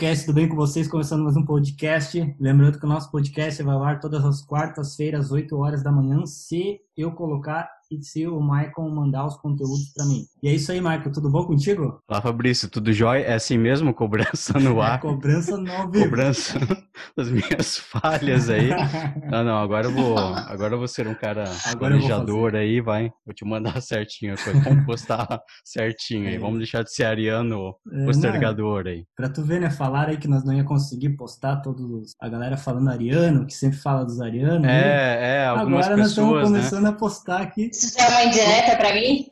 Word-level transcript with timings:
Tudo 0.00 0.32
bem 0.32 0.48
com 0.48 0.56
vocês? 0.56 0.88
Começando 0.88 1.24
mais 1.24 1.36
um 1.36 1.44
podcast. 1.44 2.34
Lembrando 2.40 2.78
que 2.78 2.86
o 2.86 2.88
nosso 2.88 3.10
podcast 3.10 3.62
vai 3.62 3.74
ao 3.74 3.84
ar 3.84 4.00
todas 4.00 4.24
as 4.24 4.40
quartas-feiras, 4.40 5.26
às 5.26 5.30
8 5.30 5.54
horas 5.54 5.82
da 5.82 5.92
manhã, 5.92 6.24
se 6.24 6.80
eu 6.96 7.12
colocar 7.12 7.70
e 7.90 8.02
se 8.02 8.26
o 8.26 8.40
Michael 8.40 8.88
mandar 8.90 9.26
os 9.26 9.36
conteúdos 9.36 9.92
para 9.94 10.06
mim. 10.06 10.24
E 10.42 10.48
é 10.48 10.54
isso 10.54 10.72
aí, 10.72 10.80
Michael, 10.80 11.12
tudo 11.12 11.28
bom 11.28 11.44
contigo? 11.44 12.00
Olá, 12.08 12.22
Fabrício, 12.22 12.66
tudo 12.66 12.94
jóia? 12.94 13.24
É 13.24 13.34
assim 13.34 13.58
mesmo? 13.58 13.92
Cobrança 13.92 14.58
no 14.58 14.80
ar? 14.80 14.94
É, 14.94 14.98
cobrança 14.98 15.54
no 15.58 15.90
vivo. 15.90 16.04
Cobrança 16.06 16.58
das 17.14 17.30
minhas 17.30 17.76
falhas 17.76 18.48
aí. 18.48 18.70
Não, 19.30 19.44
não, 19.44 19.58
agora 19.58 19.86
eu 19.86 19.92
vou, 19.92 20.18
agora 20.18 20.74
eu 20.74 20.78
vou 20.78 20.88
ser 20.88 21.06
um 21.06 21.14
cara 21.14 21.44
planejador 21.78 22.54
aí, 22.54 22.80
vai. 22.80 23.10
Vou 23.24 23.34
te 23.34 23.44
mandar 23.44 23.80
certinho 23.82 24.34
a 24.34 24.36
coisa. 24.36 24.60
Vamos 24.60 24.86
postar 24.86 25.40
certinho 25.64 26.26
aí. 26.26 26.36
É. 26.36 26.38
Vamos 26.38 26.58
deixar 26.58 26.82
de 26.82 26.92
ser 26.92 27.04
ariano 27.04 27.74
é, 27.92 28.04
postergador 28.06 28.86
aí. 28.86 29.04
Pra 29.14 29.28
tu 29.28 29.42
ver, 29.44 29.60
né? 29.60 29.70
Falaram 29.70 30.10
aí 30.10 30.16
que 30.16 30.26
nós 30.26 30.42
não 30.44 30.54
ia 30.54 30.64
conseguir 30.64 31.10
postar 31.10 31.56
todos 31.56 32.14
a 32.20 32.28
galera 32.28 32.56
falando 32.56 32.88
ariano, 32.88 33.46
que 33.46 33.54
sempre 33.54 33.78
fala 33.78 34.04
dos 34.04 34.20
arianos. 34.20 34.64
É, 34.64 34.68
né? 34.68 35.36
é, 35.36 35.46
algumas 35.46 35.86
agora 35.86 36.02
pessoas, 36.02 36.16
nós 36.16 36.32
estamos 36.32 36.42
começando 36.42 36.82
né? 36.84 36.88
a 36.88 36.92
postar 36.92 37.42
aqui. 37.42 37.70
Isso 37.70 38.00
é 38.00 38.08
uma 38.08 38.24
indireta 38.24 38.76
pra 38.76 38.94
mim? 38.94 39.26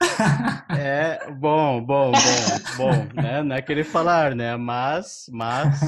É, 0.79 0.98
bom, 1.39 1.83
bom, 1.83 2.13
bom, 2.13 2.77
bom, 2.77 3.23
né? 3.23 3.43
Não 3.43 3.57
é 3.57 3.63
querer 3.63 3.85
falar, 3.85 4.35
né? 4.35 4.57
Mas, 4.57 5.27
mas, 5.31 5.81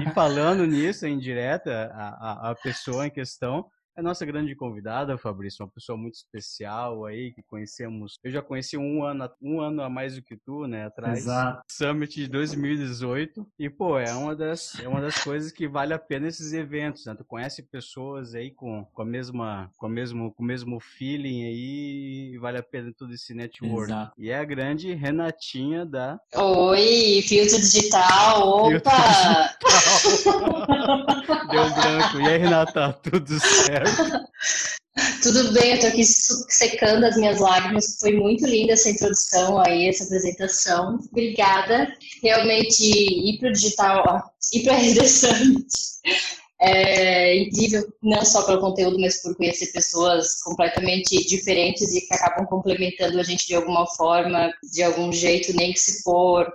e 0.00 0.10
falando 0.12 0.66
nisso, 0.66 1.06
em 1.06 1.18
direta, 1.18 1.90
a, 1.94 2.48
a, 2.48 2.50
a 2.50 2.54
pessoa 2.54 3.06
em 3.06 3.10
questão 3.10 3.66
a 4.00 4.02
nossa 4.02 4.24
grande 4.24 4.56
convidada, 4.56 5.16
Fabrício, 5.18 5.64
uma 5.64 5.70
pessoa 5.70 5.96
muito 5.96 6.14
especial 6.14 7.04
aí, 7.04 7.32
que 7.32 7.42
conhecemos. 7.42 8.18
Eu 8.24 8.30
já 8.30 8.42
conheci 8.42 8.76
um 8.76 9.04
ano, 9.04 9.30
um 9.40 9.60
ano 9.60 9.82
a 9.82 9.90
mais 9.90 10.16
do 10.16 10.22
que 10.22 10.36
tu, 10.36 10.66
né? 10.66 10.86
Atrás. 10.86 11.18
Exato. 11.18 11.62
Summit 11.70 12.14
de 12.14 12.28
2018. 12.28 13.46
E, 13.58 13.68
pô, 13.68 13.98
é 13.98 14.12
uma 14.14 14.34
das, 14.34 14.80
é 14.80 14.88
uma 14.88 15.00
das 15.00 15.22
coisas 15.22 15.52
que 15.52 15.68
vale 15.68 15.92
a 15.92 15.98
pena 15.98 16.28
esses 16.28 16.52
eventos, 16.54 17.04
né? 17.04 17.14
Tu 17.14 17.24
conhece 17.24 17.62
pessoas 17.62 18.34
aí 18.34 18.50
com, 18.50 18.86
com 18.86 19.02
a 19.02 19.04
mesma, 19.04 19.70
com, 19.76 19.86
a 19.86 19.88
mesmo, 19.90 20.32
com 20.32 20.42
o 20.42 20.46
mesmo 20.46 20.80
feeling 20.80 21.44
aí 21.44 22.32
e 22.32 22.38
vale 22.38 22.56
a 22.56 22.62
pena 22.62 22.92
todo 22.96 23.12
esse 23.12 23.34
network. 23.34 23.92
Exato. 23.92 24.12
E 24.16 24.30
é 24.30 24.38
a 24.38 24.44
grande 24.44 24.94
Renatinha 24.94 25.84
da. 25.84 26.18
Oi, 26.34 27.22
filtro 27.22 27.58
digital, 27.58 28.62
opa! 28.62 29.50
Filtro 29.60 30.08
digital. 30.08 30.66
Deu 31.50 31.62
um 31.62 31.72
branco. 31.72 32.20
E 32.20 32.28
aí, 32.28 32.38
Renata, 32.38 32.92
tudo 33.02 33.38
certo? 33.40 33.89
Tudo 35.22 35.52
bem, 35.52 35.72
eu 35.72 35.80
tô 35.80 35.86
aqui 35.86 36.04
secando 36.04 37.04
as 37.04 37.16
minhas 37.16 37.38
lágrimas. 37.38 37.96
Foi 38.00 38.12
muito 38.12 38.46
linda 38.46 38.72
essa 38.72 38.90
introdução 38.90 39.60
aí, 39.60 39.88
essa 39.88 40.04
apresentação. 40.04 40.98
Obrigada. 41.10 41.92
Realmente, 42.22 42.82
ir 42.82 43.38
para 43.38 43.50
o 43.50 43.52
digital, 43.52 44.34
ir 44.52 44.62
para 44.64 44.74
a 44.74 44.78
RD 44.78 45.08
Summit 45.08 45.68
é 46.60 47.38
incrível, 47.38 47.90
não 48.02 48.22
só 48.22 48.42
pelo 48.42 48.60
conteúdo, 48.60 48.98
mas 49.00 49.22
por 49.22 49.34
conhecer 49.34 49.72
pessoas 49.72 50.42
completamente 50.42 51.26
diferentes 51.26 51.94
e 51.94 52.02
que 52.02 52.14
acabam 52.14 52.46
complementando 52.46 53.18
a 53.18 53.22
gente 53.22 53.46
de 53.46 53.54
alguma 53.54 53.86
forma, 53.86 54.52
de 54.70 54.82
algum 54.82 55.10
jeito, 55.10 55.56
nem 55.56 55.72
que 55.72 55.80
se 55.80 56.02
for 56.02 56.46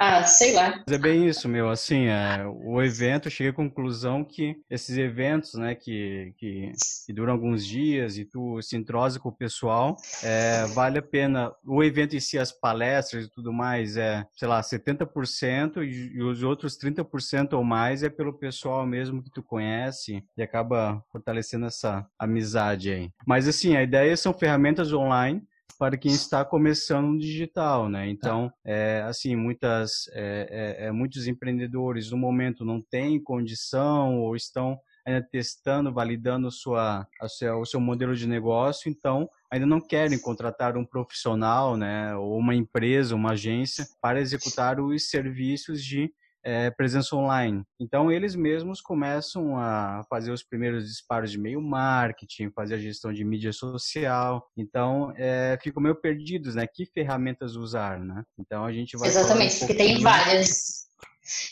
ah, 0.00 0.22
sei 0.22 0.52
lá. 0.52 0.84
É 0.88 0.96
bem 0.96 1.26
isso, 1.26 1.48
meu. 1.48 1.68
Assim, 1.68 2.06
é, 2.06 2.46
o 2.46 2.80
evento, 2.80 3.28
cheguei 3.28 3.50
à 3.50 3.54
conclusão 3.54 4.24
que 4.24 4.54
esses 4.70 4.96
eventos, 4.96 5.54
né, 5.54 5.74
que, 5.74 6.32
que, 6.38 6.70
que 7.04 7.12
duram 7.12 7.32
alguns 7.32 7.66
dias 7.66 8.16
e 8.16 8.24
tu 8.24 8.62
se 8.62 8.76
entrosa 8.76 9.18
com 9.18 9.28
o 9.28 9.36
pessoal, 9.36 9.96
é, 10.22 10.66
vale 10.66 11.00
a 11.00 11.02
pena. 11.02 11.52
O 11.66 11.82
evento 11.82 12.14
em 12.14 12.20
si, 12.20 12.38
as 12.38 12.52
palestras 12.52 13.24
e 13.24 13.28
tudo 13.28 13.52
mais, 13.52 13.96
é, 13.96 14.24
sei 14.36 14.46
lá, 14.46 14.60
70% 14.60 15.82
e, 15.82 16.16
e 16.16 16.22
os 16.22 16.44
outros 16.44 16.78
30% 16.78 17.54
ou 17.54 17.64
mais 17.64 18.04
é 18.04 18.08
pelo 18.08 18.32
pessoal 18.32 18.86
mesmo 18.86 19.20
que 19.20 19.32
tu 19.32 19.42
conhece 19.42 20.22
e 20.36 20.42
acaba 20.42 21.02
fortalecendo 21.10 21.66
essa 21.66 22.06
amizade 22.16 22.92
aí. 22.92 23.10
Mas, 23.26 23.48
assim, 23.48 23.76
a 23.76 23.82
ideia 23.82 24.16
são 24.16 24.32
ferramentas 24.32 24.92
online 24.92 25.42
para 25.78 25.96
quem 25.96 26.10
está 26.10 26.44
começando 26.44 27.06
no 27.06 27.18
digital, 27.18 27.88
né? 27.88 28.08
Então, 28.08 28.52
é, 28.64 29.02
assim, 29.06 29.36
muitas, 29.36 30.08
é, 30.12 30.76
é, 30.80 30.86
é, 30.86 30.92
muitos 30.92 31.28
empreendedores 31.28 32.10
no 32.10 32.16
momento 32.16 32.64
não 32.64 32.82
têm 32.82 33.22
condição 33.22 34.18
ou 34.18 34.34
estão 34.34 34.78
ainda 35.06 35.22
testando, 35.22 35.92
validando 35.92 36.50
sua, 36.50 37.06
sua, 37.28 37.56
o 37.56 37.64
seu 37.64 37.80
modelo 37.80 38.14
de 38.14 38.26
negócio, 38.26 38.90
então 38.90 39.30
ainda 39.50 39.64
não 39.64 39.80
querem 39.80 40.18
contratar 40.18 40.76
um 40.76 40.84
profissional, 40.84 41.76
né, 41.76 42.14
ou 42.14 42.36
uma 42.36 42.54
empresa, 42.54 43.14
uma 43.14 43.30
agência 43.30 43.86
para 44.02 44.20
executar 44.20 44.78
os 44.80 45.08
serviços 45.08 45.82
de 45.82 46.12
é, 46.44 46.70
presença 46.70 47.14
online. 47.16 47.62
Então, 47.80 48.10
eles 48.10 48.34
mesmos 48.34 48.80
começam 48.80 49.56
a 49.58 50.04
fazer 50.08 50.30
os 50.32 50.42
primeiros 50.42 50.86
disparos 50.86 51.30
de 51.30 51.38
meio 51.38 51.60
marketing, 51.60 52.50
fazer 52.50 52.74
a 52.74 52.78
gestão 52.78 53.12
de 53.12 53.24
mídia 53.24 53.52
social. 53.52 54.46
Então, 54.56 55.12
é, 55.16 55.58
ficam 55.62 55.82
meio 55.82 55.94
perdidos, 55.94 56.54
né? 56.54 56.66
Que 56.66 56.86
ferramentas 56.86 57.56
usar, 57.56 58.00
né? 58.00 58.22
Então, 58.38 58.64
a 58.64 58.72
gente 58.72 58.96
vai... 58.96 59.08
Exatamente, 59.08 59.56
um 59.56 59.58
porque 59.58 59.74
tem 59.74 60.00
várias. 60.00 60.87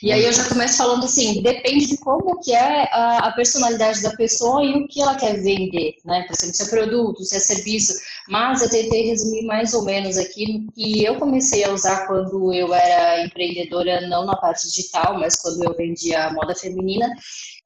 E 0.02 0.12
aí 0.12 0.24
eu 0.24 0.32
já 0.32 0.48
começo 0.48 0.78
falando 0.78 1.04
assim, 1.04 1.42
depende 1.42 1.86
de 1.86 1.98
como 1.98 2.40
que 2.40 2.52
é 2.52 2.88
a, 2.92 3.28
a, 3.28 3.32
personalidade 3.32 4.02
da 4.02 4.14
pessoa 4.16 4.64
e 4.64 4.74
o 4.74 4.88
que 4.88 5.00
ela 5.00 5.16
quer 5.16 5.40
vender, 5.40 5.96
né? 6.04 6.24
Por 6.26 6.34
exemplo, 6.34 6.54
se 6.54 6.62
é 6.62 6.66
produto, 6.66 7.24
se 7.24 7.36
é 7.36 7.38
serviço. 7.38 7.94
Mas 8.28 8.62
eu 8.62 8.70
tentei 8.70 9.06
resumir 9.06 9.44
mais 9.46 9.74
ou 9.74 9.84
menos 9.84 10.16
aqui 10.16 10.52
no 10.52 10.72
que 10.72 11.04
eu 11.04 11.16
comecei 11.16 11.64
a 11.64 11.72
usar 11.72 12.06
quando 12.06 12.52
eu 12.52 12.72
era 12.74 13.24
empreendedora, 13.24 14.06
não 14.08 14.24
na 14.24 14.36
parte 14.36 14.66
digital, 14.68 15.18
mas 15.18 15.36
quando 15.36 15.62
eu 15.64 15.74
vendia 15.74 16.30
moda 16.30 16.54
feminina. 16.54 17.10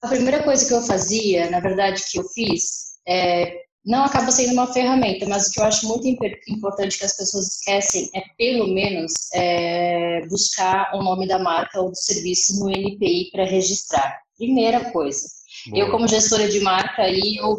A 0.02 0.08
primeira 0.08 0.42
coisa 0.42 0.66
que 0.66 0.74
eu 0.74 0.82
fazia, 0.82 1.50
na 1.50 1.60
verdade, 1.60 2.02
que 2.10 2.18
eu 2.18 2.24
fiz, 2.24 2.96
é, 3.06 3.69
não 3.84 4.04
acaba 4.04 4.30
sendo 4.30 4.52
uma 4.52 4.72
ferramenta, 4.72 5.26
mas 5.26 5.46
o 5.46 5.52
que 5.52 5.60
eu 5.60 5.64
acho 5.64 5.86
muito 5.88 6.06
importante 6.48 6.98
que 6.98 7.04
as 7.04 7.16
pessoas 7.16 7.56
esquecem 7.56 8.10
é, 8.14 8.22
pelo 8.36 8.68
menos, 8.68 9.12
é, 9.34 10.26
buscar 10.28 10.94
o 10.94 11.02
nome 11.02 11.26
da 11.26 11.38
marca 11.38 11.80
ou 11.80 11.90
do 11.90 11.96
serviço 11.96 12.60
no 12.60 12.70
NPI 12.70 13.30
para 13.32 13.44
registrar. 13.44 14.20
Primeira 14.36 14.90
coisa. 14.90 15.26
Boa. 15.68 15.82
Eu, 15.82 15.90
como 15.90 16.08
gestora 16.08 16.48
de 16.48 16.60
marca, 16.60 17.02
aí, 17.02 17.36
eu, 17.36 17.58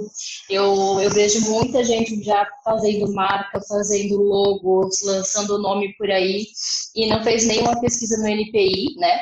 eu, 0.50 1.00
eu 1.02 1.09
vejo 1.12 1.42
muita 1.52 1.84
gente 1.84 2.24
já 2.24 2.48
fazendo 2.64 3.14
marca, 3.14 3.62
fazendo 3.68 4.18
logos, 4.18 5.02
lançando 5.03 5.56
o 5.56 5.62
nome 5.62 5.94
por 5.98 6.09
aí, 6.09 6.48
e 6.96 7.08
não 7.08 7.24
fez 7.24 7.46
nenhuma 7.46 7.80
pesquisa 7.80 8.18
no 8.18 8.28
NPI, 8.28 8.96
né? 8.98 9.22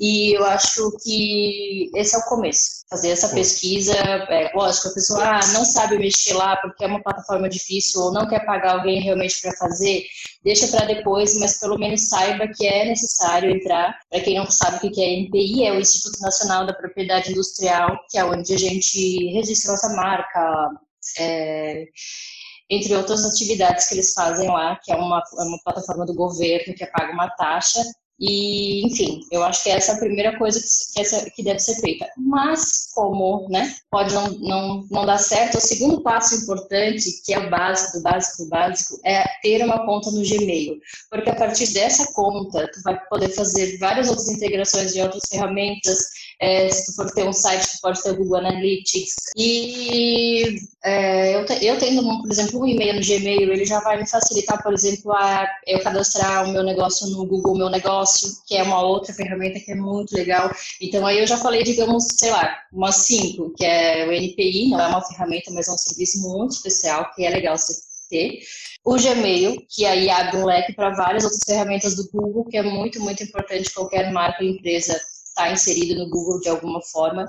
E 0.00 0.34
eu 0.34 0.46
acho 0.46 0.90
que 1.02 1.90
esse 1.94 2.16
é 2.16 2.18
o 2.18 2.24
começo. 2.24 2.80
Fazer 2.88 3.10
essa 3.10 3.28
pesquisa, 3.28 3.92
é, 3.94 4.50
lógico, 4.54 4.88
a 4.88 4.94
pessoa 4.94 5.22
ah, 5.22 5.46
não 5.52 5.62
sabe 5.62 5.98
mexer 5.98 6.32
lá 6.32 6.56
porque 6.56 6.82
é 6.82 6.86
uma 6.86 7.02
plataforma 7.02 7.50
difícil 7.50 8.00
ou 8.00 8.10
não 8.10 8.26
quer 8.26 8.46
pagar 8.46 8.76
alguém 8.76 9.02
realmente 9.02 9.38
para 9.42 9.52
fazer, 9.58 10.06
deixa 10.42 10.68
para 10.68 10.86
depois, 10.86 11.38
mas 11.38 11.60
pelo 11.60 11.78
menos 11.78 12.08
saiba 12.08 12.48
que 12.48 12.66
é 12.66 12.86
necessário 12.86 13.50
entrar. 13.50 13.94
Para 14.08 14.22
quem 14.22 14.38
não 14.38 14.50
sabe 14.50 14.86
o 14.86 14.90
que 14.90 15.02
é 15.02 15.20
NPI, 15.20 15.66
é 15.66 15.72
o 15.72 15.80
Instituto 15.80 16.18
Nacional 16.22 16.66
da 16.66 16.72
Propriedade 16.72 17.30
Industrial, 17.30 17.94
que 18.08 18.18
é 18.18 18.24
onde 18.24 18.54
a 18.54 18.58
gente 18.58 19.32
registra 19.34 19.72
nossa 19.72 19.90
marca, 19.90 20.70
é, 21.18 21.84
entre 22.70 22.96
outras 22.96 23.22
atividades 23.26 23.86
que 23.86 23.96
eles 23.96 24.14
fazem 24.14 24.48
lá, 24.48 24.80
que 24.82 24.90
é 24.90 24.96
uma, 24.96 25.22
é 25.38 25.42
uma 25.42 25.58
plataforma 25.62 26.06
do 26.06 26.14
governo 26.14 26.74
que 26.74 26.86
paga 26.86 27.12
uma 27.12 27.28
taxa 27.28 27.82
e, 28.20 28.86
enfim, 28.86 29.20
eu 29.32 29.42
acho 29.42 29.64
que 29.64 29.70
essa 29.70 29.92
é 29.92 29.94
a 29.94 29.98
primeira 29.98 30.36
coisa 30.36 30.60
que, 31.34 31.42
deve 31.42 31.58
ser 31.58 31.76
feita. 31.76 32.06
Mas, 32.18 32.90
como 32.94 33.48
né, 33.48 33.74
pode 33.90 34.12
não, 34.12 34.28
não, 34.32 34.86
não 34.90 35.06
dar 35.06 35.16
certo, 35.16 35.56
o 35.56 35.60
segundo 35.60 36.02
passo 36.02 36.34
importante, 36.34 37.22
que 37.24 37.32
é 37.32 37.38
o 37.38 37.48
básico 37.48 37.96
do 37.96 38.02
básico 38.02 38.44
do 38.44 38.50
básico, 38.50 39.00
é 39.06 39.24
ter 39.40 39.64
uma 39.64 39.86
conta 39.86 40.10
no 40.10 40.22
Gmail. 40.22 40.78
Porque 41.08 41.30
a 41.30 41.34
partir 41.34 41.72
dessa 41.72 42.12
conta, 42.12 42.70
tu 42.70 42.82
vai 42.82 43.00
poder 43.08 43.30
fazer 43.30 43.78
várias 43.78 44.10
outras 44.10 44.28
integrações 44.28 44.92
de 44.92 45.00
outras 45.00 45.22
ferramentas, 45.26 45.98
é, 46.40 46.70
se 46.70 46.86
tu 46.86 46.96
for 46.96 47.10
ter 47.12 47.28
um 47.28 47.32
site, 47.32 47.70
tu 47.72 47.80
pode 47.82 48.02
ter 48.02 48.12
o 48.12 48.16
Google 48.16 48.38
Analytics. 48.38 49.14
E 49.36 50.56
é, 50.82 51.34
eu, 51.34 51.44
te, 51.44 51.64
eu 51.64 51.78
tendo, 51.78 52.02
por 52.02 52.30
exemplo, 52.30 52.60
um 52.60 52.66
e-mail 52.66 52.94
no 52.94 53.06
Gmail, 53.06 53.52
ele 53.52 53.66
já 53.66 53.78
vai 53.80 53.98
me 53.98 54.08
facilitar, 54.08 54.62
por 54.62 54.72
exemplo, 54.72 55.12
a 55.12 55.46
eu 55.66 55.82
cadastrar 55.82 56.48
o 56.48 56.52
meu 56.52 56.62
negócio 56.62 57.06
no 57.08 57.26
Google 57.26 57.58
Meu 57.58 57.68
Negócio, 57.68 58.30
que 58.46 58.56
é 58.56 58.62
uma 58.62 58.82
outra 58.82 59.12
ferramenta 59.12 59.60
que 59.60 59.72
é 59.72 59.74
muito 59.74 60.14
legal. 60.14 60.50
Então, 60.80 61.04
aí 61.06 61.18
eu 61.18 61.26
já 61.26 61.36
falei, 61.36 61.62
digamos, 61.62 62.06
sei 62.18 62.30
lá, 62.30 62.56
umas 62.72 62.96
cinco, 62.96 63.52
que 63.54 63.64
é 63.64 64.06
o 64.08 64.12
NPI, 64.12 64.70
não 64.70 64.80
é 64.80 64.86
uma 64.86 65.02
ferramenta, 65.02 65.50
mas 65.52 65.68
é 65.68 65.72
um 65.72 65.78
serviço 65.78 66.22
muito 66.22 66.52
especial, 66.52 67.12
que 67.14 67.24
é 67.24 67.30
legal 67.30 67.58
você 67.58 67.74
ter. 68.08 68.40
O 68.82 68.96
Gmail, 68.96 69.62
que 69.68 69.84
aí 69.84 70.08
abre 70.08 70.38
um 70.38 70.46
leque 70.46 70.72
para 70.72 70.94
várias 70.94 71.22
outras 71.22 71.44
ferramentas 71.44 71.94
do 71.96 72.08
Google, 72.10 72.46
que 72.46 72.56
é 72.56 72.62
muito, 72.62 72.98
muito 72.98 73.22
importante 73.22 73.74
qualquer 73.74 74.10
marca 74.10 74.42
ou 74.42 74.48
empresa 74.48 74.98
está 75.40 75.50
inserido 75.50 75.98
no 75.98 76.10
Google 76.10 76.40
de 76.40 76.48
alguma 76.48 76.80
forma. 76.82 77.26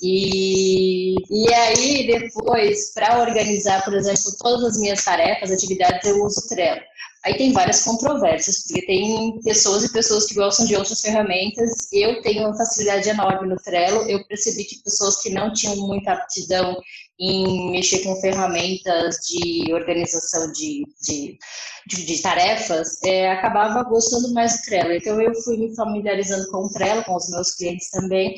E, 0.00 1.14
e 1.30 1.54
aí, 1.54 2.06
depois, 2.06 2.92
para 2.92 3.20
organizar, 3.20 3.84
por 3.84 3.94
exemplo, 3.94 4.32
todas 4.38 4.64
as 4.64 4.80
minhas 4.80 5.04
tarefas, 5.04 5.50
atividades, 5.50 6.08
eu 6.08 6.22
uso 6.24 6.48
Trello. 6.48 6.80
Aí 7.24 7.36
tem 7.36 7.52
várias 7.52 7.82
controvérsias, 7.82 8.62
porque 8.62 8.86
tem 8.86 9.40
pessoas 9.42 9.84
e 9.84 9.92
pessoas 9.92 10.26
que 10.26 10.34
gostam 10.34 10.66
de 10.66 10.76
outras 10.76 11.00
ferramentas. 11.00 11.88
Eu 11.92 12.22
tenho 12.22 12.46
uma 12.46 12.56
facilidade 12.56 13.08
enorme 13.08 13.48
no 13.48 13.56
Trello. 13.56 14.02
Eu 14.08 14.24
percebi 14.26 14.64
que 14.64 14.82
pessoas 14.82 15.20
que 15.20 15.30
não 15.30 15.52
tinham 15.52 15.76
muita 15.76 16.12
aptidão 16.12 16.76
em 17.18 17.72
mexer 17.72 18.04
com 18.04 18.14
ferramentas 18.20 19.16
de 19.26 19.72
organização 19.72 20.52
de, 20.52 20.84
de, 21.02 21.36
de, 21.86 22.06
de 22.06 22.22
tarefas, 22.22 23.02
é, 23.02 23.32
acabava 23.32 23.82
gostando 23.82 24.32
mais 24.32 24.56
do 24.56 24.62
Trello. 24.62 24.92
Então, 24.92 25.20
eu 25.20 25.34
fui 25.42 25.56
me 25.56 25.74
familiarizando 25.74 26.48
com 26.50 26.58
o 26.58 26.70
Trello, 26.70 27.02
com 27.04 27.16
os 27.16 27.28
meus 27.30 27.56
clientes 27.56 27.90
também. 27.90 28.36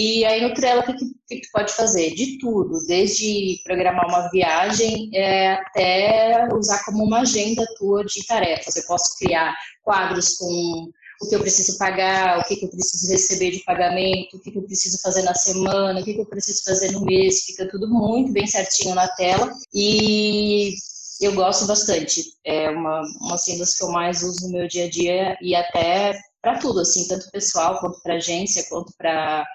E 0.00 0.24
aí, 0.24 0.40
no 0.40 0.54
Trello, 0.54 0.80
o 0.80 0.84
que, 0.84 0.94
que, 0.94 1.40
tu 1.42 1.48
pode 1.52 1.72
fazer? 1.74 2.14
De 2.14 2.38
tudo, 2.38 2.86
desde 2.86 3.60
programar 3.64 4.08
uma 4.08 4.30
viagem 4.30 5.10
é, 5.14 5.52
até 5.52 6.48
usar 6.54 6.82
como 6.86 7.04
uma 7.04 7.20
agenda 7.20 7.62
tua 7.76 8.02
de 8.06 8.26
tarefas. 8.26 8.76
Eu 8.76 8.86
posso 8.86 9.18
criar 9.18 9.54
quadros 9.82 10.38
com 10.38 10.88
o 11.20 11.28
que 11.28 11.34
eu 11.34 11.40
preciso 11.40 11.76
pagar, 11.76 12.38
o 12.38 12.44
que, 12.44 12.56
que 12.56 12.64
eu 12.64 12.70
preciso 12.70 13.12
receber 13.12 13.50
de 13.50 13.62
pagamento, 13.62 14.38
o 14.38 14.40
que, 14.40 14.50
que 14.50 14.56
eu 14.56 14.62
preciso 14.62 14.98
fazer 15.02 15.20
na 15.20 15.34
semana, 15.34 16.00
o 16.00 16.02
que, 16.02 16.14
que 16.14 16.20
eu 16.20 16.26
preciso 16.26 16.62
fazer 16.64 16.92
no 16.92 17.04
mês, 17.04 17.44
fica 17.44 17.68
tudo 17.68 17.86
muito 17.86 18.32
bem 18.32 18.46
certinho 18.46 18.94
na 18.94 19.06
tela 19.06 19.52
e 19.74 20.72
eu 21.20 21.34
gosto 21.34 21.66
bastante. 21.66 22.22
É 22.42 22.70
uma, 22.70 23.02
uma 23.20 23.34
assim, 23.34 23.58
das 23.58 23.76
que 23.76 23.84
eu 23.84 23.90
mais 23.90 24.22
uso 24.22 24.46
no 24.46 24.52
meu 24.52 24.66
dia 24.66 24.86
a 24.86 24.90
dia 24.90 25.36
e 25.42 25.54
até 25.54 26.18
para 26.42 26.58
tudo, 26.58 26.80
assim, 26.80 27.06
tanto 27.06 27.30
pessoal 27.30 27.78
quanto 27.78 28.00
para 28.02 28.14
agência, 28.14 28.66
quanto 28.68 28.92
para 28.96 29.46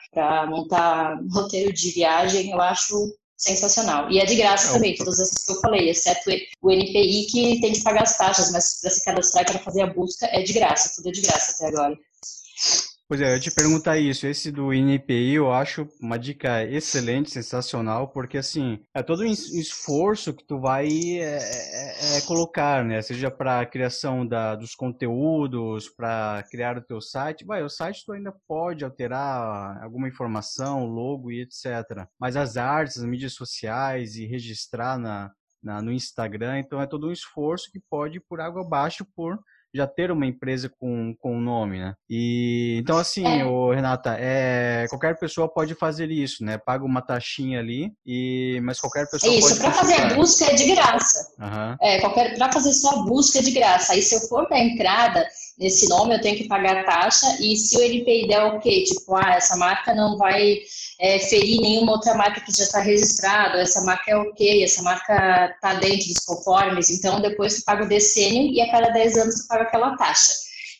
montar 0.47 1.19
roteiro 1.31 1.73
de 1.73 1.91
viagem, 1.91 2.51
eu 2.51 2.61
acho 2.61 3.15
sensacional. 3.37 4.09
E 4.09 4.19
é 4.19 4.25
de 4.25 4.35
graça 4.35 4.69
é 4.69 4.73
também, 4.73 4.95
todas 4.95 5.19
essas 5.19 5.43
que 5.43 5.51
eu 5.51 5.59
falei, 5.59 5.89
exceto 5.89 6.29
o 6.61 6.71
NPI 6.71 7.27
que 7.29 7.61
tem 7.61 7.73
que 7.73 7.83
pagar 7.83 8.03
as 8.03 8.17
taxas, 8.17 8.51
mas 8.51 8.79
para 8.81 8.89
se 8.89 9.03
cadastrar 9.03 9.43
e 9.43 9.51
para 9.51 9.59
fazer 9.59 9.81
a 9.81 9.93
busca 9.93 10.25
é 10.27 10.41
de 10.41 10.53
graça, 10.53 10.93
tudo 10.95 11.09
é 11.09 11.11
de 11.11 11.21
graça 11.21 11.53
até 11.53 11.67
agora. 11.67 11.97
Pois 13.07 13.21
é, 13.21 13.35
eu 13.35 13.39
te 13.39 13.51
perguntar 13.53 13.99
isso. 13.99 14.25
Esse 14.25 14.51
do 14.51 14.73
INPI 14.73 15.35
eu 15.35 15.53
acho 15.53 15.87
uma 16.01 16.17
dica 16.17 16.63
excelente, 16.63 17.29
sensacional, 17.29 18.07
porque 18.07 18.35
assim, 18.35 18.83
é 18.95 19.03
todo 19.03 19.21
um 19.21 19.25
esforço 19.27 20.33
que 20.33 20.43
tu 20.43 20.59
vai 20.59 20.87
é, 20.87 21.37
é, 21.37 22.17
é 22.17 22.21
colocar, 22.21 22.83
né? 22.83 22.99
Seja 23.03 23.29
para 23.29 23.59
a 23.59 23.65
criação 23.65 24.25
da, 24.25 24.55
dos 24.55 24.73
conteúdos, 24.73 25.87
para 25.87 26.43
criar 26.49 26.79
o 26.79 26.81
teu 26.81 26.99
site. 26.99 27.45
Vai, 27.45 27.61
o 27.61 27.69
site 27.69 28.03
tu 28.03 28.11
ainda 28.11 28.33
pode 28.47 28.83
alterar 28.83 29.83
alguma 29.83 30.07
informação, 30.07 30.87
logo 30.87 31.31
e 31.31 31.41
etc. 31.41 32.07
Mas 32.19 32.35
as 32.35 32.57
artes, 32.57 32.97
as 32.97 33.05
mídias 33.05 33.33
sociais 33.33 34.15
e 34.15 34.25
registrar 34.25 34.97
na, 34.97 35.31
na 35.61 35.79
no 35.79 35.91
Instagram, 35.91 36.57
então 36.57 36.81
é 36.81 36.87
todo 36.87 37.07
um 37.07 37.11
esforço 37.11 37.71
que 37.71 37.79
pode 37.87 38.17
ir 38.17 38.23
por 38.27 38.41
água 38.41 38.63
abaixo 38.63 39.05
por 39.15 39.39
já 39.75 39.85
ter 39.85 40.11
uma 40.11 40.25
empresa 40.25 40.71
com 40.79 41.13
com 41.19 41.39
nome, 41.39 41.79
né? 41.79 41.93
E 42.09 42.77
então 42.81 42.97
assim, 42.97 43.25
é. 43.25 43.45
o 43.45 43.71
Renata, 43.71 44.15
é 44.17 44.85
qualquer 44.89 45.17
pessoa 45.19 45.47
pode 45.47 45.75
fazer 45.75 46.09
isso, 46.09 46.43
né? 46.43 46.57
Paga 46.57 46.85
uma 46.85 47.01
taxinha 47.01 47.59
ali 47.59 47.91
e 48.05 48.59
mas 48.63 48.79
qualquer 48.79 49.09
pessoa 49.09 49.33
isso, 49.33 49.41
pode 49.41 49.53
Isso, 49.53 49.61
para 49.61 49.71
fazer 49.71 49.95
a 49.95 50.13
busca 50.13 50.45
é 50.45 50.55
de 50.55 50.75
graça. 50.75 51.33
Uhum. 51.39 51.75
É, 51.81 51.99
qualquer 51.99 52.37
para 52.37 52.51
fazer 52.51 52.73
só 52.73 53.01
a 53.01 53.03
busca 53.03 53.39
é 53.39 53.41
de 53.41 53.51
graça. 53.51 53.93
Aí 53.93 54.01
se 54.01 54.15
eu 54.15 54.21
for 54.21 54.47
dar 54.47 54.59
entrada 54.59 55.27
nesse 55.57 55.87
nome, 55.89 56.15
eu 56.15 56.21
tenho 56.21 56.37
que 56.37 56.47
pagar 56.47 56.77
a 56.77 56.83
taxa 56.83 57.37
e 57.39 57.55
se 57.55 57.77
o 57.77 57.81
NPI 57.81 58.27
der 58.27 58.43
o 58.43 58.59
quê? 58.59 58.83
Tipo, 58.83 59.15
ah, 59.15 59.35
essa 59.35 59.55
marca 59.55 59.93
não 59.93 60.17
vai 60.17 60.59
é, 60.99 61.19
ferir 61.19 61.61
nenhuma 61.61 61.93
outra 61.93 62.13
marca 62.13 62.41
que 62.41 62.55
já 62.55 62.63
está 62.63 62.79
registrada, 62.79 63.59
essa 63.59 63.81
marca 63.81 64.11
é 64.11 64.15
ok, 64.15 64.63
essa 64.63 64.81
marca 64.81 65.51
está 65.53 65.73
dentro 65.75 66.07
dos 66.07 66.23
conformes, 66.25 66.89
então 66.89 67.21
depois 67.21 67.55
tu 67.55 67.65
paga 67.65 67.83
o 67.83 67.87
decênio 67.87 68.51
e 68.51 68.61
a 68.61 68.71
cada 68.71 68.89
10 68.89 69.17
anos 69.17 69.35
tu 69.41 69.47
paga 69.47 69.64
aquela 69.65 69.95
taxa. 69.97 70.33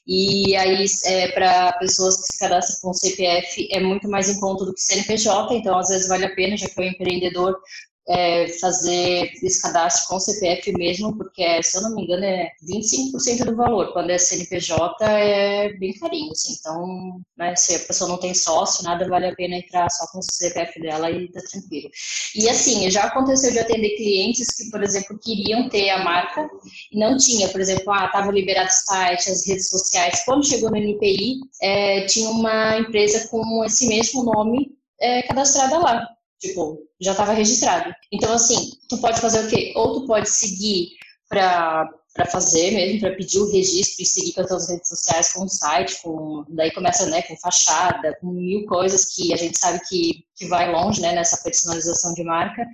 E 0.07 0.55
aí, 0.55 0.85
é, 1.05 1.29
para 1.29 1.73
pessoas 1.79 2.17
que 2.17 2.33
se 2.33 2.39
cadastram 2.39 2.77
com 2.81 2.93
CPF, 2.93 3.67
é 3.71 3.79
muito 3.79 4.07
mais 4.07 4.29
em 4.29 4.39
conta 4.39 4.63
do 4.63 4.73
que 4.73 4.81
CNPJ, 4.81 5.55
então 5.55 5.77
às 5.77 5.89
vezes 5.89 6.07
vale 6.07 6.25
a 6.25 6.35
pena, 6.35 6.55
já 6.55 6.69
que 6.69 6.79
o 6.79 6.83
empreendedor 6.83 7.57
é, 8.07 8.47
fazer 8.59 9.31
esse 9.41 9.61
cadastro 9.61 10.07
com 10.07 10.19
CPF 10.19 10.71
mesmo, 10.73 11.17
porque, 11.17 11.61
se 11.63 11.77
eu 11.77 11.81
não 11.81 11.95
me 11.95 12.03
engano, 12.03 12.23
é 12.23 12.51
25% 12.63 13.45
do 13.45 13.55
valor. 13.55 13.91
Quando 13.93 14.11
é 14.11 14.17
CNPJ, 14.17 15.03
é 15.05 15.73
bem 15.73 15.93
carinho, 15.97 16.31
assim. 16.31 16.55
Então, 16.59 17.19
né, 17.37 17.55
se 17.55 17.75
a 17.75 17.79
pessoa 17.79 18.09
não 18.09 18.19
tem 18.19 18.33
sócio, 18.33 18.83
nada 18.83 19.07
vale 19.07 19.27
a 19.27 19.35
pena 19.35 19.55
entrar 19.55 19.89
só 19.89 20.05
com 20.11 20.19
o 20.19 20.23
CPF 20.23 20.79
dela 20.79 21.09
e 21.09 21.31
tá 21.31 21.41
tranquilo. 21.51 21.89
E, 22.35 22.47
assim, 22.47 22.89
já 22.91 23.05
aconteceu 23.05 23.51
de 23.51 23.59
atender 23.59 23.95
clientes 23.95 24.55
que, 24.55 24.69
por 24.69 24.83
exemplo, 24.83 25.19
queriam 25.19 25.67
ter 25.69 25.89
a 25.89 26.03
marca 26.03 26.47
e 26.91 26.99
não 26.99 27.17
tinha. 27.17 27.49
Por 27.49 27.59
exemplo, 27.59 27.91
ah, 27.91 28.05
estava 28.05 28.31
liberado 28.31 28.69
o 28.69 28.71
site, 28.71 29.29
as 29.29 29.47
redes 29.47 29.69
sociais. 29.69 30.23
Quando 30.25 30.45
chegou 30.45 30.69
no 30.69 30.77
NPI, 30.77 31.37
é, 31.61 32.05
tinha 32.05 32.29
uma 32.29 32.77
empresa 32.77 33.27
com 33.29 33.63
esse 33.65 33.87
mesmo 33.87 34.23
nome 34.23 34.75
é, 34.99 35.23
cadastrada 35.23 35.77
lá. 35.79 36.14
Tipo, 36.39 36.79
já 36.99 37.11
estava 37.11 37.33
registrado. 37.33 37.93
Então, 38.11 38.33
assim, 38.33 38.71
tu 38.89 38.97
pode 38.99 39.19
fazer 39.19 39.45
o 39.45 39.49
quê? 39.49 39.73
Ou 39.75 40.01
tu 40.01 40.07
pode 40.07 40.29
seguir 40.29 40.89
para 41.29 41.89
para 42.15 42.25
fazer 42.27 42.71
mesmo, 42.71 43.01
para 43.01 43.13
pedir 43.13 43.39
o 43.39 43.51
registro 43.51 44.01
e 44.01 44.05
seguir 44.05 44.31
com 44.31 44.39
as 44.39 44.47
tuas 44.47 44.69
redes 44.69 44.87
sociais, 44.87 45.33
com 45.33 45.43
o 45.43 45.49
site, 45.49 46.01
com 46.01 46.45
daí 46.47 46.71
começa 46.71 47.05
né, 47.07 47.21
com 47.23 47.35
fachada, 47.35 48.17
com 48.21 48.27
mil 48.27 48.65
coisas 48.67 49.13
que 49.13 49.33
a 49.33 49.35
gente 49.35 49.59
sabe 49.59 49.81
que, 49.89 50.23
que 50.33 50.47
vai 50.47 50.71
longe 50.71 51.01
né, 51.01 51.11
nessa 51.11 51.43
personalização 51.43 52.13
de 52.13 52.23
marca 52.23 52.65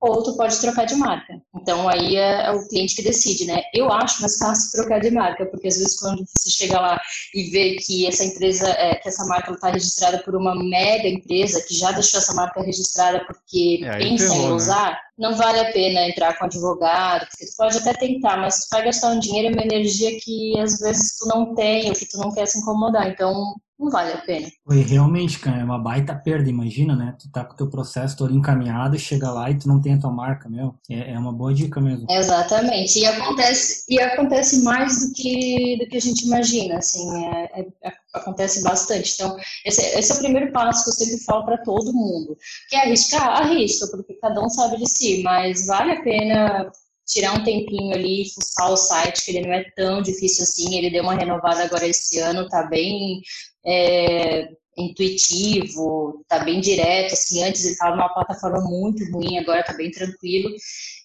ou 0.00 0.22
tu 0.22 0.36
pode 0.36 0.58
trocar 0.60 0.84
de 0.84 0.94
marca. 0.96 1.40
Então 1.54 1.88
aí 1.88 2.16
é, 2.16 2.46
é, 2.46 2.50
o 2.52 2.66
cliente 2.68 2.94
que 2.94 3.02
decide, 3.02 3.46
né? 3.46 3.62
Eu 3.72 3.90
acho 3.90 4.20
mais 4.20 4.38
fácil 4.38 4.70
trocar 4.72 5.00
de 5.00 5.10
marca, 5.10 5.46
porque 5.46 5.68
às 5.68 5.78
vezes 5.78 5.98
quando 5.98 6.24
você 6.26 6.50
chega 6.50 6.80
lá 6.80 7.00
e 7.34 7.44
vê 7.50 7.76
que 7.76 8.06
essa 8.06 8.24
empresa, 8.24 8.68
é, 8.68 8.96
que 8.96 9.08
essa 9.08 9.24
marca 9.26 9.52
está 9.52 9.70
registrada 9.70 10.18
por 10.18 10.36
uma 10.36 10.54
mega 10.54 11.08
empresa 11.08 11.62
que 11.62 11.74
já 11.74 11.92
deixou 11.92 12.20
essa 12.20 12.34
marca 12.34 12.62
registrada 12.62 13.24
porque 13.26 13.80
é, 13.84 13.98
pensa 13.98 14.34
em 14.34 14.48
né? 14.48 14.52
usar, 14.52 14.90
né? 14.90 14.98
não 15.18 15.34
vale 15.34 15.60
a 15.60 15.72
pena 15.72 16.08
entrar 16.08 16.38
com 16.38 16.44
advogado, 16.44 17.26
porque 17.28 17.46
tu 17.46 17.56
pode 17.56 17.78
até 17.78 17.94
tentar, 17.94 18.36
mas 18.36 18.58
tu 18.60 18.68
vai 18.70 18.84
gastar 18.84 19.08
um 19.08 19.18
dinheiro 19.18 19.48
e 19.48 19.52
uma 19.54 19.62
energia 19.62 20.18
que 20.20 20.58
às 20.60 20.78
vezes 20.78 21.16
tu 21.18 21.26
não 21.26 21.54
tem, 21.54 21.88
ou 21.88 21.94
que 21.94 22.06
tu 22.06 22.18
não 22.18 22.32
quer 22.32 22.46
se 22.46 22.58
incomodar. 22.58 23.08
Então 23.08 23.54
não 23.78 23.90
vale 23.90 24.12
a 24.12 24.18
pena. 24.18 24.48
Foi 24.64 24.80
realmente, 24.80 25.38
cara, 25.38 25.60
é 25.60 25.64
uma 25.64 25.78
baita 25.78 26.14
perda, 26.14 26.48
imagina, 26.48 26.96
né? 26.96 27.14
Tu 27.20 27.30
tá 27.30 27.44
com 27.44 27.52
o 27.52 27.56
teu 27.56 27.68
processo 27.68 28.16
todo 28.16 28.34
encaminhado, 28.34 28.98
chega 28.98 29.30
lá 29.30 29.50
e 29.50 29.58
tu 29.58 29.68
não 29.68 29.80
tem 29.80 29.94
a 29.94 30.00
tua 30.00 30.10
marca, 30.10 30.48
meu. 30.48 30.74
É, 30.90 31.12
é 31.12 31.18
uma 31.18 31.32
boa 31.32 31.52
dica 31.52 31.80
mesmo. 31.80 32.06
Exatamente. 32.10 32.98
E 32.98 33.06
acontece, 33.06 33.84
e 33.88 34.00
acontece 34.00 34.62
mais 34.62 35.06
do 35.06 35.14
que, 35.14 35.76
do 35.78 35.86
que 35.88 35.96
a 35.96 36.00
gente 36.00 36.26
imagina, 36.26 36.78
assim, 36.78 37.24
é, 37.26 37.60
é, 37.60 37.66
é 37.84 37.92
acontece 38.14 38.62
bastante. 38.62 39.12
Então, 39.14 39.36
esse, 39.64 39.82
esse, 39.82 40.10
é 40.10 40.14
o 40.14 40.18
primeiro 40.18 40.50
passo 40.52 40.84
que 40.84 40.90
eu 40.90 40.94
sempre 40.94 41.24
falo 41.24 41.44
para 41.44 41.58
todo 41.58 41.92
mundo. 41.92 42.36
Quer 42.70 42.86
arriscar? 42.86 43.42
Arrisca, 43.42 43.86
porque 43.88 44.14
cada 44.14 44.42
um 44.42 44.48
sabe 44.48 44.78
de 44.78 44.88
si, 44.88 45.22
mas 45.22 45.66
vale 45.66 45.92
a 45.92 46.02
pena 46.02 46.72
tirar 47.06 47.34
um 47.34 47.44
tempinho 47.44 47.94
ali 47.94 48.22
e 48.22 48.30
fuçar 48.34 48.70
o 48.70 48.76
site, 48.76 49.24
que 49.24 49.30
ele 49.30 49.46
não 49.46 49.54
é 49.54 49.64
tão 49.76 50.02
difícil 50.02 50.42
assim. 50.42 50.76
Ele 50.76 50.90
deu 50.90 51.02
uma 51.02 51.14
renovada 51.14 51.62
agora 51.62 51.86
esse 51.86 52.18
ano, 52.18 52.48
tá 52.48 52.64
bem 52.64 53.20
é, 53.66 54.48
intuitivo, 54.76 56.24
tá 56.28 56.40
bem 56.40 56.60
direto, 56.60 57.14
assim, 57.14 57.42
antes 57.42 57.64
ele 57.64 57.72
estava 57.72 57.96
numa 57.96 58.12
plataforma 58.12 58.60
muito 58.60 59.10
ruim, 59.10 59.38
agora 59.38 59.64
tá 59.64 59.72
bem 59.72 59.90
tranquilo, 59.90 60.50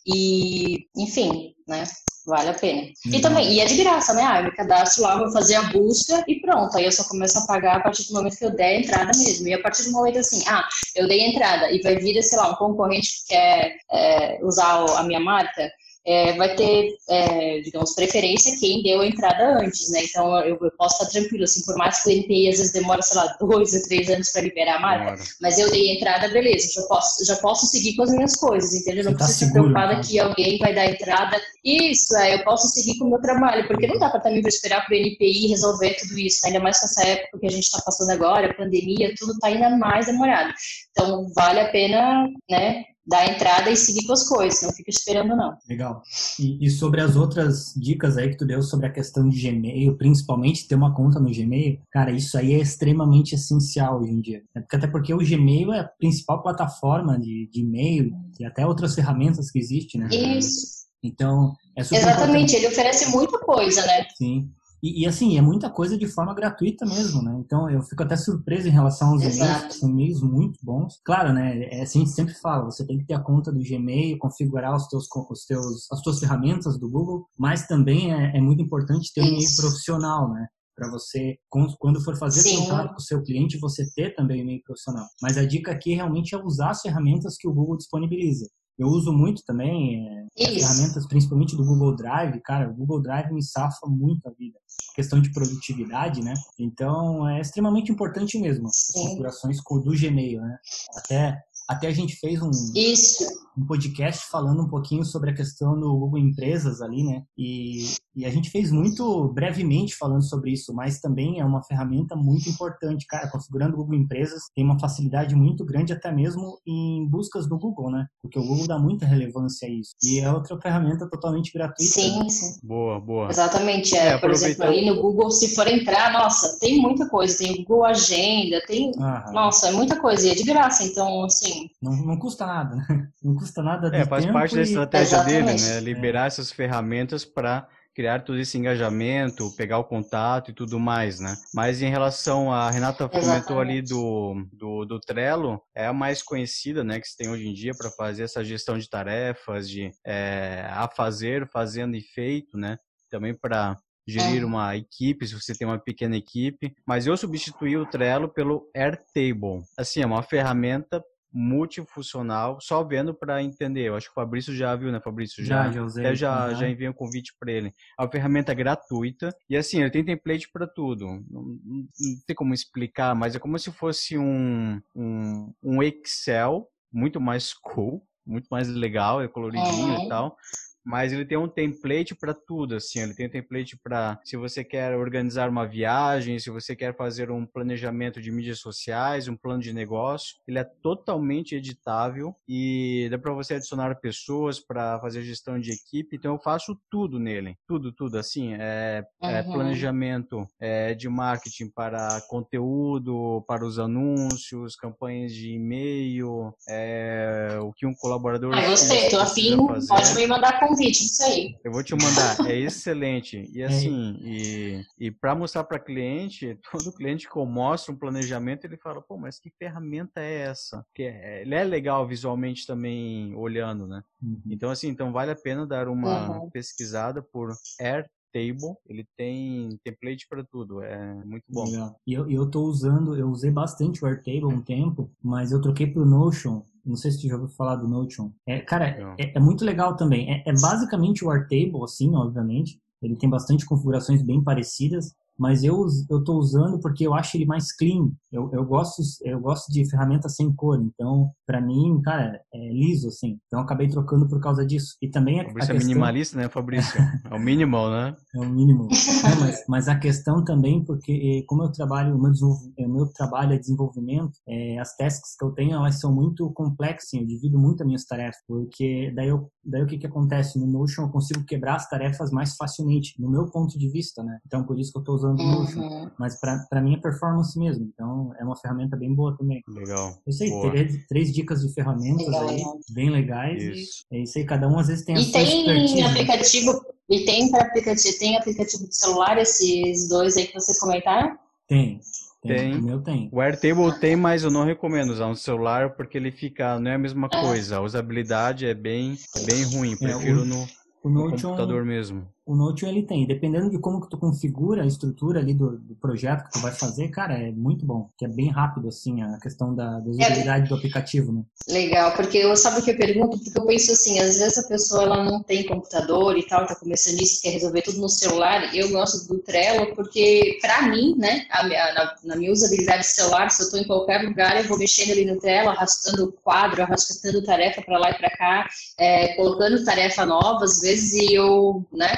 e, 0.06 0.88
enfim, 0.98 1.56
né, 1.68 1.84
vale 2.26 2.50
a 2.50 2.54
pena. 2.54 2.82
Uhum. 2.82 3.14
E 3.14 3.22
também, 3.22 3.54
e 3.54 3.60
é 3.62 3.66
de 3.66 3.78
graça, 3.78 4.14
né, 4.14 4.24
ah, 4.24 4.40
eu 4.40 4.46
me 4.46 4.52
cadastro 4.52 5.04
lá, 5.04 5.18
vou 5.18 5.32
fazer 5.32 5.56
a 5.56 5.64
busca 5.64 6.24
e 6.28 6.42
pronto, 6.42 6.78
aí 6.78 6.86
eu 6.86 6.92
só 6.92 7.04
começo 7.06 7.40
a 7.40 7.46
pagar 7.48 7.78
a 7.78 7.80
partir 7.80 8.08
do 8.08 8.14
momento 8.14 8.38
que 8.38 8.46
eu 8.46 8.56
der 8.56 8.76
a 8.76 8.80
entrada 8.80 9.12
mesmo, 9.18 9.48
e 9.48 9.54
a 9.54 9.62
partir 9.62 9.84
do 9.84 9.92
momento 9.92 10.20
assim, 10.20 10.44
ah, 10.48 10.68
eu 10.96 11.08
dei 11.08 11.22
a 11.22 11.30
entrada, 11.30 11.72
e 11.72 11.82
vai 11.82 11.96
vir, 11.96 12.22
sei 12.22 12.38
lá, 12.38 12.52
um 12.52 12.56
concorrente 12.56 13.10
que 13.22 13.28
quer 13.30 13.78
é, 13.92 14.40
usar 14.44 14.86
a 14.98 15.04
minha 15.04 15.20
marca, 15.20 15.72
é, 16.06 16.34
vai 16.34 16.56
ter, 16.56 16.96
é, 17.10 17.60
digamos, 17.60 17.94
preferência 17.94 18.58
quem 18.60 18.82
deu 18.82 19.02
a 19.02 19.08
entrada 19.08 19.60
antes, 19.60 19.92
né? 19.92 20.04
Então 20.04 20.36
eu, 20.40 20.58
eu, 20.60 20.72
posso 20.78 21.04
estar 21.04 21.12
tranquilo, 21.12 21.44
assim, 21.44 21.64
por 21.64 21.78
mais 21.78 22.02
que 22.02 22.10
o 22.10 22.12
NPI 22.12 22.50
às 22.50 22.58
vezes 22.58 22.74
demora, 22.74 23.02
sei 23.02 23.18
lá, 23.18 23.36
dois 23.40 23.74
ou 23.74 23.84
três 23.84 24.10
anos 24.10 24.32
para 24.32 24.42
liberar 24.42 24.78
a 24.78 24.80
marca, 24.80 25.24
mas 25.40 25.60
eu 25.60 25.70
dei 25.70 25.92
a 25.92 25.94
entrada, 25.94 26.28
beleza, 26.30 26.82
já 26.82 26.88
posso, 26.88 27.26
já 27.26 27.36
posso 27.38 27.68
seguir 27.68 27.96
com 27.96 28.04
as 28.04 28.12
minhas 28.12 28.36
coisas, 28.36 28.74
entendeu? 28.74 29.06
Não 29.06 29.12
tá 29.14 29.26
preciso 29.26 29.46
estar 29.46 29.60
preocupada 29.60 29.96
né? 29.96 30.02
que 30.04 30.20
alguém 30.20 30.58
vai 30.58 30.74
dar 30.74 30.82
a 30.82 30.92
entrada. 30.92 31.40
Isso, 31.64 32.16
é, 32.18 32.36
eu 32.36 32.44
posso 32.44 32.68
seguir 32.70 32.98
com 32.98 33.06
o 33.06 33.10
meu 33.10 33.22
trabalho, 33.22 33.68
porque 33.68 33.86
não 33.86 34.00
dá 34.00 34.10
para 34.10 34.20
também 34.20 34.42
esperar 34.46 34.86
para 34.86 34.96
o 34.96 35.00
NPI 35.00 35.48
resolver 35.48 35.96
tudo 36.00 36.18
isso, 36.18 36.46
ainda 36.48 36.60
mais 36.60 36.80
com 36.80 36.86
essa 36.88 37.08
época 37.08 37.40
que 37.40 37.46
a 37.46 37.52
gente 37.52 37.64
está 37.64 37.80
passando 37.82 38.10
agora, 38.10 38.50
a 38.50 38.54
pandemia, 38.54 39.14
tudo 39.18 39.34
está 39.34 39.48
ainda 39.48 39.70
mais 39.78 40.08
demorado. 40.08 40.52
Então 40.92 41.28
vale 41.36 41.60
a 41.60 41.70
pena, 41.70 42.28
né? 42.50 42.86
Dar 43.06 43.20
a 43.20 43.32
entrada 43.32 43.70
e 43.70 43.76
seguir 43.76 44.06
com 44.06 44.14
as 44.14 44.28
coisas, 44.28 44.62
não 44.62 44.72
fica 44.72 44.90
esperando 44.90 45.36
não. 45.36 45.58
Legal. 45.68 46.02
E, 46.40 46.66
e, 46.66 46.70
sobre 46.70 47.02
as 47.02 47.16
outras 47.16 47.74
dicas 47.76 48.18
aí 48.18 48.30
que 48.30 48.38
tu 48.38 48.46
deu 48.46 48.62
sobre 48.62 48.88
a 48.88 48.92
questão 48.92 49.28
de 49.28 49.42
Gmail, 49.42 49.98
principalmente 49.98 50.68
ter 50.68 50.76
uma 50.76 50.94
conta 50.94 51.20
no 51.20 51.32
Gmail, 51.32 51.80
cara, 51.92 52.12
isso 52.12 52.38
aí 52.38 52.54
é 52.54 52.60
extremamente 52.60 53.34
essencial 53.34 54.02
hoje 54.02 54.12
em 54.12 54.22
dia. 54.22 54.44
Até 54.56 54.88
porque 54.88 55.14
o 55.14 55.18
Gmail 55.18 55.74
é 55.74 55.80
a 55.80 55.88
principal 55.88 56.42
plataforma 56.44 57.20
de, 57.20 57.50
de 57.52 57.62
e-mail 57.62 58.12
e 58.40 58.46
até 58.46 58.66
outras 58.66 58.94
ferramentas 58.94 59.50
que 59.50 59.60
existem, 59.60 60.02
né? 60.02 60.10
Isso. 60.12 60.82
Então, 61.04 61.54
é 61.76 61.84
super 61.84 61.98
Exatamente, 61.98 62.28
importante. 62.28 62.56
ele 62.56 62.68
oferece 62.68 63.10
muita 63.10 63.40
coisa, 63.40 63.82
né? 63.86 64.06
Sim. 64.16 64.52
E, 64.82 65.04
e, 65.04 65.08
assim, 65.08 65.38
é 65.38 65.42
muita 65.42 65.70
coisa 65.70 65.98
de 65.98 66.08
forma 66.08 66.34
gratuita 66.34 66.86
mesmo, 66.86 67.22
né? 67.22 67.36
Então 67.40 67.70
eu 67.70 67.82
fico 67.84 68.04
até 68.04 68.16
surpreso 68.16 68.68
em 68.68 68.72
relação 68.72 69.10
aos 69.10 69.22
e-mails, 69.22 69.64
que 69.66 69.74
são 69.76 69.90
e-mails 69.90 70.22
muito 70.22 70.60
bons. 70.64 71.00
Claro, 71.06 71.34
né? 71.34 71.64
É 71.66 71.84
assim, 71.84 72.00
a 72.00 72.06
gente 72.06 72.16
sempre 72.16 72.34
fala, 72.34 72.66
você 72.66 72.86
tem 72.86 72.98
que 72.98 73.06
ter 73.06 73.14
a 73.14 73.20
conta 73.20 73.52
do 73.52 73.62
Gmail, 73.62 74.18
configurar 74.18 74.76
os 74.76 74.88
teus, 74.88 75.08
os 75.30 75.46
teus, 75.46 75.92
as 75.92 76.02
tuas 76.02 76.20
ferramentas 76.20 76.80
do 76.80 76.90
Google, 76.90 77.28
mas 77.38 77.68
também 77.68 78.14
é, 78.14 78.38
é 78.38 78.42
muito 78.42 78.62
importante 78.62 79.14
ter 79.14 79.22
um 79.22 79.26
e-mail 79.26 79.56
profissional, 79.56 80.32
né? 80.32 80.48
para 80.82 80.90
você, 80.90 81.38
quando 81.50 82.04
for 82.04 82.18
fazer 82.18 82.42
Sim. 82.42 82.58
contato 82.62 82.90
com 82.90 82.98
o 82.98 83.02
seu 83.02 83.22
cliente, 83.22 83.60
você 83.60 83.86
ter 83.94 84.16
também 84.16 84.40
um 84.40 84.44
e-mail 84.44 84.64
profissional. 84.64 85.06
Mas 85.22 85.38
a 85.38 85.46
dica 85.46 85.72
aqui 85.72 85.94
realmente 85.94 86.34
é 86.34 86.38
usar 86.44 86.72
as 86.72 86.82
ferramentas 86.82 87.36
que 87.38 87.48
o 87.48 87.54
Google 87.54 87.78
disponibiliza. 87.78 88.48
Eu 88.78 88.88
uso 88.88 89.12
muito 89.14 89.44
também 89.46 90.08
é, 90.08 90.46
ferramentas, 90.46 91.08
principalmente 91.08 91.56
do 91.56 91.66
Google 91.66 91.96
Drive. 91.96 92.42
Cara, 92.42 92.70
o 92.70 92.74
Google 92.74 93.02
Drive 93.02 93.32
me 93.32 93.44
safa 93.44 93.88
muito 93.88 94.28
a 94.28 94.32
vida. 94.32 94.58
Questão 94.96 95.22
de 95.22 95.32
produtividade, 95.32 96.22
né? 96.22 96.34
Então, 96.58 97.28
é 97.30 97.40
extremamente 97.40 97.92
importante 97.92 98.40
mesmo. 98.40 98.68
As 98.68 98.92
configurações 98.92 99.58
do 99.58 99.92
Gmail, 99.92 100.42
né? 100.42 100.58
Até, 100.98 101.42
até 101.72 101.88
a 101.88 101.94
gente 101.94 102.16
fez 102.16 102.42
um... 102.42 102.52
Isso 102.76 103.42
um 103.58 103.66
podcast 103.66 104.28
falando 104.30 104.64
um 104.64 104.68
pouquinho 104.68 105.04
sobre 105.04 105.32
a 105.32 105.34
questão 105.34 105.80
do 105.80 105.98
Google 105.98 106.20
Empresas 106.20 106.82
ali, 106.82 107.04
né? 107.04 107.24
E, 107.38 107.94
e, 108.16 108.26
a 108.26 108.30
gente 108.30 108.50
fez 108.50 108.72
muito 108.72 109.28
brevemente 109.34 109.96
falando 109.96 110.24
sobre 110.24 110.52
isso, 110.52 110.74
mas 110.74 111.00
também 111.00 111.40
é 111.40 111.46
uma 111.46 111.62
ferramenta 111.64 112.16
muito 112.16 112.50
importante, 112.50 113.06
cara. 113.06 113.30
Configurando 113.30 113.74
o 113.74 113.78
Google 113.78 113.96
Empresas 113.96 114.44
tem 114.56 114.64
uma 114.64 114.80
facilidade 114.80 115.36
muito 115.36 115.66
grande 115.66 115.94
até 115.94 116.12
mesmo 116.12 116.60
em 116.66 117.08
buscas 117.10 117.48
do 117.48 117.58
Google, 117.58 117.92
né? 117.92 118.06
Porque 118.22 118.40
o 118.40 118.46
Google 118.46 118.68
dá 118.68 118.80
muita 118.80 119.06
relevância 119.06 119.68
a 119.68 119.72
isso. 119.72 119.92
E 120.02 120.20
é 120.20 120.32
outra 120.32 120.60
ferramenta 120.60 121.10
totalmente 121.10 121.52
gratuita. 121.52 121.92
Sim, 121.92 122.20
né? 122.20 122.30
sim. 122.30 122.60
Boa, 122.64 123.00
boa. 123.00 123.30
Exatamente. 123.30 123.96
É, 123.96 124.10
é 124.10 124.18
por 124.18 124.32
exemplo, 124.32 124.64
ali 124.64 124.86
no 124.86 125.02
Google, 125.02 125.32
se 125.32 125.54
for 125.54 125.68
entrar, 125.68 126.14
nossa, 126.14 126.58
tem 126.60 126.80
muita 126.82 127.08
coisa. 127.10 127.38
Tem 127.38 127.54
o 127.54 127.58
Google 127.58 127.86
Agenda, 127.86 128.62
tem. 128.66 128.92
Aham. 128.98 129.32
Nossa, 129.34 129.68
é 129.68 129.72
muita 129.72 130.00
coisa. 130.00 130.28
E 130.28 130.32
é 130.32 130.36
de 130.36 130.44
graça, 130.44 130.84
então, 130.84 131.26
assim. 131.26 131.61
Não, 131.82 131.96
não 131.96 132.18
custa 132.18 132.46
nada, 132.46 132.76
né? 132.76 132.86
Não 133.24 133.36
custa 133.36 133.62
nada 133.62 133.90
de 133.90 133.98
É, 133.98 134.06
faz 134.06 134.24
tempo 134.26 134.34
parte 134.34 134.56
da 134.56 134.62
e- 134.62 134.64
estratégia 134.64 135.18
Exatamente. 135.18 135.46
dele, 135.46 135.62
né? 135.62 135.80
Liberar 135.80 136.28
essas 136.28 136.52
ferramentas 136.52 137.24
para 137.26 137.68
criar 137.94 138.22
todo 138.24 138.40
esse 138.40 138.58
engajamento, 138.58 139.54
pegar 139.58 139.78
o 139.78 139.84
contato 139.84 140.50
e 140.50 140.54
tudo 140.54 140.80
mais, 140.80 141.20
né? 141.20 141.36
Mas 141.54 141.82
em 141.82 141.90
relação 141.90 142.52
a 142.52 142.72
Renata 142.72 143.08
comentou 143.10 143.60
ali 143.60 143.82
do, 143.82 144.48
do, 144.54 144.86
do 144.86 145.00
Trello, 145.00 145.62
é 145.76 145.86
a 145.88 145.94
mais 145.94 146.24
conhecida, 146.24 146.84
né, 146.86 147.02
que 147.02 147.08
se 147.08 147.18
tem 147.18 147.30
hoje 147.30 147.46
em 147.48 147.54
dia 147.54 147.74
para 147.78 147.92
fazer 147.92 148.24
essa 148.24 148.44
gestão 148.46 148.78
de 148.78 148.90
tarefas, 148.90 149.70
de 149.70 149.92
é, 150.06 150.66
a 150.72 150.88
fazer, 150.88 151.46
fazendo 151.50 151.96
e 151.98 152.02
feito, 152.02 152.58
né? 152.58 152.78
Também 153.10 153.34
para 153.36 153.78
gerir 154.08 154.42
É. 154.42 154.46
uma 154.46 154.76
equipe, 154.76 155.28
se 155.28 155.34
você 155.40 155.54
tem 155.54 155.68
uma 155.68 155.78
pequena 155.78 156.16
equipe. 156.16 156.74
Mas 156.88 157.06
eu 157.08 157.16
substituí 157.18 157.76
o 157.78 157.86
Trello 157.86 158.30
pelo 158.30 158.70
Airtable. 158.74 159.64
Assim, 159.78 160.02
é 160.02 160.06
uma 160.06 160.24
ferramenta 160.24 161.04
multifuncional, 161.34 162.60
só 162.62 162.84
vendo 162.84 163.14
para 163.14 163.42
entender. 163.42 163.88
Eu 163.88 163.96
acho 163.96 164.08
que 164.08 164.12
o 164.12 164.16
Fabrício 164.16 164.54
já 164.56 164.76
viu, 164.76 164.92
né, 164.92 165.00
Fabrício? 165.00 165.44
Já, 165.44 165.72
já 165.72 165.84
usei. 165.84 166.06
Até 166.06 166.16
já, 166.16 166.48
Aham. 166.48 166.56
já 166.56 166.70
enviei 166.70 166.90
um 166.90 166.94
convite 166.94 167.34
para 167.40 167.52
ele. 167.52 167.74
É 167.98 168.02
uma 168.04 168.12
ferramenta 168.12 168.54
gratuita 168.54 169.34
e 169.50 169.56
assim, 169.56 169.82
ele 169.82 169.92
tem 169.92 170.04
template 170.04 170.50
para 170.52 170.68
tudo. 170.68 171.06
Não, 171.06 171.42
não- 171.42 171.54
não 171.64 171.88
tem 172.28 172.36
como 172.36 172.54
explicar, 172.54 173.16
mas 173.16 173.36
é 173.36 173.40
como 173.40 173.58
se 173.58 173.72
fosse 173.72 174.18
um, 174.18 174.82
um, 174.96 175.54
um 175.64 175.84
Excel 175.84 176.68
muito 176.92 177.22
mais 177.22 177.54
cool, 177.54 178.06
muito 178.26 178.48
mais 178.52 178.68
legal, 178.68 179.22
é 179.22 179.28
coloridinho 179.28 179.96
Uhum. 179.96 180.06
e 180.06 180.08
tal. 180.08 180.36
Mas 180.84 181.14
ele 181.14 181.26
tem 181.26 181.38
um 181.38 181.48
template 181.48 182.16
para 182.16 182.34
tudo, 182.34 182.76
assim. 182.76 183.00
Ele 183.00 183.14
tem 183.14 183.28
um 183.28 183.30
template 183.30 183.78
para 183.78 184.20
se 184.24 184.36
você 184.38 184.64
quer 184.64 184.96
organizar 184.96 185.50
uma 185.50 185.66
viagem, 185.68 186.40
se 186.40 186.50
você 186.50 186.76
quer 186.76 186.96
fazer 186.96 187.30
um 187.32 187.46
planejamento 187.46 188.22
de 188.22 188.32
mídias 188.32 188.60
sociais, 188.60 189.28
um 189.28 189.36
plano 189.36 189.62
de 189.62 189.74
negócio. 189.74 190.36
Ele 190.48 190.60
é 190.60 190.64
totalmente 190.64 191.56
editável 191.56 192.36
e 192.48 193.08
dá 193.12 193.18
para 193.18 193.34
você 193.34 193.56
adicionar 193.56 193.96
pessoas 193.96 194.60
para 194.60 195.00
fazer 195.00 195.22
gestão 195.22 195.60
de 195.60 195.72
equipe. 195.72 196.16
Então 196.16 196.34
eu 196.34 196.40
faço 196.40 196.78
tudo 196.90 197.20
nele, 197.20 197.58
tudo, 197.68 197.92
tudo. 197.92 198.18
Assim, 198.18 198.54
é, 198.54 199.04
é 199.22 199.42
Uhum. 199.42 199.52
planejamento 199.52 200.48
é, 200.60 200.94
de 200.94 201.08
marketing 201.10 201.70
para 201.70 202.22
conteúdo, 202.28 203.44
para 203.48 203.66
os 203.66 203.80
anúncios, 203.80 204.76
campanhas 204.76 205.34
de 205.34 205.52
e-mail, 205.54 206.54
é, 206.68 207.58
o 207.62 207.72
que 207.74 207.86
um 207.86 207.94
colaborador 207.94 208.54
Ah, 208.54 208.70
gostei, 208.70 209.10
tô 209.10 209.18
precisa 209.18 209.22
afim, 209.24 209.58
pode 209.88 210.16
me 210.16 210.28
mandar 210.28 210.60
convite 210.72 211.04
disso 211.04 211.24
aí. 211.24 211.56
Eu 211.64 211.72
vou 211.72 211.84
te 211.84 211.94
mandar, 211.96 212.46
é 212.46 212.56
excelente. 212.60 213.50
E 213.54 213.64
assim, 213.64 214.18
e, 214.22 214.82
e 215.00 215.12
para 215.12 215.36
mostrar 215.36 215.64
para 215.64 215.80
cliente, 215.80 216.58
todo 216.72 216.94
cliente 216.94 217.30
que 217.30 217.38
eu 217.38 217.46
mostro 217.46 217.94
um 217.94 217.98
planejamento, 217.98 218.66
ele 218.66 218.78
fala, 218.78 219.02
pô, 219.02 219.18
mas 219.18 219.40
que 219.40 219.52
ferramenta 219.58 220.22
é 220.22 220.40
essa? 220.42 220.86
Que 220.94 221.04
é, 221.04 221.42
ele 221.42 221.56
é 221.56 221.64
legal 221.64 222.08
visualmente 222.08 222.66
também 222.66 223.36
olhando, 223.36 223.88
né? 223.88 224.02
Uhum. 224.22 224.42
Então 224.50 224.70
assim, 224.70 224.88
então 224.88 225.12
vale 225.12 225.32
a 225.32 225.36
pena 225.36 225.66
dar 225.66 225.88
uma 225.88 226.12
Uhum. 226.12 226.50
pesquisada 226.52 227.22
por 227.22 227.54
Airtable. 227.80 228.76
Ele 228.88 229.06
tem 229.18 229.78
template 229.84 230.26
para 230.30 230.44
tudo, 230.44 230.82
é 230.82 231.14
muito 231.26 231.44
bom. 231.50 231.66
E 232.08 232.14
eu, 232.14 232.30
eu 232.30 232.50
tô 232.50 232.62
usando, 232.64 233.18
eu 233.18 233.28
usei 233.28 233.52
bastante 233.52 234.04
o 234.04 234.08
Airtable 234.08 234.46
um 234.46 234.62
tempo, 234.62 235.12
mas 235.22 235.52
eu 235.52 235.62
troquei 235.62 235.88
pro 235.88 236.06
Notion. 236.06 236.64
Não 236.86 236.96
sei 236.96 237.12
se 237.12 237.22
tu 237.22 237.28
já 237.28 237.36
ouviu 237.36 237.50
falar 237.50 237.76
do 237.76 237.88
Notion. 237.88 238.32
É, 238.46 238.60
cara, 238.60 239.16
é, 239.18 239.38
é 239.38 239.40
muito 239.40 239.64
legal 239.64 239.96
também. 239.96 240.32
É, 240.32 240.44
é 240.50 240.54
basicamente 240.54 241.24
o 241.24 241.32
Airtable, 241.32 241.84
assim, 241.84 242.14
obviamente. 242.16 242.80
Ele 243.02 243.16
tem 243.16 243.30
bastante 243.30 243.66
configurações 243.66 244.22
bem 244.22 244.44
parecidas, 244.44 245.16
mas 245.42 245.64
eu, 245.64 245.88
eu 246.08 246.24
tô 246.24 246.38
usando 246.38 246.80
porque 246.80 247.08
eu 247.08 247.16
acho 247.16 247.36
ele 247.36 247.48
mais 247.48 247.76
clean. 247.76 248.12
Eu, 248.32 248.52
eu, 248.54 248.64
gosto, 248.64 249.02
eu 249.24 249.40
gosto 249.40 249.74
de 249.74 249.90
ferramentas 249.90 250.36
sem 250.36 250.54
cor, 250.54 250.80
então, 250.80 251.32
pra 251.48 251.60
mim, 251.60 252.00
cara, 252.04 252.40
é 252.54 252.70
liso, 252.72 253.08
assim. 253.08 253.40
Então, 253.48 253.60
acabei 253.60 253.90
trocando 253.90 254.30
por 254.30 254.40
causa 254.40 254.64
disso. 254.64 254.96
E 255.02 255.10
também 255.10 255.40
a, 255.40 255.42
a 255.42 255.46
Fabrício 255.48 255.72
é 255.72 255.74
questão... 255.74 255.88
minimalista, 255.88 256.38
né, 256.38 256.48
Fabrício? 256.48 257.02
É 257.32 257.34
o 257.34 257.40
minimal, 257.40 257.90
né? 257.90 258.16
É 258.36 258.40
o 258.40 258.48
mínimo. 258.48 258.84
Não, 258.84 259.40
mas, 259.40 259.66
mas 259.68 259.88
a 259.88 259.96
questão 259.96 260.44
também, 260.44 260.86
porque 260.86 261.12
eh, 261.12 261.46
como 261.48 261.64
eu 261.64 261.72
trabalho, 261.72 262.16
o 262.16 262.22
meu, 262.22 262.32
meu 262.78 263.08
trabalho 263.08 263.54
é 263.54 263.58
desenvolvimento, 263.58 264.34
eh, 264.48 264.78
as 264.78 264.96
tasks 264.96 265.36
que 265.40 265.44
eu 265.44 265.52
tenho, 265.52 265.74
elas 265.74 266.00
são 266.00 266.14
muito 266.14 266.52
complexas, 266.52 267.08
assim, 267.08 267.22
eu 267.22 267.26
divido 267.28 267.58
muito 267.58 267.82
as 267.82 267.88
minhas 267.88 268.06
tarefas, 268.06 268.38
porque 268.48 269.12
daí, 269.16 269.30
eu, 269.30 269.50
daí 269.64 269.84
o 269.84 269.88
que 269.88 269.98
que 269.98 270.08
acontece? 270.08 270.60
No 270.60 270.68
Notion 270.68 271.04
eu 271.04 271.10
consigo 271.10 271.44
quebrar 271.44 271.76
as 271.76 271.90
tarefas 271.90 272.32
mais 272.32 272.56
facilmente, 272.56 273.14
no 273.20 273.30
meu 273.30 273.50
ponto 273.50 273.78
de 273.78 273.90
vista, 273.90 274.24
né? 274.24 274.40
Então, 274.46 274.64
por 274.64 274.80
isso 274.80 274.92
que 274.92 274.98
eu 274.98 275.02
estou 275.02 275.16
usando 275.16 275.40
o 275.40 275.44
Notion. 275.44 275.82
Uhum. 275.82 276.12
Mas 276.20 276.40
para 276.40 276.82
mim 276.82 276.96
é 276.96 277.00
performance 277.00 277.58
mesmo, 277.58 277.86
então 277.86 278.34
é 278.40 278.44
uma 278.44 278.56
ferramenta 278.56 278.98
bem 278.98 279.14
boa 279.14 279.36
também. 279.38 279.62
Legal. 279.68 280.18
Eu 280.26 280.34
sei, 280.34 280.50
três, 280.62 281.06
três 281.08 281.34
dicas 281.34 281.62
de 281.62 281.74
ferramentas 281.74 282.26
Legal, 282.28 282.50
aí, 282.50 282.64
bem 282.92 283.10
legais, 283.10 283.64
Isso. 283.64 284.06
e 284.12 284.18
é 284.18 284.24
isso 284.24 284.38
aí, 284.38 284.46
cada 284.46 284.68
um 284.68 284.80
às 284.80 284.88
vezes 284.88 285.06
tem 285.06 285.16
a 285.16 285.20
E 285.20 285.32
tem 285.32 286.02
né? 286.02 286.08
aplicativo, 286.08 286.82
e 287.10 287.26
tem 287.26 287.52
para 287.52 287.66
aplicativo, 287.66 288.20
tem 288.20 288.38
aplicativo 288.38 288.88
de 288.88 288.96
celular, 288.96 289.38
esses 289.38 290.08
dois 290.08 290.38
aí 290.38 290.48
que 290.48 290.54
vocês 290.54 290.80
comentaram? 290.80 291.38
Tem, 291.68 292.00
tem, 292.42 292.76
o 292.76 292.82
meu 292.82 293.02
tem. 293.02 293.30
O 293.32 293.40
Airtable 293.40 294.00
tem, 294.00 294.16
mas 294.16 294.44
eu 294.44 294.52
não 294.52 294.66
recomendo 294.66 295.12
usar 295.12 295.28
no 295.28 295.36
celular 295.36 295.92
porque 295.92 296.18
ele 296.18 296.32
fica, 296.32 296.80
não 296.80 296.92
é 296.92 296.96
a 296.96 297.00
mesma 297.00 297.30
coisa. 297.30 297.78
A 297.78 297.82
usabilidade 297.82 298.66
é 298.66 298.74
bem, 298.74 299.18
é 299.36 299.46
bem 299.46 299.64
ruim. 299.64 299.96
Prefiro 299.96 300.42
o- 300.42 300.46
no, 300.46 300.68
O 301.04 301.10
no 301.10 301.30
computador 301.30 301.86
mesmo. 301.86 302.28
O 302.46 302.56
Notion 302.56 302.88
ele 302.90 303.04
tem, 303.04 303.26
dependendo 303.28 303.70
de 303.70 303.78
como 303.80 304.02
que 304.02 304.10
tu 304.10 304.18
configura 304.18 304.84
a 304.84 304.88
estrutura 304.88 305.40
ali 305.40 305.54
do, 305.54 305.78
do 305.78 305.96
projeto 305.96 306.44
que 306.46 306.52
tu 306.54 306.60
vai 306.60 306.72
fazer, 306.72 307.10
cara, 307.10 307.34
é 307.38 307.52
muito 307.52 307.86
bom, 307.86 308.10
que 308.18 308.26
é 308.26 308.28
bem 308.28 308.50
rápido 308.50 308.88
assim 308.88 309.22
a 309.22 309.38
questão 309.40 309.74
da, 309.76 310.00
da 310.00 310.10
usabilidade 310.10 310.68
do 310.68 310.76
aplicativo, 310.76 311.32
né? 311.32 311.44
Legal, 311.68 312.14
porque 312.16 312.38
eu 312.40 312.56
sabe 312.56 312.80
o 312.80 312.84
que 312.84 312.92
eu 312.92 312.98
pergunto? 312.98 313.38
Porque 313.38 313.60
eu 313.60 313.66
penso 313.66 313.92
assim, 313.92 314.20
às 314.20 314.40
vezes 314.40 314.58
a 314.58 314.68
pessoa 314.68 315.04
ela 315.04 315.24
não 315.24 315.42
tem 315.44 315.66
computador 315.66 316.38
e 316.38 316.46
tal, 316.48 316.66
tá 316.66 316.76
começando 316.76 317.22
isso, 317.22 317.42
quer 317.42 317.52
resolver 317.52 317.82
tudo 317.84 318.00
no 318.02 318.10
celular. 318.10 318.76
Eu 318.76 318.90
gosto 318.90 319.28
do 319.28 319.40
Trello 319.40 319.96
porque, 319.96 320.58
para 320.62 320.82
mim, 320.90 321.16
né, 321.18 321.46
a 321.52 321.64
minha- 321.64 321.94
na, 321.94 322.16
na 322.24 322.36
minha 322.36 322.52
usabilidade 322.52 323.06
celular, 323.06 323.50
se 323.52 323.62
eu 323.62 323.66
estou 323.66 323.80
em 323.80 323.86
qualquer 323.88 324.24
lugar, 324.28 324.58
eu 324.58 324.68
vou 324.68 324.78
mexendo 324.78 325.12
ali 325.12 325.26
no 325.26 325.40
Trello, 325.40 325.70
arrastando 325.70 326.26
o 326.26 326.32
quadro, 326.32 326.82
arrastando 326.82 327.44
tarefa 327.44 327.82
para 327.82 328.00
lá 328.00 328.10
e 328.12 328.16
para 328.18 328.30
cá, 328.32 328.68
é, 328.98 329.36
colocando 329.36 329.84
tarefa 329.86 330.26
nova, 330.26 330.66
às 330.66 330.82
vezes, 330.82 331.14
e 331.14 331.34
eu, 331.36 331.86
né, 331.94 332.12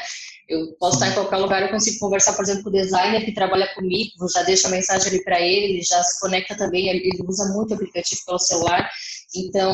eu 0.48 0.75
posso 0.79 0.96
estar 0.98 1.10
em 1.10 1.13
qualquer 1.13 1.38
lugar, 1.38 1.62
eu 1.62 1.70
consigo 1.70 2.00
conversar, 2.00 2.34
por 2.34 2.43
exemplo, 2.43 2.63
com 2.63 2.70
o 2.70 2.74
designer 2.74 3.24
que 3.24 3.34
trabalha 3.34 3.74
comigo, 3.74 4.12
já 4.34 4.43
deixo 4.43 4.67
a 4.67 4.72
mensagem 4.72 5.08
ali 5.08 5.24
para 5.24 5.39
ele, 5.39 5.74
ele 5.74 5.82
já 5.82 6.01
se 6.03 6.20
conecta 6.20 6.55
também, 6.55 6.89
ele 6.89 7.10
usa 7.27 7.46
muito 7.53 7.72
o 7.72 7.74
aplicativo 7.75 8.22
pelo 8.25 8.39
celular. 8.39 8.89
Então, 9.36 9.74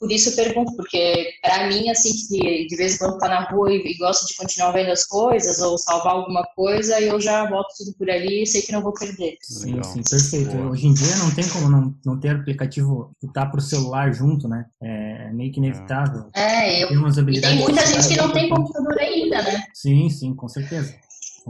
por 0.00 0.10
isso 0.10 0.30
eu 0.30 0.36
pergunto, 0.36 0.74
porque 0.76 1.30
para 1.40 1.68
mim, 1.68 1.88
assim, 1.90 2.10
que 2.28 2.66
de 2.66 2.76
vez 2.76 2.94
em 2.94 2.98
quando 2.98 3.18
tá 3.18 3.28
na 3.28 3.48
rua 3.48 3.72
e, 3.72 3.76
e 3.76 3.96
gosto 3.98 4.26
de 4.26 4.36
continuar 4.36 4.72
vendo 4.72 4.90
as 4.90 5.04
coisas 5.04 5.60
ou 5.60 5.78
salvar 5.78 6.14
alguma 6.14 6.44
coisa, 6.54 7.00
eu 7.00 7.20
já 7.20 7.46
boto 7.46 7.68
tudo 7.78 7.94
por 7.96 8.10
ali 8.10 8.42
e 8.42 8.46
sei 8.46 8.62
que 8.62 8.72
não 8.72 8.82
vou 8.82 8.92
perder. 8.92 9.36
Sim, 9.42 9.74
Legal. 9.74 9.84
sim, 9.84 10.02
perfeito. 10.02 10.56
Boa. 10.56 10.70
Hoje 10.70 10.86
em 10.86 10.94
dia 10.94 11.16
não 11.16 11.30
tem 11.34 11.48
como 11.48 11.68
não, 11.68 11.94
não 12.04 12.18
ter 12.18 12.30
aplicativo 12.30 13.12
que 13.20 13.32
tá 13.32 13.46
pro 13.46 13.60
celular 13.60 14.12
junto, 14.12 14.48
né? 14.48 14.66
É 14.82 15.32
meio 15.32 15.52
que 15.52 15.58
inevitável. 15.58 16.28
É, 16.34 16.82
eu, 16.82 16.88
tem, 16.88 17.34
e 17.34 17.40
tem 17.40 17.56
muita 17.58 17.86
gente 17.86 18.08
que 18.08 18.16
não 18.16 18.32
tem 18.32 18.48
computador 18.48 18.98
ainda, 18.98 19.42
né? 19.42 19.64
Sim, 19.72 20.10
sim, 20.10 20.34
com 20.34 20.48
certeza. 20.48 20.94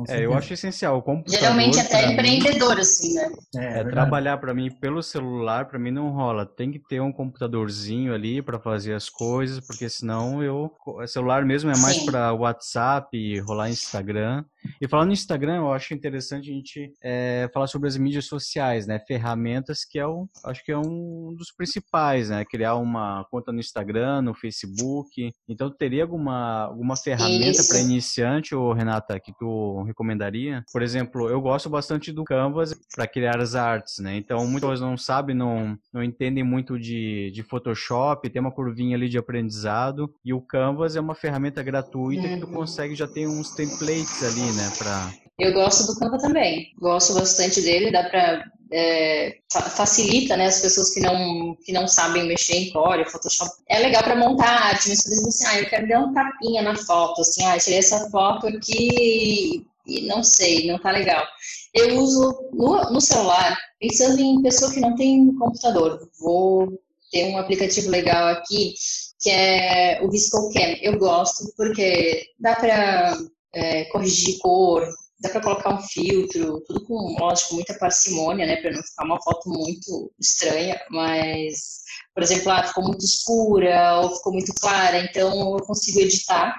É, 0.09 0.25
eu 0.25 0.35
acho 0.35 0.53
essencial. 0.53 0.99
O 0.99 1.03
computador, 1.03 1.41
Geralmente 1.41 1.81
até 1.81 2.13
empreendedor, 2.13 2.79
assim, 2.79 3.15
né? 3.15 3.33
É, 3.57 3.81
é 3.81 3.85
trabalhar 3.85 4.37
para 4.39 4.53
mim 4.53 4.71
pelo 4.71 5.03
celular, 5.03 5.67
para 5.67 5.79
mim 5.79 5.91
não 5.91 6.11
rola. 6.11 6.45
Tem 6.45 6.71
que 6.71 6.79
ter 6.79 7.01
um 7.01 7.13
computadorzinho 7.13 8.15
ali 8.15 8.43
para 8.43 8.59
fazer 8.59 8.95
as 8.95 9.09
coisas, 9.09 9.65
porque 9.65 9.89
senão 9.89 10.43
eu. 10.43 10.71
O 10.87 11.07
celular 11.07 11.45
mesmo 11.45 11.71
é 11.71 11.79
mais 11.79 11.99
para 12.05 12.33
WhatsApp, 12.33 13.41
rolar 13.41 13.71
Instagram. 13.71 14.45
E 14.81 14.89
falando 14.89 15.09
no 15.09 15.13
Instagram, 15.13 15.57
eu 15.57 15.73
acho 15.73 15.95
interessante 15.95 16.51
a 16.51 16.55
gente 16.55 16.93
é, 17.03 17.49
falar 17.53 17.67
sobre 17.67 17.89
as 17.89 17.97
mídias 17.97 18.27
sociais, 18.27 18.87
né? 18.87 18.99
Ferramentas 19.07 19.85
que 19.85 19.99
é 19.99 20.07
o, 20.07 20.29
acho 20.45 20.65
que 20.65 20.73
é 20.73 20.79
um 20.79 21.35
dos 21.37 21.53
principais, 21.53 22.31
né? 22.31 22.45
Criar 22.45 22.77
uma 22.77 23.25
conta 23.31 23.53
no 23.53 23.61
Instagram, 23.61 24.23
no 24.23 24.35
Facebook. 24.35 25.33
Então, 25.49 25.71
teria 25.71 26.03
alguma, 26.03 26.65
alguma 26.65 26.97
ferramenta 26.97 27.63
para 27.69 27.81
iniciante, 27.81 28.55
ou 28.55 28.73
Renata, 28.73 29.19
que 29.19 29.33
tu 29.39 29.83
recomendaria? 29.85 30.65
Por 30.73 30.83
exemplo, 30.83 31.29
eu 31.29 31.41
gosto 31.41 31.69
bastante 31.69 32.13
do 32.13 32.25
Canvas 32.25 32.75
para 32.95 33.07
criar 33.07 33.41
as 33.41 33.55
artes, 33.55 33.99
né? 33.99 34.17
Então, 34.17 34.47
muitas 34.47 34.67
pessoas 34.67 34.81
não 34.81 34.97
sabem, 34.97 35.35
não, 35.35 35.77
não 35.93 36.03
entendem 36.03 36.45
muito 36.45 36.79
de, 36.79 37.31
de 37.33 37.43
Photoshop, 37.43 38.29
tem 38.29 38.41
uma 38.41 38.53
curvinha 38.53 38.97
ali 38.97 39.09
de 39.09 39.19
aprendizado. 39.19 40.13
E 40.25 40.33
o 40.33 40.41
Canvas 40.41 40.97
é 40.97 41.01
uma 41.01 41.15
ferramenta 41.15 41.63
gratuita 41.63 42.29
que 42.29 42.41
tu 42.41 42.47
uhum. 42.47 42.53
consegue 42.53 42.95
já 42.95 43.07
ter 43.07 43.27
uns 43.27 43.55
templates 43.55 44.23
ali, 44.23 44.53
né? 44.57 44.73
Pra... 44.79 45.13
Eu 45.39 45.53
gosto 45.53 45.87
do 45.87 45.99
Canva 45.99 46.19
também, 46.19 46.73
gosto 46.79 47.15
bastante 47.15 47.61
dele, 47.61 47.93
dá 47.93 48.05
para 48.05 48.45
é, 48.73 49.37
facilita 49.77 50.37
né, 50.37 50.47
as 50.47 50.61
pessoas 50.61 50.93
que 50.93 51.01
não, 51.01 51.57
que 51.65 51.73
não 51.73 51.87
sabem 51.87 52.27
mexer 52.27 52.57
em 52.57 52.73
Core, 52.73 53.09
Photoshop. 53.09 53.51
É 53.69 53.79
legal 53.79 54.03
para 54.03 54.17
montar 54.17 54.49
arte, 54.49 54.89
mas 54.89 55.03
por 55.03 55.13
exemplo 55.13 55.29
assim, 55.29 55.47
ah, 55.47 55.61
eu 55.61 55.69
quero 55.69 55.89
dar 55.89 56.01
um 56.01 56.13
tapinha 56.13 56.63
na 56.63 56.75
foto, 56.75 57.21
assim, 57.21 57.45
ah, 57.45 57.59
tirei 57.59 57.79
essa 57.79 58.11
foto 58.11 58.47
aqui 58.49 59.65
e 59.87 60.03
não 60.03 60.23
sei, 60.23 60.67
não 60.67 60.79
tá 60.79 60.91
legal. 60.91 61.25
Eu 61.73 61.97
uso 61.99 62.51
no, 62.53 62.91
no 62.91 63.01
celular, 63.01 63.57
pensando 63.79 64.21
em 64.21 64.43
pessoa 64.43 64.73
que 64.73 64.81
não 64.81 64.97
tem 64.97 65.33
computador. 65.37 66.09
Vou 66.19 66.81
ter 67.13 67.27
um 67.27 67.39
aplicativo 67.39 67.91
legal 67.91 68.29
aqui, 68.29 68.75
que 69.21 69.31
é 69.31 70.01
o 70.03 70.11
ViscoCam. 70.11 70.77
Eu 70.83 70.99
gosto 70.99 71.53
porque 71.57 72.27
dá 72.41 72.57
para 72.57 73.17
é, 73.55 73.85
corrigir 73.87 74.39
cor, 74.39 74.87
dá 75.21 75.31
para 75.31 75.41
colocar 75.41 75.75
um 75.75 75.83
filtro, 75.83 76.61
tudo 76.67 76.85
com, 76.85 77.17
lógico, 77.19 77.55
muita 77.55 77.75
parcimônia, 77.79 78.47
né, 78.47 78.57
para 78.57 78.73
não 78.73 78.83
ficar 78.83 79.05
uma 79.05 79.23
foto 79.23 79.49
muito 79.49 80.13
estranha, 80.21 80.79
mas, 80.91 81.81
por 82.15 82.23
exemplo, 82.23 82.53
ah, 82.53 82.67
ficou 82.67 82.85
muito 82.85 83.05
escura 83.05 84.01
ou 84.01 84.15
ficou 84.17 84.33
muito 84.33 84.53
clara, 84.61 84.99
então 84.99 85.57
eu 85.57 85.65
consigo 85.65 86.01
editar 86.01 86.55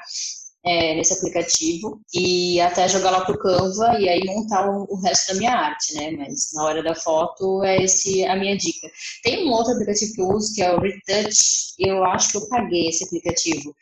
é, 0.66 0.96
nesse 0.96 1.14
aplicativo 1.14 2.02
e 2.14 2.60
até 2.60 2.90
jogar 2.90 3.12
lá 3.12 3.24
pro 3.24 3.40
Canva 3.40 4.00
e 4.00 4.10
aí 4.10 4.26
montar 4.26 4.70
o, 4.70 4.86
o, 4.90 5.00
resto 5.02 5.34
da 5.34 5.40
minha 5.40 5.54
arte, 5.54 5.94
né, 5.96 6.12
mas 6.12 6.50
na 6.54 6.64
hora 6.64 6.84
da 6.84 6.94
foto 6.96 7.64
é 7.64 7.84
esse 7.84 8.26
a 8.26 8.36
minha 8.36 8.58
dica. 8.58 8.90
Tem 9.24 9.48
um 9.48 9.52
outro 9.52 9.74
aplicativo 9.74 10.14
que 10.14 10.22
eu 10.22 10.30
uso 10.30 10.54
que 10.54 10.62
é 10.62 10.74
o 10.74 10.82
Retouch, 10.82 11.74
eu 11.80 12.04
acho 12.04 12.32
que 12.32 12.38
eu 12.38 12.50
paguei 12.50 12.90
esse 12.90 13.04
aplicativo, 13.06 13.74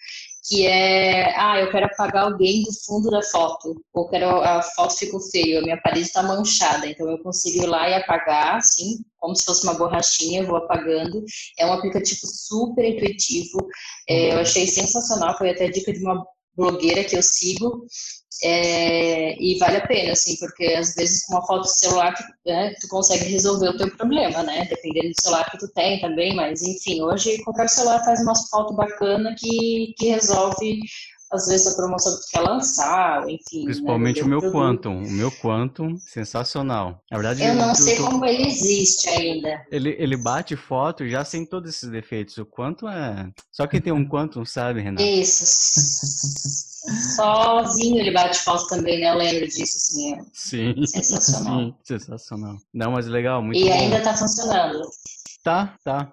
que 0.48 0.68
é, 0.68 1.34
ah, 1.40 1.60
eu 1.60 1.72
quero 1.72 1.88
apagar 1.88 2.25
alguém 2.25 2.64
do 2.64 2.72
fundo 2.86 3.10
da 3.10 3.22
foto, 3.24 3.82
ou 3.94 4.08
quero 4.08 4.28
a 4.42 4.62
foto 4.62 4.96
ficou 4.96 5.20
feia, 5.20 5.60
a 5.60 5.64
minha 5.64 5.82
parede 5.82 6.06
está 6.06 6.22
manchada, 6.22 6.88
então 6.88 7.10
eu 7.10 7.18
consigo 7.20 7.64
ir 7.64 7.68
lá 7.68 7.90
e 7.90 7.96
apagar, 7.96 8.58
assim, 8.58 9.00
como 9.18 9.36
se 9.36 9.44
fosse 9.44 9.64
uma 9.64 9.74
borrachinha, 9.74 10.42
eu 10.42 10.48
vou 10.48 10.58
apagando. 10.58 11.24
É 11.58 11.66
um 11.66 11.74
aplicativo 11.74 12.22
super 12.28 12.86
intuitivo, 12.86 13.68
é, 14.08 14.34
eu 14.34 14.40
achei 14.40 14.68
sensacional, 14.68 15.36
foi 15.38 15.50
até 15.50 15.68
dica 15.68 15.92
de 15.92 16.00
uma 16.00 16.24
blogueira 16.56 17.04
que 17.04 17.18
eu 17.18 17.24
sigo, 17.24 17.86
é, 18.44 19.42
e 19.42 19.58
vale 19.58 19.77
a 19.77 19.88
pena, 19.88 20.12
assim, 20.12 20.36
porque 20.38 20.65
às 20.65 20.94
vezes 20.94 21.25
com 21.25 21.36
uma 21.36 21.45
foto 21.45 21.63
de 21.63 21.78
celular 21.78 22.13
né, 22.45 22.74
tu 22.82 22.88
consegue 22.88 23.26
resolver 23.26 23.69
o 23.69 23.78
teu 23.78 23.95
problema, 23.95 24.43
né? 24.43 24.65
Dependendo 24.69 25.10
do 25.10 25.21
celular 25.21 25.50
que 25.50 25.58
tu 25.58 25.67
tem 25.69 26.00
também, 26.02 26.36
mas 26.36 26.62
enfim, 26.62 27.02
hoje 27.02 27.41
qualquer 27.43 27.69
celular 27.69 28.04
faz 28.04 28.21
uma 28.21 28.36
foto 28.36 28.74
bacana 28.74 29.36
que, 29.38 29.93
que 29.98 30.10
resolve 30.10 30.80
às 31.36 31.48
vezes 31.48 31.67
a 31.67 31.76
promoção 31.76 32.15
que 32.17 32.32
quer 32.32 32.41
lançar, 32.41 33.30
enfim. 33.30 33.60
Né, 33.60 33.65
Principalmente 33.65 34.21
né, 34.21 34.26
o 34.26 34.30
meu 34.30 34.39
produto. 34.39 34.58
Quantum. 34.58 35.04
O 35.04 35.12
meu 35.12 35.32
Quantum, 35.32 35.98
sensacional. 35.98 37.02
Na 37.12 37.17
verdade, 37.17 37.43
eu 37.43 37.56
não 37.56 37.76
sei 37.76 37.98
tô... 37.98 38.06
como 38.06 38.26
ele 38.26 38.48
existe 38.48 39.10
ainda. 39.10 39.65
Ele, 39.71 39.95
ele 40.00 40.17
bate 40.17 40.56
foto 40.56 41.08
já 41.08 41.24
sem 41.24 41.45
todos 41.45 41.69
esses 41.69 41.89
defeitos. 41.89 42.38
O 42.38 42.45
Quantum 42.45 42.89
é. 42.89 43.30
Só 43.52 43.67
quem 43.67 43.82
tem 43.82 43.93
um 43.93 44.08
Quantum 44.10 44.45
sabe, 44.45 44.82
Renato. 44.82 45.04
Isso. 45.04 45.45
Sozinho 47.15 48.00
ele 48.00 48.12
bate 48.12 48.39
foto 48.39 48.67
também, 48.67 49.00
né? 49.00 49.10
Eu 49.12 49.17
lembro 49.17 49.48
disso, 49.48 49.78
assim. 49.78 50.13
É 50.13 50.21
sim. 50.34 50.86
Sensacional. 50.86 51.60
Sim, 51.60 51.76
sensacional. 51.84 52.58
Não, 52.74 52.91
mas 52.91 53.08
legal, 53.08 53.41
muito 53.41 53.60
E 53.60 53.65
bom. 53.65 53.74
ainda 53.74 54.02
tá 54.02 54.15
funcionando. 54.15 54.82
Tá, 55.43 55.76
tá. 55.84 56.12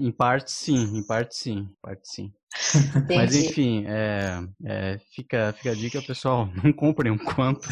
Em 0.00 0.10
parte 0.10 0.50
sim, 0.50 0.98
em 0.98 1.06
parte 1.06 1.36
sim, 1.36 1.58
em 1.58 1.76
parte 1.80 2.08
sim. 2.08 2.32
Mas 3.14 3.34
enfim, 3.34 3.84
é, 3.86 4.42
é, 4.64 5.00
fica, 5.14 5.52
fica 5.56 5.70
a 5.70 5.74
dica, 5.74 6.00
pessoal, 6.02 6.48
não 6.62 6.72
comprem 6.72 7.12
um 7.12 7.18
quanto, 7.18 7.68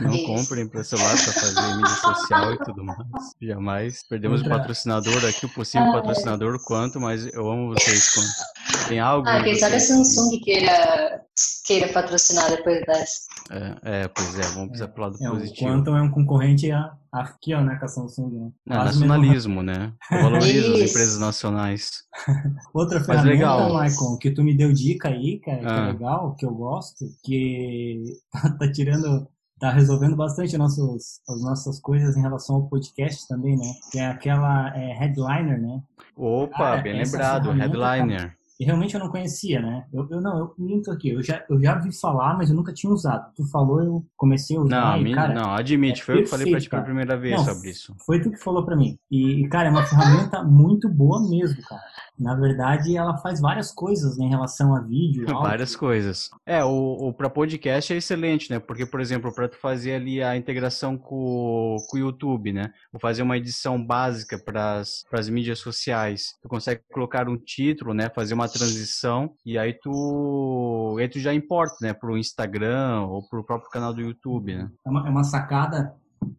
não 0.00 0.18
comprem 0.24 0.68
para 0.68 0.84
celular 0.84 1.10
para 1.10 1.32
fazer 1.32 1.74
mídia 1.76 1.94
social 1.94 2.52
e 2.52 2.58
tudo 2.58 2.84
mais. 2.84 2.98
Jamais. 3.40 4.02
Perdemos 4.08 4.42
o 4.42 4.48
patrocinador 4.48 5.24
aqui, 5.24 5.46
o 5.46 5.48
possível 5.48 5.88
ah, 5.88 5.92
patrocinador 5.94 6.54
é. 6.54 6.58
quanto, 6.64 7.00
mas 7.00 7.26
eu 7.32 7.50
amo 7.50 7.74
vocês 7.74 8.10
quanto. 8.10 8.88
Tem 8.88 9.00
algo. 9.00 9.26
Ah, 9.28 9.42
quem 9.42 9.56
sabe 9.56 9.76
a 9.76 9.80
Samsung 9.80 10.40
queira, 10.40 11.25
queira 11.66 11.92
patrocinar 11.92 12.50
depois 12.50 12.84
dessa. 12.86 13.26
É, 13.50 13.76
é, 13.82 14.08
pois 14.08 14.38
é, 14.38 14.42
vamos 14.54 14.68
precisar 14.68 14.88
pro 14.88 15.02
lado 15.02 15.16
é, 15.20 15.28
positivo. 15.28 15.70
O 15.70 15.72
Quantum 15.72 15.96
é 15.96 16.02
um 16.02 16.10
concorrente 16.10 16.70
a, 16.70 16.96
aqui, 17.12 17.54
ó, 17.54 17.60
né, 17.60 17.76
com 17.76 17.84
a 17.84 17.88
Samsung, 17.88 18.30
né? 18.30 18.50
É, 18.68 18.74
nacionalismo, 18.74 19.62
né? 19.62 19.92
Valoriza 20.10 20.72
as 20.72 20.90
empresas 20.90 21.18
nacionais. 21.18 21.90
Outra 22.74 22.98
Mas 22.98 23.06
ferramenta, 23.06 23.34
legal. 23.34 23.82
Michael, 23.82 24.18
que 24.18 24.30
tu 24.30 24.42
me 24.42 24.56
deu 24.56 24.72
dica 24.72 25.08
aí, 25.08 25.40
cara, 25.40 25.58
que 25.58 25.66
é 25.66 25.70
ah. 25.70 25.86
legal, 25.86 26.34
que 26.34 26.46
eu 26.46 26.54
gosto, 26.54 27.04
que 27.22 28.02
tá 28.58 28.72
tirando 28.72 29.28
tá 29.58 29.70
resolvendo 29.70 30.16
bastante 30.16 30.56
nossos, 30.58 31.20
as 31.28 31.42
nossas 31.42 31.80
coisas 31.80 32.16
em 32.16 32.20
relação 32.20 32.56
ao 32.56 32.68
podcast 32.68 33.26
também, 33.26 33.56
né? 33.56 33.72
Que 33.90 33.98
é 33.98 34.06
aquela 34.06 34.76
é, 34.76 34.92
headliner, 34.92 35.60
né? 35.60 35.82
Opa, 36.14 36.58
Cara, 36.58 36.82
bem 36.82 37.02
lembrado, 37.02 37.50
headliner. 37.52 38.28
Tá, 38.30 38.34
e 38.58 38.64
realmente 38.64 38.94
eu 38.94 39.00
não 39.00 39.10
conhecia, 39.10 39.60
né? 39.60 39.84
Eu, 39.92 40.08
eu 40.10 40.20
não, 40.20 40.38
eu 40.38 40.54
minto 40.58 40.90
aqui, 40.90 41.10
eu 41.10 41.22
já, 41.22 41.44
eu 41.48 41.60
já 41.60 41.74
vi 41.74 41.94
falar, 41.94 42.36
mas 42.36 42.48
eu 42.48 42.56
nunca 42.56 42.72
tinha 42.72 42.92
usado. 42.92 43.30
Tu 43.34 43.44
falou, 43.50 43.82
eu 43.82 44.06
comecei 44.16 44.56
a 44.56 44.60
usar. 44.60 44.98
Não, 44.98 45.06
e, 45.06 45.14
cara, 45.14 45.34
não 45.34 45.52
admite, 45.52 46.00
é 46.00 46.04
foi 46.04 46.14
perfeito, 46.16 46.18
eu 46.18 46.24
que 46.24 46.30
falei 46.30 46.52
pra 46.52 46.60
ti 46.60 46.70
pela 46.70 46.82
primeira 46.82 47.16
vez 47.18 47.36
não, 47.36 47.54
sobre 47.54 47.70
isso. 47.70 47.94
Foi 48.04 48.20
tu 48.20 48.30
que 48.30 48.38
falou 48.38 48.64
pra 48.64 48.76
mim. 48.76 48.98
E, 49.10 49.46
cara, 49.48 49.68
é 49.68 49.70
uma 49.70 49.84
ferramenta 49.84 50.42
muito 50.42 50.88
boa 50.88 51.20
mesmo, 51.28 51.60
cara. 51.62 51.82
Na 52.18 52.34
verdade, 52.34 52.96
ela 52.96 53.16
faz 53.18 53.40
várias 53.40 53.72
coisas 53.72 54.16
né, 54.16 54.26
em 54.26 54.30
relação 54.30 54.74
a 54.74 54.80
vídeo. 54.80 55.26
Áudio. 55.28 55.42
Várias 55.42 55.76
coisas. 55.76 56.30
É, 56.44 56.64
o, 56.64 57.08
o 57.08 57.12
para 57.12 57.28
podcast 57.28 57.92
é 57.92 57.96
excelente, 57.96 58.50
né? 58.50 58.58
Porque, 58.58 58.86
por 58.86 59.00
exemplo, 59.00 59.32
para 59.34 59.48
tu 59.48 59.56
fazer 59.58 59.94
ali 59.94 60.22
a 60.22 60.36
integração 60.36 60.96
com, 60.96 61.76
com 61.88 61.96
o 61.96 62.00
YouTube, 62.00 62.52
né? 62.52 62.72
Ou 62.92 62.98
fazer 62.98 63.22
uma 63.22 63.36
edição 63.36 63.84
básica 63.84 64.38
para 64.38 64.80
as 64.80 65.28
mídias 65.28 65.58
sociais. 65.58 66.34
Tu 66.42 66.48
consegue 66.48 66.82
colocar 66.92 67.28
um 67.28 67.36
título, 67.36 67.92
né? 67.92 68.10
Fazer 68.14 68.34
uma 68.34 68.48
transição 68.48 69.34
e 69.44 69.58
aí 69.58 69.74
tu, 69.74 70.96
aí 70.98 71.08
tu 71.08 71.20
já 71.20 71.34
importa, 71.34 71.76
né? 71.82 71.92
Pro 71.92 72.16
Instagram 72.16 73.02
ou 73.02 73.28
pro 73.28 73.44
próprio 73.44 73.70
canal 73.70 73.92
do 73.92 74.00
YouTube, 74.00 74.54
né? 74.54 74.70
É 74.86 74.90
uma, 74.90 75.06
é 75.06 75.10
uma 75.10 75.24
sacada 75.24 75.94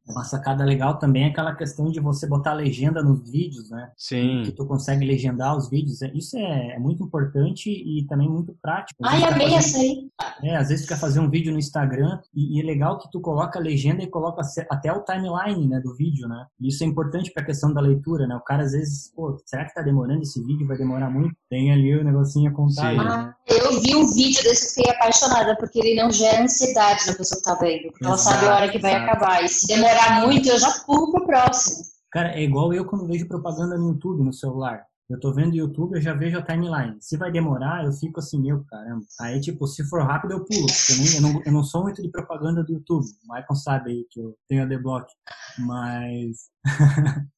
uma 0.07 0.23
sacada 0.23 0.63
legal 0.63 0.97
também 0.97 1.23
é 1.23 1.27
aquela 1.27 1.55
questão 1.55 1.91
de 1.91 1.99
você 1.99 2.27
botar 2.27 2.53
legenda 2.53 3.03
nos 3.03 3.29
vídeos, 3.29 3.69
né? 3.69 3.91
Sim. 3.97 4.43
Que 4.45 4.51
tu 4.51 4.65
consegue 4.65 5.05
legendar 5.05 5.55
os 5.55 5.69
vídeos. 5.69 6.01
É, 6.01 6.11
isso 6.13 6.37
é, 6.37 6.75
é 6.75 6.79
muito 6.79 7.03
importante 7.03 7.69
e 7.69 8.05
também 8.07 8.29
muito 8.29 8.55
prático. 8.61 8.99
Ai, 9.05 9.23
amei 9.23 9.53
essa 9.53 9.77
aí. 9.77 10.07
É, 10.43 10.55
às 10.55 10.69
vezes 10.69 10.85
tu 10.85 10.89
quer 10.89 10.99
fazer 10.99 11.19
um 11.19 11.29
vídeo 11.29 11.51
no 11.51 11.59
Instagram 11.59 12.19
e, 12.33 12.57
e, 12.57 12.61
é 12.61 12.65
legal 12.65 12.97
que 12.99 13.09
tu 13.11 13.19
coloca 13.19 13.59
a 13.59 13.61
legenda 13.61 14.03
e 14.03 14.07
coloca 14.07 14.41
até 14.69 14.91
o 14.91 15.03
timeline, 15.03 15.67
né, 15.67 15.79
do 15.79 15.95
vídeo, 15.95 16.27
né? 16.27 16.45
Isso 16.59 16.83
é 16.83 16.87
importante 16.87 17.31
para 17.31 17.43
a 17.43 17.45
questão 17.45 17.73
da 17.73 17.81
leitura, 17.81 18.27
né? 18.27 18.35
O 18.35 18.41
cara 18.41 18.63
às 18.63 18.71
vezes, 18.71 19.11
pô, 19.15 19.37
será 19.45 19.65
que 19.65 19.73
tá 19.73 19.81
demorando 19.81 20.21
esse 20.21 20.43
vídeo? 20.43 20.67
Vai 20.67 20.77
demorar 20.77 21.09
muito? 21.09 21.35
Tem 21.49 21.71
ali 21.71 21.95
o 21.95 22.03
negocinho 22.03 22.51
a 22.51 22.53
contar. 22.53 22.93
Né? 22.93 23.03
Ah, 23.07 23.35
eu 23.47 23.79
vi 23.81 23.95
um 23.95 24.13
vídeo 24.13 24.43
desse 24.43 24.65
e 24.65 24.75
fiquei 24.75 24.91
apaixonada, 24.93 25.55
porque 25.57 25.79
ele 25.79 26.01
não 26.01 26.11
gera 26.11 26.43
ansiedade 26.43 27.07
na 27.07 27.13
pessoa 27.13 27.39
que 27.39 27.43
tá 27.43 27.55
vendo. 27.55 27.93
Ela 28.01 28.17
sabe 28.17 28.45
a 28.45 28.55
hora 28.55 28.69
que 28.69 28.79
vai 28.79 28.95
acabar. 28.95 29.43
E 29.43 29.49
se 29.49 29.71
demorar 29.77 30.25
muito, 30.25 30.49
eu 30.49 30.59
já 30.59 30.71
pulo 30.85 31.11
pro 31.11 31.25
próximo. 31.25 31.85
Cara, 32.11 32.33
é 32.33 32.43
igual 32.43 32.73
eu 32.73 32.85
quando 32.85 33.07
vejo 33.07 33.27
propaganda 33.27 33.77
no 33.77 33.89
YouTube, 33.89 34.23
no 34.23 34.33
celular. 34.33 34.85
Eu 35.09 35.19
tô 35.19 35.33
vendo 35.33 35.55
YouTube, 35.55 35.95
eu 35.95 36.01
já 36.01 36.13
vejo 36.13 36.37
a 36.37 36.41
timeline. 36.41 36.97
Se 36.99 37.15
vai 37.15 37.31
demorar, 37.31 37.85
eu 37.85 37.93
fico 37.93 38.19
assim, 38.19 38.41
meu 38.41 38.65
caramba. 38.65 39.05
Aí, 39.21 39.39
tipo, 39.39 39.65
se 39.65 39.87
for 39.87 40.03
rápido, 40.03 40.33
eu 40.33 40.43
pulo. 40.43 40.67
Eu, 41.15 41.21
não, 41.21 41.41
eu 41.45 41.51
não 41.51 41.63
sou 41.63 41.83
muito 41.83 42.01
de 42.01 42.09
propaganda 42.09 42.61
do 42.61 42.73
YouTube. 42.73 43.05
O 43.05 43.33
Michael 43.33 43.55
sabe 43.55 43.91
aí 43.91 44.05
que 44.09 44.19
eu 44.19 44.35
tenho 44.49 44.63
a 44.63 44.65
deblock. 44.65 45.09
Mas. 45.59 46.49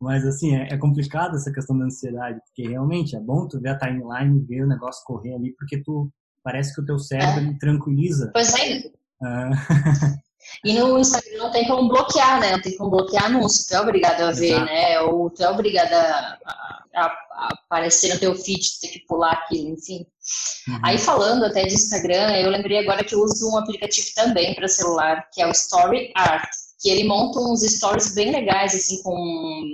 Mas, 0.00 0.24
assim, 0.24 0.54
é, 0.54 0.68
é, 0.72 0.78
complicado 0.78 1.34
essa 1.34 1.52
questão 1.52 1.76
da 1.76 1.86
ansiedade. 1.86 2.40
Porque 2.46 2.68
realmente 2.68 3.16
é 3.16 3.20
bom 3.20 3.48
tu 3.48 3.60
ver 3.60 3.70
a 3.70 3.78
timeline, 3.78 4.46
ver 4.46 4.62
o 4.62 4.68
negócio 4.68 5.04
correr 5.04 5.34
ali, 5.34 5.52
porque 5.56 5.82
tu. 5.82 6.12
Parece 6.44 6.72
que 6.72 6.80
o 6.80 6.84
teu 6.84 7.00
cérebro 7.00 7.50
é. 7.50 7.58
tranquiliza. 7.58 8.30
Pois 8.32 8.54
é. 8.54 8.78
Uh... 9.20 10.18
E 10.64 10.74
no 10.74 10.98
Instagram 10.98 11.38
não 11.38 11.50
tem 11.50 11.66
como 11.66 11.88
bloquear, 11.88 12.40
né? 12.40 12.52
Não 12.52 12.62
tem 12.62 12.76
como 12.76 12.90
bloquear 12.90 13.26
anúncio. 13.26 13.66
Tu 13.66 13.74
é 13.74 13.80
obrigado 13.80 14.20
a 14.22 14.32
ver, 14.32 14.52
Exato. 14.52 14.64
né? 14.66 15.00
Ou 15.00 15.30
tu 15.30 15.42
é 15.42 15.50
obrigado 15.50 15.92
a, 15.92 16.38
a, 16.44 16.82
a, 16.94 17.48
aparecer 17.52 18.14
no 18.14 18.20
teu 18.20 18.34
feed, 18.34 18.60
tu 18.60 18.80
tem 18.80 18.90
que 18.90 19.06
pular 19.06 19.32
aquilo, 19.32 19.70
enfim. 19.70 20.06
Uhum. 20.68 20.80
Aí 20.82 20.98
falando 20.98 21.44
até 21.44 21.62
de 21.64 21.74
Instagram, 21.74 22.36
eu 22.36 22.50
lembrei 22.50 22.78
agora 22.78 23.04
que 23.04 23.14
eu 23.14 23.20
uso 23.20 23.50
um 23.50 23.56
aplicativo 23.56 24.08
também 24.14 24.54
para 24.54 24.68
celular, 24.68 25.28
que 25.32 25.40
é 25.40 25.46
o 25.46 25.52
Story 25.52 26.12
Art 26.14 26.48
que 26.80 26.88
ele 26.88 27.04
monta 27.04 27.40
uns 27.40 27.62
stories 27.62 28.14
bem 28.14 28.30
legais, 28.30 28.74
assim, 28.74 29.02
com 29.02 29.72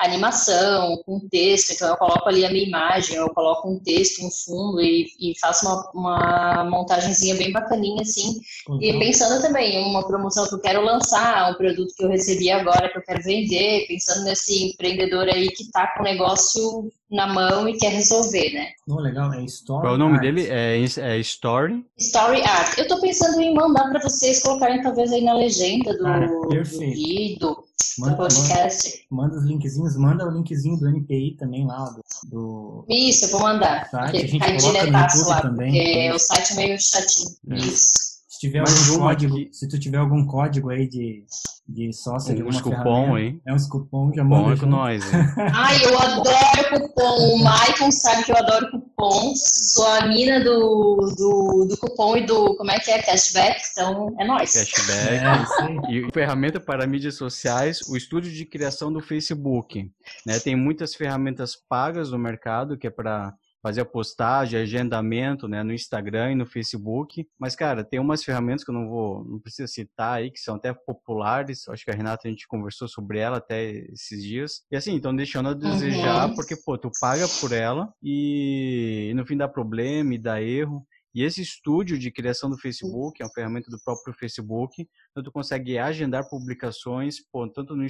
animação, 0.00 1.00
com 1.06 1.28
texto. 1.28 1.72
Então, 1.72 1.88
eu 1.88 1.96
coloco 1.96 2.28
ali 2.28 2.44
a 2.44 2.50
minha 2.50 2.66
imagem, 2.66 3.16
eu 3.16 3.28
coloco 3.30 3.68
um 3.68 3.78
texto, 3.78 4.24
um 4.24 4.30
fundo 4.30 4.80
e, 4.80 5.06
e 5.20 5.38
faço 5.40 5.66
uma, 5.66 5.90
uma 5.94 6.64
montagenzinha 6.64 7.36
bem 7.36 7.52
bacaninha, 7.52 8.02
assim. 8.02 8.40
Uhum. 8.68 8.82
E 8.82 8.98
pensando 8.98 9.40
também 9.40 9.76
em 9.76 9.84
uma 9.84 10.06
promoção 10.06 10.48
que 10.48 10.54
eu 10.54 10.60
quero 10.60 10.84
lançar, 10.84 11.52
um 11.52 11.54
produto 11.54 11.94
que 11.96 12.04
eu 12.04 12.08
recebi 12.08 12.50
agora 12.50 12.90
que 12.90 12.98
eu 12.98 13.02
quero 13.02 13.22
vender, 13.22 13.86
pensando 13.86 14.24
nesse 14.24 14.70
empreendedor 14.70 15.28
aí 15.28 15.48
que 15.50 15.62
está 15.62 15.86
com 15.94 16.00
o 16.00 16.04
negócio 16.04 16.90
na 17.10 17.26
mão 17.26 17.68
e 17.68 17.76
quer 17.76 17.92
resolver, 17.92 18.52
né? 18.52 18.68
Oh, 18.88 19.00
legal, 19.00 19.32
é 19.32 19.42
Story 19.44 19.82
Qual 19.82 19.92
é 19.92 19.96
o 19.96 19.98
nome 19.98 20.14
Art. 20.14 20.22
dele? 20.22 20.46
É, 20.48 20.80
é 20.80 21.18
Story? 21.18 21.84
Story 21.98 22.42
Art. 22.42 22.78
Eu 22.78 22.86
tô 22.86 23.00
pensando 23.00 23.40
em 23.40 23.52
mandar 23.54 23.90
para 23.90 24.00
vocês 24.00 24.42
colocarem 24.42 24.82
talvez 24.82 25.12
aí 25.12 25.22
na 25.22 25.34
legenda 25.34 25.92
do, 25.96 26.04
Cara, 26.04 26.26
do 26.26 26.64
vídeo, 26.64 27.56
manda, 27.98 28.16
podcast. 28.16 29.06
Manda, 29.10 29.34
manda, 29.34 29.40
os 29.40 29.44
linkzinhos, 29.44 29.96
manda 29.96 30.28
o 30.28 30.30
linkzinho 30.30 30.76
do 30.76 30.88
NPI 30.88 31.36
também 31.36 31.66
lá, 31.66 31.84
do... 31.84 32.02
do 32.30 32.84
Isso, 32.88 33.24
eu 33.24 33.30
vou 33.30 33.40
mandar. 33.40 33.88
Site, 33.90 34.16
a 34.16 34.20
gente 34.20 34.38
cai 34.38 34.56
diretaço 34.56 35.28
lá, 35.28 35.42
também. 35.42 35.72
porque 35.72 36.12
o 36.12 36.18
site 36.18 36.52
é 36.52 36.56
meio 36.56 36.80
chatinho. 36.80 37.30
É. 37.50 37.56
Isso 37.56 38.09
tiver 38.40 38.60
algum 38.60 38.98
código, 38.98 39.34
que... 39.36 39.52
se 39.52 39.68
tu 39.68 39.78
tiver 39.78 39.98
algum 39.98 40.26
código 40.26 40.70
aí 40.70 40.88
de, 40.88 41.22
de 41.68 41.92
sócio, 41.92 42.34
de 42.34 42.40
alguma 42.40 42.62
cupom 42.62 43.14
aí. 43.14 43.38
É 43.46 43.52
uns 43.52 43.66
cupom, 43.66 44.10
já 44.14 44.24
manda. 44.24 44.42
Cupom 44.44 44.52
é 44.52 44.56
com 44.56 44.66
nós. 44.66 45.04
Ai, 45.54 45.84
eu 45.84 45.98
adoro 45.98 46.80
cupom. 46.80 47.34
O 47.34 47.44
Maicon 47.44 47.92
sabe 47.92 48.24
que 48.24 48.32
eu 48.32 48.38
adoro 48.38 48.70
cupom. 48.70 49.34
Sou 49.36 49.86
a 49.86 50.06
mina 50.06 50.42
do, 50.42 50.96
do, 51.18 51.66
do 51.68 51.76
cupom 51.76 52.16
e 52.16 52.24
do, 52.24 52.56
como 52.56 52.70
é 52.70 52.78
que 52.78 52.90
é, 52.90 53.02
cashback, 53.02 53.60
então 53.72 54.16
é 54.18 54.26
nóis. 54.26 54.54
Cashback. 54.54 55.90
É, 55.90 55.92
e 55.92 56.10
ferramenta 56.10 56.58
para 56.58 56.86
mídias 56.86 57.16
sociais, 57.16 57.82
o 57.90 57.96
estúdio 57.96 58.32
de 58.32 58.46
criação 58.46 58.90
do 58.90 59.02
Facebook. 59.02 59.92
Né? 60.26 60.38
Tem 60.38 60.56
muitas 60.56 60.94
ferramentas 60.94 61.54
pagas 61.54 62.10
no 62.10 62.18
mercado, 62.18 62.78
que 62.78 62.86
é 62.86 62.90
para 62.90 63.34
fazer 63.62 63.82
a 63.82 63.84
postagem, 63.84 64.60
agendamento, 64.60 65.46
né, 65.46 65.62
no 65.62 65.72
Instagram 65.72 66.32
e 66.32 66.34
no 66.34 66.46
Facebook. 66.46 67.26
Mas, 67.38 67.54
cara, 67.54 67.84
tem 67.84 68.00
umas 68.00 68.24
ferramentas 68.24 68.64
que 68.64 68.70
eu 68.70 68.74
não 68.74 68.88
vou, 68.88 69.24
não 69.24 69.38
preciso 69.38 69.72
citar 69.72 70.18
aí, 70.18 70.30
que 70.30 70.40
são 70.40 70.56
até 70.56 70.72
populares. 70.72 71.68
Acho 71.68 71.84
que 71.84 71.90
a 71.90 71.94
Renata 71.94 72.26
a 72.26 72.30
gente 72.30 72.48
conversou 72.48 72.88
sobre 72.88 73.18
ela 73.18 73.38
até 73.38 73.70
esses 73.92 74.22
dias. 74.22 74.62
E 74.70 74.76
assim, 74.76 74.94
então 74.94 75.14
deixando 75.14 75.50
a 75.50 75.54
desejar, 75.54 76.28
uhum. 76.28 76.34
porque, 76.34 76.56
pô, 76.56 76.78
tu 76.78 76.90
paga 77.00 77.26
por 77.40 77.52
ela 77.52 77.92
e 78.02 79.12
no 79.14 79.26
fim 79.26 79.36
dá 79.36 79.48
problema 79.48 80.14
e 80.14 80.18
dá 80.18 80.42
erro. 80.42 80.86
E 81.14 81.22
esse 81.24 81.42
estúdio 81.42 81.98
de 81.98 82.10
criação 82.10 82.48
do 82.48 82.58
Facebook, 82.58 83.20
é 83.20 83.24
uma 83.24 83.32
ferramenta 83.32 83.70
do 83.70 83.80
próprio 83.84 84.14
Facebook, 84.14 84.86
então 85.10 85.22
tu 85.22 85.32
consegue 85.32 85.76
agendar 85.76 86.28
publicações, 86.28 87.16
pô, 87.32 87.48
tanto 87.48 87.74
no 87.74 87.86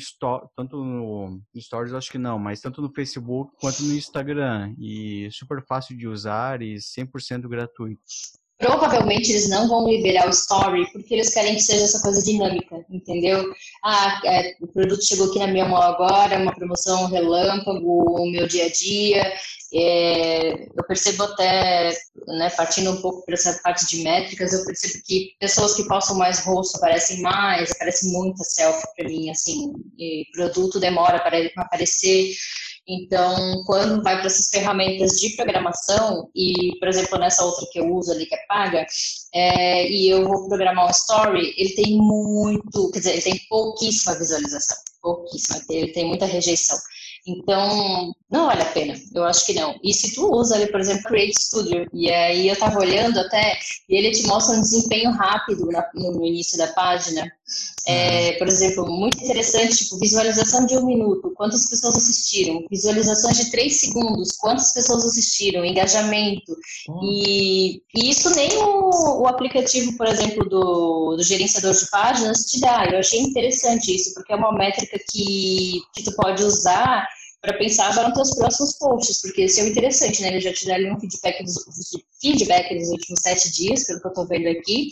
tanto 0.57 0.83
no, 0.83 1.41
Stories, 1.59 1.93
acho 1.93 2.11
que 2.11 2.19
não, 2.19 2.39
mas 2.39 2.61
tanto 2.61 2.81
no 2.81 2.93
Facebook 2.93 3.53
quanto 3.61 3.83
no 3.83 3.95
Instagram. 3.95 4.75
E 4.79 5.29
super 5.31 5.65
fácil 5.67 5.97
de 5.97 6.09
usar 6.09 6.63
e 6.63 6.77
100% 6.77 7.49
gratuito. 7.49 8.01
Provavelmente 8.59 9.31
eles 9.31 9.49
não 9.49 9.67
vão 9.67 9.89
liberar 9.89 10.27
o 10.27 10.31
story 10.31 10.87
porque 10.93 11.15
eles 11.15 11.33
querem 11.33 11.55
que 11.55 11.63
seja 11.63 11.85
essa 11.85 12.03
coisa 12.03 12.23
dinâmica, 12.23 12.85
entendeu? 12.91 13.43
Ah, 13.83 14.21
é, 14.27 14.55
o 14.61 14.67
produto 14.67 15.03
chegou 15.03 15.31
aqui 15.31 15.39
na 15.39 15.47
minha 15.47 15.67
mão 15.67 15.81
agora, 15.81 16.39
uma 16.39 16.55
promoção 16.55 17.07
relâmpago, 17.07 18.21
o 18.21 18.31
meu 18.31 18.47
dia 18.47 18.67
a 18.67 18.71
dia, 18.71 19.33
é, 19.73 20.65
eu 20.77 20.85
percebo 20.87 21.23
até, 21.25 21.93
né, 22.27 22.51
partindo 22.51 22.91
um 22.91 23.01
pouco 23.01 23.25
para 23.25 23.35
essa 23.35 23.61
parte 23.63 23.87
de 23.87 24.03
métricas, 24.03 24.53
eu 24.53 24.65
percebo 24.65 25.03
que 25.05 25.35
pessoas 25.39 25.75
que 25.75 25.87
postam 25.87 26.17
mais 26.17 26.41
rosto 26.41 26.77
aparecem 26.77 27.21
mais, 27.21 27.71
aparece 27.71 28.11
muita 28.13 28.43
selfie 28.43 28.87
para 28.97 29.09
mim, 29.09 29.31
assim, 29.31 29.73
produto 30.35 30.81
demora 30.81 31.21
para 31.21 31.39
aparecer. 31.57 32.35
Então, 32.89 33.63
quando 33.67 34.03
vai 34.03 34.17
para 34.17 34.27
essas 34.27 34.49
ferramentas 34.49 35.13
de 35.13 35.37
programação, 35.37 36.29
e, 36.35 36.77
por 36.81 36.89
exemplo, 36.89 37.19
nessa 37.19 37.45
outra 37.45 37.67
que 37.71 37.79
eu 37.79 37.95
uso 37.95 38.11
ali, 38.11 38.27
que 38.27 38.35
é 38.35 38.47
paga, 38.49 38.85
é, 39.33 39.89
e 39.89 40.09
eu 40.09 40.27
vou 40.27 40.49
programar 40.49 40.87
um 40.87 40.91
story, 40.91 41.55
ele 41.57 41.75
tem 41.75 41.97
muito, 41.97 42.91
quer 42.91 42.99
dizer, 42.99 43.13
ele 43.13 43.23
tem 43.23 43.41
pouquíssima 43.49 44.19
visualização, 44.19 44.77
pouquíssima, 45.01 45.61
ele 45.71 45.93
tem 45.93 46.07
muita 46.07 46.27
rejeição. 46.27 46.77
Então, 47.27 48.15
não 48.31 48.47
vale 48.47 48.63
a 48.63 48.73
pena, 48.73 48.95
eu 49.15 49.25
acho 49.25 49.45
que 49.45 49.53
não. 49.53 49.79
E 49.83 49.93
se 49.93 50.15
tu 50.15 50.33
usa 50.33 50.55
ali, 50.55 50.71
por 50.71 50.81
exemplo, 50.81 51.05
Create 51.05 51.39
Studio, 51.39 51.89
e 51.93 52.11
aí 52.11 52.49
eu 52.49 52.57
tava 52.57 52.79
olhando 52.79 53.19
até, 53.21 53.59
e 53.89 53.97
ele 53.97 54.11
te 54.11 54.27
mostra 54.27 54.57
um 54.57 54.61
desempenho 54.61 55.11
rápido 55.11 55.67
na, 55.67 55.89
no 55.95 56.25
início 56.25 56.57
da 56.57 56.69
página. 56.69 57.31
É, 57.87 58.33
por 58.33 58.47
exemplo, 58.47 58.87
muito 58.87 59.23
interessante, 59.23 59.85
tipo, 59.85 59.99
visualização 59.99 60.67
de 60.67 60.77
um 60.77 60.87
minuto, 60.87 61.33
quantas 61.35 61.69
pessoas 61.69 61.97
assistiram? 61.97 62.65
Visualizações 62.71 63.37
de 63.39 63.51
três 63.51 63.81
segundos, 63.81 64.37
quantas 64.37 64.73
pessoas 64.73 65.05
assistiram? 65.05 65.65
Engajamento. 65.65 66.57
E, 67.03 67.83
e, 67.95 68.11
isso 68.11 68.31
nem 68.35 68.51
o, 68.59 69.23
o, 69.23 69.27
aplicativo, 69.27 69.97
por 69.97 70.07
exemplo, 70.07 70.49
do, 70.49 71.17
do 71.17 71.23
gerenciador 71.23 71.73
de 71.73 71.91
páginas 71.91 72.45
te 72.45 72.61
dá. 72.61 72.87
Eu 72.87 72.99
achei 72.99 73.21
interessante 73.21 73.95
isso, 73.95 74.13
porque 74.15 74.33
é 74.33 74.37
uma 74.37 74.53
métrica 74.53 74.99
que, 75.11 75.81
que 75.95 76.03
tu 76.05 76.15
pode 76.15 76.45
usar 76.45 77.07
para 77.41 77.57
pensar 77.57 77.93
já 77.95 78.05
nos 78.05 78.15
teus 78.15 78.37
próximos 78.37 78.77
posts, 78.79 79.23
porque 79.23 79.45
isso 79.45 79.61
é 79.61 79.69
interessante, 79.69 80.21
né? 80.21 80.29
Ele 80.29 80.41
já 80.41 80.53
te 80.53 80.67
dá 80.67 80.75
ali 80.75 80.91
um 80.91 81.01
feedback 81.01 81.43
dos, 81.43 81.65
feedback 82.21 82.79
dos 82.79 82.89
últimos 82.91 83.21
sete 83.23 83.51
dias, 83.53 83.85
pelo 83.85 84.01
que 84.01 84.07
eu 84.07 84.11
estou 84.11 84.27
vendo 84.27 84.49
aqui, 84.49 84.91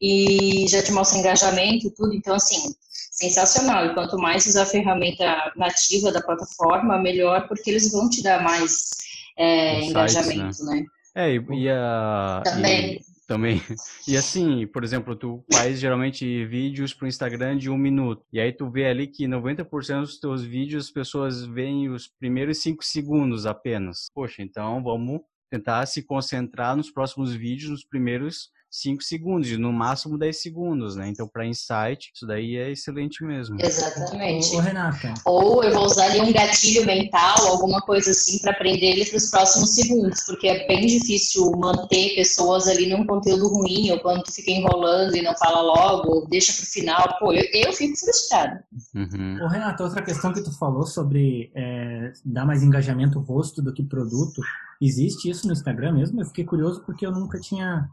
e 0.00 0.66
já 0.68 0.82
te 0.82 0.92
mostra 0.92 1.18
engajamento 1.18 1.86
e 1.86 1.90
tudo. 1.90 2.14
Então, 2.14 2.34
assim, 2.34 2.74
sensacional. 2.90 3.86
E 3.86 3.94
quanto 3.94 4.18
mais 4.18 4.46
usar 4.46 4.62
a 4.62 4.66
ferramenta 4.66 5.52
nativa 5.56 6.12
da 6.12 6.22
plataforma, 6.22 6.98
melhor, 6.98 7.48
porque 7.48 7.70
eles 7.70 7.90
vão 7.90 8.08
te 8.08 8.22
dar 8.22 8.42
mais 8.42 8.90
é, 9.36 9.80
engajamento, 9.84 10.64
né? 10.64 10.80
né? 10.80 10.86
É, 11.14 11.34
e, 11.34 11.44
e 11.62 11.68
a. 11.68 12.42
Também. 12.44 12.94
E 12.94 13.18
também. 13.28 13.60
E 14.08 14.16
assim, 14.16 14.66
por 14.66 14.82
exemplo, 14.82 15.14
tu 15.14 15.44
faz 15.52 15.78
geralmente 15.78 16.46
vídeos 16.46 16.94
pro 16.94 17.06
Instagram 17.06 17.58
de 17.58 17.68
um 17.68 17.76
minuto. 17.76 18.24
E 18.32 18.40
aí 18.40 18.50
tu 18.50 18.70
vê 18.70 18.86
ali 18.86 19.06
que 19.06 19.26
90% 19.26 20.00
dos 20.00 20.18
teus 20.18 20.42
vídeos 20.42 20.86
as 20.86 20.90
pessoas 20.90 21.44
veem 21.44 21.90
os 21.90 22.08
primeiros 22.08 22.62
cinco 22.62 22.82
segundos 22.82 23.44
apenas. 23.44 24.06
Poxa, 24.14 24.42
então 24.42 24.82
vamos 24.82 25.20
tentar 25.50 25.84
se 25.84 26.02
concentrar 26.02 26.74
nos 26.74 26.90
próximos 26.90 27.34
vídeos, 27.34 27.70
nos 27.70 27.84
primeiros 27.84 28.50
5 28.70 29.02
segundos, 29.02 29.50
no 29.58 29.72
máximo 29.72 30.18
10 30.18 30.42
segundos, 30.42 30.96
né? 30.96 31.08
Então, 31.08 31.26
para 31.26 31.46
insight, 31.46 32.10
isso 32.14 32.26
daí 32.26 32.56
é 32.56 32.70
excelente 32.70 33.24
mesmo. 33.24 33.56
Exatamente. 33.60 34.54
Ô, 34.54 34.60
Renata. 34.60 35.14
Ou 35.24 35.64
eu 35.64 35.72
vou 35.72 35.84
usar 35.84 36.04
ali 36.06 36.20
um 36.20 36.32
gatilho 36.32 36.84
mental, 36.84 37.46
alguma 37.46 37.80
coisa 37.80 38.10
assim, 38.10 38.38
para 38.40 38.52
prender 38.54 38.92
ele 38.92 39.06
para 39.06 39.16
os 39.16 39.30
próximos 39.30 39.74
segundos, 39.74 40.22
porque 40.26 40.48
é 40.48 40.66
bem 40.66 40.86
difícil 40.86 41.50
manter 41.52 42.14
pessoas 42.14 42.68
ali 42.68 42.88
num 42.88 43.06
conteúdo 43.06 43.48
ruim, 43.48 43.90
ou 43.90 44.00
quando 44.00 44.22
tu 44.22 44.32
fica 44.32 44.50
enrolando 44.50 45.16
e 45.16 45.22
não 45.22 45.36
fala 45.36 45.62
logo, 45.62 46.10
ou 46.10 46.28
deixa 46.28 46.52
para 46.52 46.62
o 46.62 46.66
final. 46.66 47.18
Pô, 47.18 47.32
eu, 47.32 47.44
eu 47.52 47.72
fico 47.72 47.96
frustrada. 47.96 48.64
Uhum. 48.94 49.38
Ô, 49.42 49.48
Renata, 49.48 49.82
outra 49.82 50.02
questão 50.02 50.32
que 50.32 50.42
tu 50.42 50.56
falou 50.58 50.86
sobre 50.86 51.50
é, 51.54 52.12
dar 52.24 52.44
mais 52.44 52.62
engajamento 52.62 53.18
rosto 53.20 53.62
do 53.62 53.72
que 53.72 53.82
produto, 53.82 54.42
existe 54.80 55.28
isso 55.28 55.46
no 55.46 55.52
Instagram 55.52 55.92
mesmo? 55.92 56.20
Eu 56.20 56.26
fiquei 56.26 56.44
curioso 56.44 56.82
porque 56.84 57.06
eu 57.06 57.12
nunca 57.12 57.40
tinha 57.40 57.88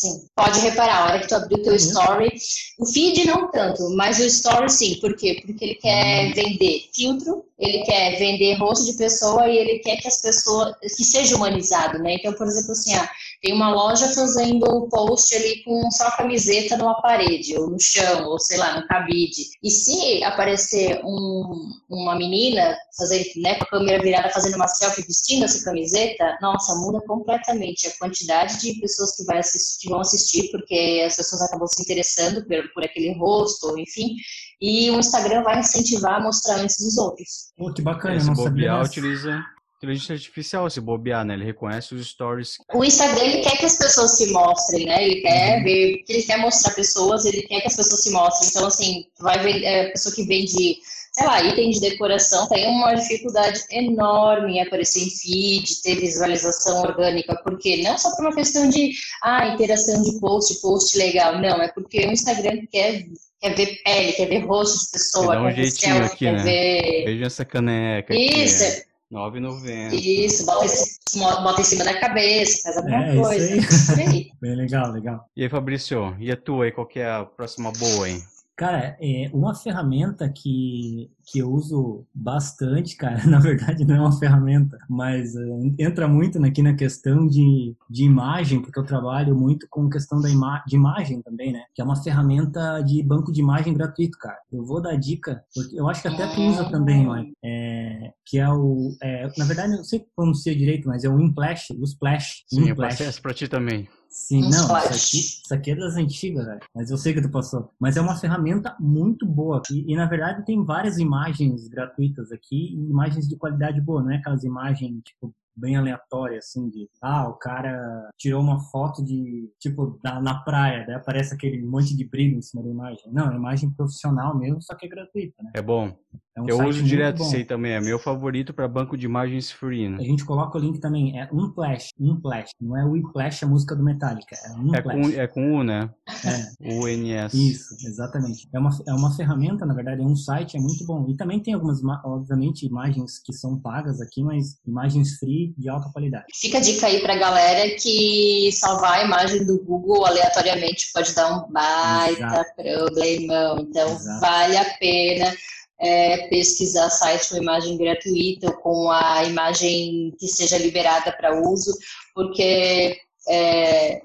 Sim, 0.00 0.30
pode 0.34 0.58
reparar, 0.60 0.96
a 0.96 1.04
hora 1.04 1.20
que 1.20 1.28
tu 1.28 1.34
abrir 1.34 1.56
o 1.56 1.62
teu 1.62 1.72
uhum. 1.72 1.78
story, 1.78 2.32
o 2.78 2.86
feed 2.86 3.26
não 3.26 3.50
tanto, 3.50 3.94
mas 3.94 4.18
o 4.18 4.24
story 4.24 4.70
sim, 4.70 4.98
por 4.98 5.14
quê? 5.14 5.42
Porque 5.44 5.62
ele 5.62 5.74
quer 5.74 6.28
uhum. 6.28 6.34
vender 6.34 6.88
filtro, 6.94 7.44
ele 7.58 7.84
quer 7.84 8.18
vender 8.18 8.54
rosto 8.54 8.86
de 8.86 8.96
pessoa 8.96 9.46
e 9.46 9.58
ele 9.58 9.78
quer 9.80 9.96
que 9.96 10.08
as 10.08 10.22
pessoas, 10.22 10.74
que 10.96 11.04
seja 11.04 11.36
humanizado, 11.36 11.98
né? 11.98 12.14
Então, 12.14 12.32
por 12.32 12.46
exemplo, 12.46 12.72
assim, 12.72 12.94
ah, 12.94 13.10
tem 13.42 13.54
uma 13.54 13.72
loja 13.72 14.06
fazendo 14.08 14.86
post 14.90 15.34
ali 15.34 15.62
com 15.64 15.90
só 15.90 16.08
a 16.08 16.16
camiseta 16.16 16.76
numa 16.76 17.00
parede, 17.00 17.56
ou 17.56 17.70
no 17.70 17.80
chão, 17.80 18.26
ou 18.26 18.38
sei 18.38 18.58
lá, 18.58 18.78
no 18.78 18.86
cabide. 18.86 19.46
E 19.62 19.70
se 19.70 20.22
aparecer 20.24 21.00
um, 21.04 21.72
uma 21.88 22.16
menina 22.16 22.76
fazendo, 22.96 23.24
né, 23.36 23.54
com 23.54 23.64
a 23.64 23.68
câmera 23.68 24.02
virada 24.02 24.28
fazendo 24.28 24.56
uma 24.56 24.68
selfie 24.68 25.06
vestindo 25.06 25.44
essa 25.44 25.64
camiseta, 25.64 26.38
nossa, 26.42 26.74
muda 26.74 27.00
completamente 27.06 27.86
a 27.86 27.98
quantidade 27.98 28.60
de 28.60 28.78
pessoas 28.78 29.16
que, 29.16 29.24
vai 29.24 29.38
assistir, 29.38 29.80
que 29.80 29.88
vão 29.88 30.00
assistir, 30.00 30.50
porque 30.50 31.02
as 31.06 31.16
pessoas 31.16 31.40
acabam 31.40 31.66
se 31.66 31.80
interessando 31.80 32.44
por, 32.46 32.72
por 32.74 32.84
aquele 32.84 33.14
rosto, 33.14 33.78
enfim. 33.78 34.16
E 34.60 34.90
o 34.90 34.98
Instagram 34.98 35.42
vai 35.42 35.60
incentivar 35.60 36.16
a 36.16 36.20
mostrar 36.20 36.56
antes 36.56 36.76
dos 36.78 36.98
outros. 36.98 37.52
Pô, 37.56 37.72
que 37.72 37.80
bacana, 37.80 38.16
Esse 38.16 38.26
não 38.26 38.34
bobear 38.34 38.84
sabia. 38.84 38.90
utiliza 38.90 39.44
inteligência 39.80 40.14
artificial 40.14 40.68
se 40.68 40.78
bobear, 40.80 41.24
né? 41.24 41.32
Ele 41.34 41.44
reconhece 41.44 41.94
os 41.94 42.06
stories. 42.06 42.58
O 42.74 42.84
Instagram 42.84 43.24
ele 43.24 43.40
quer 43.40 43.56
que 43.56 43.64
as 43.64 43.78
pessoas 43.78 44.16
se 44.16 44.30
mostrem, 44.30 44.84
né? 44.84 45.02
Ele 45.02 45.22
quer 45.22 45.56
Uhum. 45.58 45.64
ver, 45.64 46.04
ele 46.06 46.22
quer 46.22 46.36
mostrar 46.38 46.74
pessoas, 46.74 47.24
ele 47.24 47.42
quer 47.42 47.62
que 47.62 47.66
as 47.68 47.76
pessoas 47.76 48.02
se 48.02 48.10
mostrem. 48.10 48.50
Então, 48.50 48.66
assim, 48.66 49.04
vai 49.18 49.38
ver 49.42 49.64
é, 49.64 49.86
a 49.86 49.92
pessoa 49.92 50.14
que 50.14 50.22
vende, 50.24 50.76
sei 51.12 51.26
lá, 51.26 51.42
item 51.42 51.70
de 51.70 51.80
decoração 51.80 52.46
tem 52.48 52.68
uma 52.68 52.94
dificuldade 52.94 53.58
enorme 53.70 54.58
em 54.58 54.60
aparecer 54.62 55.02
em 55.02 55.10
feed, 55.10 55.80
ter 55.82 55.96
visualização 55.96 56.82
orgânica, 56.82 57.34
porque 57.42 57.82
não 57.82 57.96
só 57.96 58.14
por 58.14 58.26
uma 58.26 58.34
questão 58.34 58.68
de 58.68 58.92
ah, 59.22 59.48
interação 59.48 60.02
de 60.02 60.20
post, 60.20 60.60
post 60.60 60.96
legal, 60.98 61.40
não, 61.40 61.62
é 61.62 61.68
porque 61.72 62.00
o 62.06 62.12
Instagram 62.12 62.66
quer 62.70 63.06
quer 63.40 63.54
ver 63.56 63.80
pele, 63.82 64.12
quer 64.12 64.28
ver 64.28 64.44
rosto 64.44 64.84
de 64.84 64.90
pessoa, 64.92 65.32
Quer 65.34 65.40
um 65.40 65.44
quer 65.46 65.54
ver 65.54 65.62
jeitinho 65.62 65.94
selfie, 65.94 66.04
aqui, 66.12 66.18
quer 66.18 66.32
né? 66.34 66.42
ver... 66.42 67.04
Veja 67.06 67.24
essa 67.24 67.44
caneca 67.46 68.14
Isso, 68.14 68.62
aqui. 68.64 68.89
9,90. 69.10 69.94
isso, 69.94 70.46
bota, 70.46 70.66
em- 70.66 71.42
bota 71.42 71.60
em 71.60 71.64
cima 71.64 71.84
da 71.84 71.98
cabeça, 71.98 72.62
faz 72.62 72.76
alguma 72.76 73.04
É, 73.06 73.14
isso 73.14 73.22
coisa. 73.22 73.44
aí. 73.52 73.58
Isso 73.58 73.92
aí. 73.92 74.30
Bem 74.40 74.54
legal, 74.56 74.92
legal. 74.92 75.24
E 75.36 75.42
aí, 75.42 75.48
Fabrício, 75.48 76.16
e 76.20 76.30
a 76.30 76.36
tua 76.36 76.64
aí? 76.66 76.72
Qual 76.72 76.86
que 76.86 77.00
é 77.00 77.10
a 77.10 77.24
próxima 77.24 77.72
boa 77.72 78.06
aí? 78.06 78.22
Cara, 78.60 78.94
é 79.00 79.30
uma 79.32 79.54
ferramenta 79.54 80.28
que, 80.28 81.10
que 81.24 81.38
eu 81.38 81.50
uso 81.50 82.06
bastante, 82.14 82.94
cara, 82.94 83.16
na 83.24 83.38
verdade 83.38 83.86
não 83.86 83.94
é 83.96 84.00
uma 84.00 84.18
ferramenta, 84.18 84.76
mas 84.86 85.34
é, 85.34 85.48
entra 85.78 86.06
muito 86.06 86.44
aqui 86.44 86.60
na 86.60 86.74
questão 86.74 87.26
de, 87.26 87.74
de 87.88 88.04
imagem, 88.04 88.60
porque 88.60 88.78
eu 88.78 88.84
trabalho 88.84 89.34
muito 89.34 89.66
com 89.70 89.88
questão 89.88 90.20
da 90.20 90.28
ima 90.28 90.62
de 90.66 90.76
imagem 90.76 91.22
também, 91.22 91.54
né? 91.54 91.62
Que 91.74 91.80
é 91.80 91.84
uma 91.86 91.96
ferramenta 92.02 92.82
de 92.82 93.02
banco 93.02 93.32
de 93.32 93.40
imagem 93.40 93.72
gratuito, 93.72 94.18
cara. 94.18 94.36
Eu 94.52 94.62
vou 94.62 94.82
dar 94.82 94.94
dica, 94.96 95.42
porque 95.54 95.80
eu 95.80 95.88
acho 95.88 96.02
que 96.02 96.08
até 96.08 96.26
tu 96.26 96.42
usa 96.42 96.70
também, 96.70 97.06
mãe. 97.06 97.32
É, 97.42 98.12
que 98.26 98.38
é 98.38 98.48
o. 98.50 98.94
é, 99.02 99.26
na 99.38 99.46
verdade, 99.46 99.72
eu 99.72 99.78
não 99.78 99.84
sei 99.84 100.04
pronunciar 100.14 100.54
direito, 100.54 100.86
mas 100.86 101.02
é 101.02 101.08
o 101.08 101.18
Implash, 101.18 101.70
o 101.70 101.82
Splash. 101.84 102.44
Sim, 102.46 102.66
eu 102.66 102.72
Implash. 102.74 102.92
passei 102.92 103.06
essa 103.06 103.22
pra 103.22 103.32
ti 103.32 103.48
também. 103.48 103.88
Sim, 104.10 104.40
não, 104.42 104.50
isso 104.50 104.72
aqui, 104.74 105.18
isso 105.18 105.54
aqui 105.54 105.70
é 105.70 105.76
das 105.76 105.94
antigas, 105.94 106.44
velho. 106.44 106.60
Mas 106.74 106.90
eu 106.90 106.98
sei 106.98 107.14
que 107.14 107.22
tu 107.22 107.30
passou. 107.30 107.70
Mas 107.78 107.96
é 107.96 108.00
uma 108.00 108.16
ferramenta 108.16 108.76
muito 108.80 109.24
boa. 109.24 109.62
E, 109.70 109.92
e, 109.92 109.96
na 109.96 110.06
verdade 110.06 110.44
tem 110.44 110.64
várias 110.64 110.98
imagens 110.98 111.68
gratuitas 111.68 112.32
aqui, 112.32 112.74
imagens 112.74 113.28
de 113.28 113.36
qualidade 113.36 113.80
boa, 113.80 114.02
não 114.02 114.10
é 114.10 114.16
aquelas 114.16 114.42
imagens, 114.42 115.00
tipo, 115.04 115.32
bem 115.56 115.76
aleatórias, 115.76 116.46
assim, 116.46 116.68
de 116.70 116.88
ah, 117.00 117.28
o 117.28 117.34
cara 117.34 118.10
tirou 118.16 118.40
uma 118.40 118.58
foto 118.58 119.04
de, 119.04 119.52
tipo, 119.60 119.98
da, 120.02 120.20
na 120.20 120.42
praia, 120.42 120.84
daí 120.86 120.96
aparece 120.96 121.34
aquele 121.34 121.62
monte 121.62 121.96
de 121.96 122.04
brilho 122.04 122.38
em 122.38 122.42
cima 122.42 122.62
da 122.62 122.70
imagem. 122.70 123.12
Não, 123.12 123.30
é 123.30 123.36
imagem 123.36 123.70
profissional 123.70 124.36
mesmo, 124.36 124.60
só 124.62 124.74
que 124.74 124.86
é 124.86 124.88
gratuita, 124.88 125.42
né? 125.42 125.52
É 125.54 125.62
bom. 125.62 125.96
É 126.36 126.40
um 126.40 126.48
eu 126.48 126.56
site 126.58 126.68
uso 126.68 126.82
direto 126.84 127.22
esse 127.22 127.36
aí 127.36 127.44
também. 127.44 127.72
É 127.72 127.80
meu 127.80 127.98
favorito 127.98 128.54
para 128.54 128.68
banco 128.68 128.96
de 128.96 129.04
imagens 129.04 129.50
free, 129.50 129.86
A 129.86 129.90
né? 129.90 130.04
gente 130.04 130.24
coloca 130.24 130.56
o 130.56 130.60
link 130.60 130.78
também, 130.78 131.18
é 131.18 131.28
Unplash, 131.32 131.88
Unplash. 131.98 132.50
Não 132.60 132.76
é 132.76 132.84
o 132.84 132.92
Whiplash, 132.92 133.44
a 133.44 133.48
música 133.48 133.74
do 133.74 133.82
Metallica, 133.82 134.36
é 134.36 134.48
É 134.48 134.58
Unplash. 134.58 134.84
com, 134.84 135.20
é 135.20 135.26
com 135.26 135.58
U, 135.58 135.64
né? 135.64 135.90
É. 136.24 136.72
UNS. 136.74 137.34
Isso, 137.34 137.74
exatamente. 137.86 138.48
É 138.52 138.58
uma, 138.58 138.70
é 138.86 138.92
uma 138.92 139.14
ferramenta, 139.16 139.66
na 139.66 139.74
verdade, 139.74 140.02
é 140.02 140.04
um 140.04 140.14
site, 140.14 140.56
é 140.56 140.60
muito 140.60 140.84
bom. 140.86 141.06
E 141.08 141.16
também 141.16 141.40
tem 141.40 141.54
algumas, 141.54 141.80
obviamente, 142.04 142.66
imagens 142.66 143.18
que 143.24 143.32
são 143.32 143.58
pagas 143.58 144.00
aqui, 144.00 144.22
mas 144.22 144.58
imagens 144.66 145.18
free 145.18 145.52
de 145.58 145.68
alta 145.68 145.90
qualidade. 145.92 146.26
Fica 146.34 146.58
a 146.58 146.60
dica 146.60 146.86
aí 146.86 147.00
pra 147.00 147.16
galera 147.16 147.74
que 147.76 148.50
salvar 148.52 149.00
a 149.00 149.04
imagem 149.04 149.44
do 149.44 149.62
Google 149.64 150.06
aleatoriamente 150.06 150.90
pode 150.92 151.12
dar 151.14 151.36
um 151.36 151.50
baita 151.52 152.44
problemão. 152.54 153.58
Então, 153.60 153.88
Exato. 153.88 154.20
vale 154.20 154.56
a 154.56 154.64
pena 154.78 155.34
é, 155.80 156.28
pesquisar 156.28 156.90
site 156.90 157.30
com 157.30 157.38
imagem 157.38 157.76
gratuita 157.76 158.48
ou 158.48 158.56
com 158.58 158.90
a 158.90 159.24
imagem 159.24 160.14
que 160.18 160.28
seja 160.28 160.58
liberada 160.58 161.10
para 161.12 161.40
uso, 161.40 161.72
porque 162.14 162.98
é, 163.28 164.02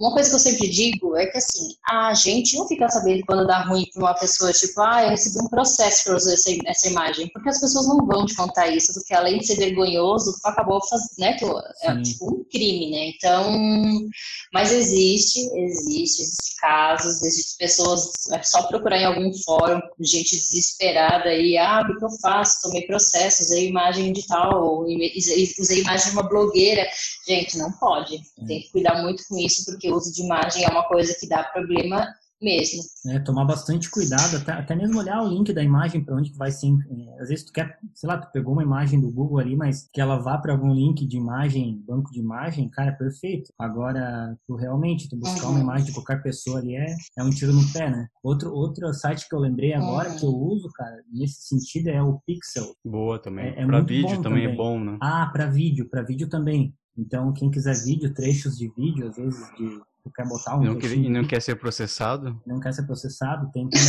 uma 0.00 0.12
coisa 0.12 0.30
que 0.30 0.34
eu 0.34 0.40
sempre 0.40 0.68
digo 0.68 1.14
é 1.16 1.26
que 1.26 1.36
assim, 1.36 1.74
a 1.88 2.14
gente 2.14 2.56
não 2.56 2.66
fica 2.66 2.88
sabendo 2.88 3.24
quando 3.26 3.46
dá 3.46 3.64
ruim 3.64 3.86
para 3.92 4.02
uma 4.02 4.14
pessoa, 4.14 4.52
tipo, 4.52 4.80
ah, 4.80 5.04
eu 5.04 5.10
recebi 5.10 5.44
um 5.44 5.48
processo 5.48 6.04
por 6.04 6.14
usar 6.14 6.32
essa, 6.32 6.50
essa 6.66 6.88
imagem, 6.88 7.28
porque 7.32 7.50
as 7.50 7.60
pessoas 7.60 7.86
não 7.86 8.06
vão 8.06 8.24
te 8.24 8.34
contar 8.34 8.68
isso, 8.68 8.94
porque 8.94 9.12
além 9.12 9.38
de 9.38 9.46
ser 9.46 9.56
vergonhoso, 9.56 10.34
tu 10.40 10.48
acabou 10.48 10.80
fazendo, 10.88 11.18
né, 11.18 11.36
tu, 11.38 11.46
é 11.82 12.00
tipo 12.02 12.32
um 12.32 12.44
crime, 12.44 12.90
né? 12.90 13.12
Então, 13.14 14.08
mas 14.52 14.72
existe, 14.72 15.40
existe, 15.54 16.22
existe 16.22 16.56
casos, 16.60 17.22
existe 17.22 17.56
pessoas, 17.58 18.10
é 18.32 18.42
só 18.42 18.62
procurar 18.64 18.98
em 18.98 19.04
algum 19.04 19.32
fórum, 19.44 19.80
gente 20.00 20.36
desesperada 20.36 21.28
aí, 21.28 21.58
ah, 21.58 21.82
o 21.82 21.98
que 21.98 22.04
eu 22.04 22.10
faço? 22.22 22.62
Tomei 22.62 22.86
processo, 22.86 23.42
usei 23.42 23.68
imagem 23.68 24.12
de 24.12 24.26
tal, 24.26 24.84
usei 24.84 25.80
imagem 25.80 26.08
de 26.08 26.12
uma 26.12 26.28
blogueira. 26.28 26.86
Gente, 27.26 27.58
não 27.58 27.72
pode. 27.72 28.20
Tem 28.46 28.62
que 28.62 28.70
cuidar 28.70 29.02
muito 29.02 29.22
com 29.28 29.38
isso, 29.38 29.64
porque 29.64 29.89
o 29.90 29.96
uso 29.96 30.12
de 30.12 30.22
imagem 30.22 30.64
é 30.64 30.68
uma 30.68 30.84
coisa 30.84 31.14
que 31.18 31.28
dá 31.28 31.42
problema 31.44 32.06
mesmo. 32.42 32.80
É, 33.08 33.18
tomar 33.18 33.44
bastante 33.44 33.90
cuidado, 33.90 34.38
até, 34.38 34.52
até 34.52 34.74
mesmo 34.74 34.98
olhar 34.98 35.22
o 35.22 35.28
link 35.28 35.52
da 35.52 35.62
imagem 35.62 36.02
para 36.02 36.16
onde 36.16 36.30
que 36.30 36.38
vai 36.38 36.50
ser. 36.50 36.68
é, 36.68 37.20
Às 37.22 37.28
vezes 37.28 37.44
tu 37.44 37.52
quer, 37.52 37.78
sei 37.94 38.08
lá, 38.08 38.16
tu 38.16 38.30
pegou 38.32 38.54
uma 38.54 38.62
imagem 38.62 38.98
do 38.98 39.10
Google 39.12 39.38
ali, 39.40 39.54
mas 39.54 39.86
que 39.92 40.00
ela 40.00 40.16
vá 40.16 40.38
para 40.38 40.52
algum 40.52 40.72
link 40.72 41.06
de 41.06 41.18
imagem, 41.18 41.82
banco 41.86 42.10
de 42.10 42.18
imagem, 42.18 42.66
cara, 42.70 42.92
é 42.92 42.94
perfeito. 42.94 43.52
Agora, 43.58 44.34
tu 44.46 44.56
realmente, 44.56 45.06
tu 45.06 45.18
buscar 45.18 45.48
Uhum. 45.48 45.52
uma 45.52 45.60
imagem 45.60 45.86
de 45.88 45.92
qualquer 45.92 46.22
pessoa 46.22 46.60
ali 46.60 46.76
é, 46.76 46.94
é 47.18 47.22
um 47.22 47.28
tiro 47.28 47.52
no 47.52 47.72
pé, 47.74 47.90
né? 47.90 48.06
Outro, 48.22 48.50
outro 48.54 48.90
site 48.94 49.28
que 49.28 49.34
eu 49.34 49.38
lembrei 49.38 49.74
agora 49.74 50.08
Uhum. 50.08 50.16
que 50.16 50.24
eu 50.24 50.30
uso, 50.30 50.70
cara, 50.74 50.96
nesse 51.12 51.42
sentido 51.42 51.88
é 51.88 52.02
o 52.02 52.20
Pixel. 52.26 52.74
Boa 52.82 53.18
também. 53.18 53.48
É- 53.48 53.60
é 53.60 53.66
pra 53.66 53.76
muito 53.78 53.88
vídeo 53.88 54.16
bom 54.16 54.22
também, 54.22 54.44
é 54.44 54.48
também. 54.48 54.56
bom, 54.56 54.80
né? 54.80 54.98
Ah, 55.02 55.28
para 55.30 55.46
vídeo, 55.46 55.90
para 55.90 56.02
vídeo 56.02 56.26
também. 56.26 56.74
Então, 56.96 57.32
quem 57.32 57.50
quiser 57.50 57.74
vídeo, 57.84 58.12
trechos 58.12 58.56
de 58.56 58.68
vídeo, 58.74 59.08
às 59.08 59.16
vezes 59.16 59.40
de 59.56 59.80
tu 60.02 60.10
quer 60.14 60.26
botar 60.26 60.56
um 60.56 60.62
E 60.62 60.66
não, 60.66 60.76
quer, 60.76 60.92
e 60.92 61.08
não 61.08 61.24
quer 61.24 61.40
ser 61.40 61.56
processado? 61.56 62.40
não 62.46 62.58
quer 62.58 62.72
ser 62.72 62.84
processado, 62.84 63.50
tem 63.52 63.68
também. 63.68 63.86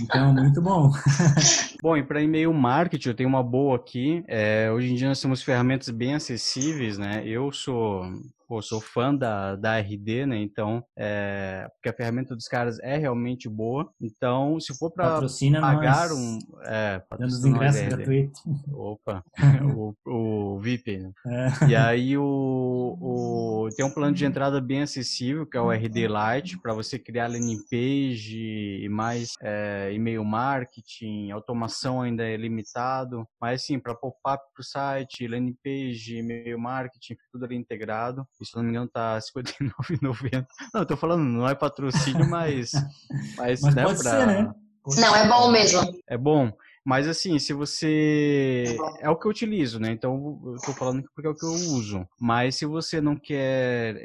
Então, 0.00 0.34
muito 0.34 0.60
bom. 0.60 0.90
Bom, 1.82 1.96
e 1.96 2.02
para 2.02 2.22
e-mail 2.22 2.52
marketing, 2.52 3.08
eu 3.08 3.14
tenho 3.14 3.28
uma 3.28 3.42
boa 3.42 3.76
aqui. 3.76 4.24
É, 4.26 4.70
hoje 4.72 4.90
em 4.90 4.94
dia 4.94 5.08
nós 5.08 5.20
temos 5.20 5.42
ferramentas 5.42 5.88
bem 5.88 6.14
acessíveis, 6.14 6.98
né? 6.98 7.22
Eu 7.26 7.52
sou, 7.52 8.02
pô, 8.46 8.62
sou 8.62 8.80
fã 8.80 9.14
da, 9.14 9.56
da 9.56 9.78
RD, 9.78 10.26
né? 10.26 10.38
Então, 10.38 10.84
é, 10.96 11.68
porque 11.74 11.88
a 11.88 11.92
ferramenta 11.92 12.34
dos 12.34 12.48
caras 12.48 12.78
é 12.80 12.96
realmente 12.96 13.48
boa. 13.48 13.90
Então, 14.00 14.58
se 14.60 14.76
for 14.76 14.90
para 14.90 15.20
pagar 15.60 16.12
um. 16.12 16.38
É, 16.64 17.02
dando 17.18 17.28
os 17.28 17.44
ingressos 17.44 17.82
gratuitos. 17.82 18.42
Opa, 18.72 19.24
o, 19.76 19.94
o 20.06 20.58
VIP, 20.60 20.98
né? 20.98 21.12
É. 21.26 21.68
E 21.68 21.76
aí 21.76 22.18
o, 22.18 22.96
o 23.00 23.68
tem 23.76 23.84
um 23.84 23.90
plano 23.90 24.14
de 24.14 24.24
entrada 24.24 24.60
bem 24.60 24.82
acessível, 24.82 25.46
que 25.46 25.56
é 25.56 25.60
o 25.60 25.70
RD 25.70 26.06
Lite, 26.06 26.58
para 26.60 26.72
você 26.72 26.98
criar 26.98 27.28
landing 27.28 27.62
page 27.70 28.80
e 28.82 28.88
mais 28.88 29.34
é, 29.42 29.90
e-mail 29.92 30.24
marketing, 30.24 31.30
automação 31.30 32.02
ainda 32.02 32.24
é 32.24 32.36
limitado, 32.36 33.26
mas 33.40 33.62
sim, 33.62 33.78
para 33.78 33.94
pop-up 33.94 34.42
para 34.54 34.60
o 34.60 34.64
site, 34.64 35.26
landing 35.26 35.56
page, 35.62 36.16
e-mail 36.16 36.58
marketing, 36.58 37.16
tudo 37.32 37.44
ali 37.44 37.56
integrado. 37.56 38.26
E, 38.40 38.44
se 38.46 38.54
não 38.56 38.62
me 38.62 38.70
engano 38.70 38.88
tá 38.88 39.14
R$ 39.34 39.42
59,90. 39.42 40.46
Não, 40.74 40.82
eu 40.82 40.86
tô 40.86 40.96
falando, 40.96 41.24
não 41.24 41.48
é 41.48 41.54
patrocínio, 41.54 42.26
mas 42.28 42.72
mas, 43.36 43.60
Mas 43.62 43.74
né, 43.74 43.82
pode 43.84 44.02
pra- 44.02 44.10
ser, 44.10 44.26
né? 44.26 44.52
Não, 44.98 45.16
é 45.16 45.28
bom 45.28 45.50
mesmo. 45.50 45.80
é 46.08 46.16
bom. 46.16 46.52
Mas 46.84 47.08
assim, 47.08 47.36
se 47.40 47.52
você. 47.52 48.78
É 49.00 49.10
o 49.10 49.16
que 49.16 49.26
eu 49.26 49.30
utilizo, 49.32 49.80
né? 49.80 49.90
Então 49.90 50.40
eu 50.46 50.56
tô 50.64 50.72
falando 50.72 51.02
porque 51.12 51.26
é 51.26 51.30
o 51.30 51.34
que 51.34 51.44
eu 51.44 51.50
uso. 51.74 52.06
Mas 52.20 52.54
se 52.54 52.64
você 52.64 53.00
não 53.00 53.16
quer 53.16 53.96
é, 53.96 54.02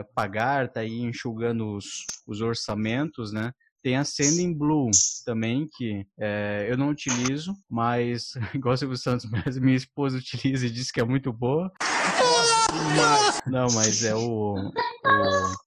é, 0.00 0.04
pagar, 0.14 0.68
tá 0.70 0.80
aí 0.80 1.00
enxugando 1.00 1.74
os, 1.74 2.04
os 2.26 2.42
orçamentos, 2.42 3.32
né? 3.32 3.52
Tem 3.82 3.96
a 3.96 4.04
Sending 4.04 4.52
Blue 4.52 4.90
também, 5.24 5.66
que 5.74 6.04
é, 6.20 6.66
eu 6.68 6.76
não 6.76 6.90
utilizo, 6.90 7.54
mas 7.70 8.34
igual 8.54 8.74
o 8.74 8.76
Silvio 8.76 8.98
Santos, 8.98 9.24
mas 9.30 9.56
minha 9.56 9.74
esposa 9.76 10.18
utiliza 10.18 10.66
e 10.66 10.70
diz 10.70 10.90
que 10.90 11.00
é 11.00 11.04
muito 11.04 11.32
boa. 11.32 11.72
Não, 13.46 13.66
mas 13.74 14.04
é 14.04 14.14
o, 14.14 14.54
o 14.54 14.70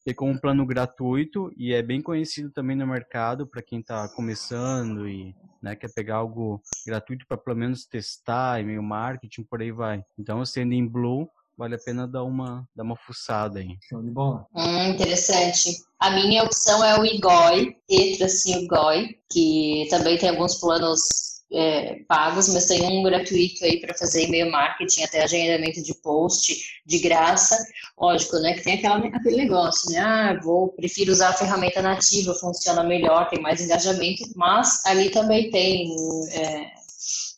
tem 0.06 0.14
como 0.14 0.32
um 0.32 0.38
plano 0.38 0.66
gratuito 0.66 1.52
e 1.58 1.74
é 1.74 1.82
bem 1.82 2.02
conhecido 2.02 2.52
também 2.52 2.76
no 2.76 2.88
mercado 2.88 3.48
para 3.48 3.62
quem 3.62 3.80
está 3.80 4.08
começando 4.10 5.08
e 5.08 5.36
né, 5.62 5.76
quer 5.76 5.92
pegar 5.94 6.18
algo 6.18 6.62
gratuito 6.86 7.26
para 7.28 7.38
pelo 7.38 7.58
menos 7.58 7.86
testar 7.86 8.62
e 8.62 8.66
meio 8.66 8.84
marketing 8.84 9.44
por 9.44 9.62
aí 9.62 9.72
vai. 9.72 10.04
Então 10.18 10.40
o 10.40 10.46
Sending 10.46 10.88
Blue 10.88 11.30
vale 11.58 11.76
a 11.76 11.80
pena 11.80 12.08
dar 12.08 12.24
uma, 12.24 12.68
dar 12.76 12.84
uma 12.84 12.96
fuçada 12.96 13.60
aí. 13.60 13.78
Show 13.82 14.02
de 14.02 14.10
bola. 14.10 14.46
Hum, 14.56 14.90
interessante. 14.90 15.84
A 16.00 16.12
minha 16.12 16.44
opção 16.44 16.84
é 16.84 17.00
o 17.00 17.06
IGOI, 17.06 17.78
E-IGOI, 17.90 19.18
que 19.32 19.88
também 19.90 20.18
tem 20.18 20.30
alguns 20.30 20.60
planos 20.60 21.33
é, 21.54 22.00
pagos, 22.08 22.52
mas 22.54 22.66
tem 22.66 22.84
um 22.86 23.04
gratuito 23.04 23.64
aí 23.64 23.80
para 23.80 23.94
fazer 23.94 24.26
e-mail 24.26 24.52
marketing, 24.52 25.04
até 25.04 25.24
agendamento 25.24 25.82
de 25.84 25.94
post 25.96 26.82
de 26.86 27.00
graça. 27.00 27.58
Lógico, 28.00 28.38
né? 28.40 28.54
Que 28.54 28.64
tem 28.64 28.74
aquela, 28.76 28.98
aquele 28.98 29.38
negócio, 29.38 29.92
né? 29.92 30.00
Ah, 30.00 30.40
vou, 30.44 30.70
prefiro 30.70 31.12
usar 31.12 31.30
a 31.30 31.34
ferramenta 31.34 31.82
nativa, 31.82 32.34
funciona 32.34 32.84
melhor, 32.84 33.30
tem 33.30 33.42
mais 33.42 33.62
engajamento, 33.62 34.24
mas 34.36 34.84
ali 34.86 35.10
também 35.10 35.50
tem. 35.50 35.96
É, 36.32 36.84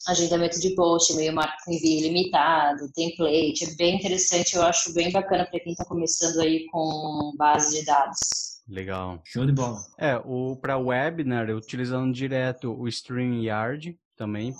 agendamento 0.07 0.59
de 0.59 0.75
post, 0.75 1.13
e-mail 1.13 1.33
marketing 1.33 1.77
envio 1.77 1.99
ilimitado, 1.99 2.91
template, 2.93 3.63
é 3.63 3.75
bem 3.75 3.95
interessante, 3.95 4.55
eu 4.55 4.61
acho 4.61 4.93
bem 4.93 5.11
bacana 5.11 5.47
para 5.49 5.59
quem 5.59 5.71
está 5.71 5.83
começando 5.83 6.41
aí 6.41 6.67
com 6.67 7.33
base 7.35 7.79
de 7.79 7.85
dados. 7.85 8.45
Legal. 8.67 9.21
Show 9.23 9.45
de 9.45 9.51
bola. 9.51 9.79
É, 9.97 10.17
o 10.17 10.55
para 10.55 10.77
webinar, 10.77 11.49
utilizando 11.49 12.11
direto 12.13 12.71
o 12.79 12.87
StreamYard, 12.87 13.97
também 14.15 14.53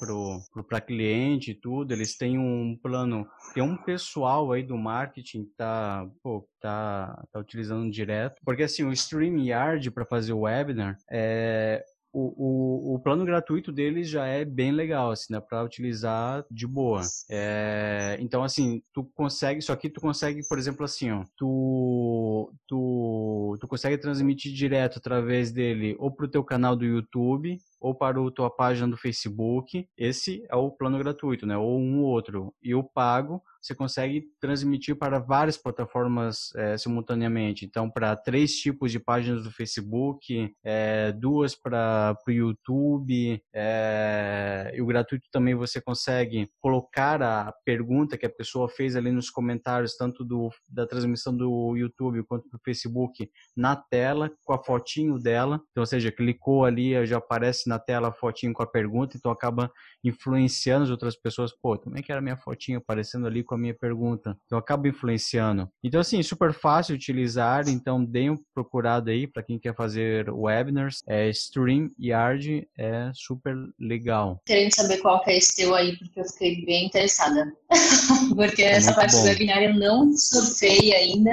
para 0.67 0.81
cliente 0.81 1.51
e 1.51 1.55
tudo, 1.55 1.93
eles 1.93 2.17
têm 2.17 2.37
um 2.37 2.77
plano, 2.81 3.27
tem 3.53 3.63
um 3.63 3.77
pessoal 3.77 4.51
aí 4.51 4.63
do 4.63 4.77
marketing 4.77 5.45
que 5.45 5.51
tá, 5.57 6.07
pô, 6.21 6.47
tá, 6.59 7.23
tá 7.31 7.39
utilizando 7.39 7.91
direto, 7.91 8.41
porque 8.43 8.63
assim, 8.63 8.83
o 8.83 8.91
StreamYard 8.91 9.89
para 9.91 10.05
fazer 10.05 10.33
o 10.33 10.41
webinar, 10.41 10.97
é, 11.09 11.83
o, 12.17 12.95
o, 12.95 12.99
plano 12.99 13.25
gratuito 13.25 13.73
deles 13.73 14.09
já 14.09 14.25
é 14.25 14.45
bem 14.45 14.71
legal, 14.71 15.11
assim, 15.11 15.33
né, 15.33 15.41
para 15.41 15.63
utilizar 15.63 16.45
de 16.49 16.65
boa. 16.65 17.01
É, 17.29 18.17
então, 18.21 18.41
assim, 18.41 18.81
tu 18.93 19.03
consegue, 19.13 19.61
só 19.61 19.75
que 19.75 19.89
tu 19.89 19.99
consegue, 19.99 20.41
por 20.47 20.57
exemplo, 20.57 20.85
assim, 20.85 21.11
ó, 21.11 21.25
tu, 21.35 22.53
tu, 22.65 23.57
tu 23.59 23.67
consegue 23.67 23.97
transmitir 23.97 24.53
direto 24.53 24.99
através 24.99 25.51
dele 25.51 25.95
ou 25.99 26.09
pro 26.09 26.29
teu 26.29 26.43
canal 26.43 26.73
do 26.73 26.85
YouTube 26.85 27.57
ou 27.81 27.93
para 27.93 28.19
a 28.19 28.31
tua 28.31 28.49
página 28.49 28.87
do 28.87 28.97
Facebook. 28.97 29.85
Esse 29.97 30.45
é 30.49 30.55
o 30.55 30.71
plano 30.71 30.97
gratuito, 30.97 31.45
né, 31.45 31.57
ou 31.57 31.77
um 31.77 32.01
ou 32.01 32.05
outro. 32.05 32.53
E 32.63 32.73
o 32.73 32.83
pago 32.83 33.43
você 33.65 33.73
consegue 33.73 34.27
transmitir 34.39 34.95
para 34.95 35.17
várias 35.17 35.57
plataformas 35.57 36.53
é, 36.55 36.77
simultaneamente. 36.77 37.65
Então, 37.65 37.89
para 37.89 38.15
três 38.15 38.55
tipos 38.57 38.91
de 38.91 38.99
páginas 38.99 39.43
do 39.43 39.51
Facebook, 39.51 40.53
é, 40.63 41.11
duas 41.11 41.55
para 41.55 42.15
o 42.27 42.31
YouTube, 42.31 43.41
é, 43.53 44.71
e 44.75 44.81
o 44.81 44.85
gratuito 44.85 45.27
também 45.31 45.55
você 45.55 45.81
consegue 45.81 46.47
colocar 46.61 47.23
a 47.23 47.51
pergunta 47.65 48.17
que 48.17 48.25
a 48.25 48.29
pessoa 48.29 48.69
fez 48.69 48.95
ali 48.95 49.11
nos 49.11 49.31
comentários, 49.31 49.97
tanto 49.97 50.23
do, 50.23 50.51
da 50.69 50.85
transmissão 50.85 51.35
do 51.35 51.75
YouTube 51.75 52.23
quanto 52.23 52.47
do 52.49 52.59
Facebook, 52.63 53.27
na 53.57 53.75
tela, 53.75 54.31
com 54.43 54.53
a 54.53 54.63
fotinho 54.63 55.17
dela. 55.17 55.59
Então, 55.71 55.81
ou 55.81 55.87
seja, 55.87 56.11
clicou 56.11 56.65
ali, 56.65 57.03
já 57.07 57.17
aparece 57.17 57.67
na 57.67 57.79
tela 57.79 58.09
a 58.09 58.13
fotinho 58.13 58.53
com 58.53 58.61
a 58.61 58.67
pergunta, 58.67 59.17
então 59.17 59.31
acaba 59.31 59.71
influenciando 60.03 60.83
as 60.83 60.91
outras 60.91 61.15
pessoas. 61.15 61.51
Pô, 61.51 61.75
também 61.77 62.03
quero 62.03 62.19
a 62.19 62.21
minha 62.21 62.37
fotinha 62.37 62.77
aparecendo 62.77 63.25
ali 63.25 63.43
com 63.43 63.54
com 63.55 63.57
a 63.57 63.59
minha 63.59 63.73
pergunta. 63.73 64.37
Então 64.45 64.57
acaba 64.57 64.87
influenciando. 64.87 65.69
Então 65.83 66.01
assim, 66.01 66.21
super 66.21 66.53
fácil 66.53 66.95
utilizar, 66.95 67.67
então 67.69 68.03
deem 68.03 68.29
uma 68.31 68.39
procurada 68.53 69.11
aí 69.11 69.25
para 69.25 69.43
quem 69.43 69.57
quer 69.57 69.73
fazer 69.73 70.29
webinars. 70.29 71.01
É 71.07 71.29
StreamYard 71.29 72.67
é 72.77 73.11
super 73.13 73.55
legal. 73.79 74.41
Querendo 74.45 74.75
saber 74.75 74.97
qual 74.97 75.23
que 75.23 75.31
é 75.31 75.37
esse 75.37 75.55
teu 75.55 75.73
aí, 75.73 75.97
porque 75.97 76.19
eu 76.19 76.25
fiquei 76.25 76.65
bem 76.65 76.87
interessada. 76.87 77.51
porque 78.35 78.61
é 78.61 78.73
essa 78.73 78.93
parte 78.93 79.15
bom. 79.15 79.21
do 79.21 79.27
webinar 79.27 79.63
eu 79.63 79.73
não 79.75 80.11
surfei 80.17 80.93
ainda. 80.93 81.31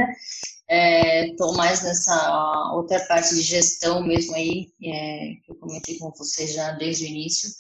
Estou 1.26 1.52
é, 1.52 1.56
mais 1.56 1.82
nessa 1.82 2.72
outra 2.72 2.98
parte 3.00 3.35
de 3.35 3.42
gestão 3.42 4.02
mesmo 4.02 4.35
aí, 4.35 4.68
é, 4.82 5.35
que 5.44 5.50
eu 5.50 5.54
comentei 5.56 5.98
com 5.98 6.11
vocês 6.12 6.54
já 6.54 6.70
desde 6.72 7.04
o 7.04 7.08
início. 7.08 7.50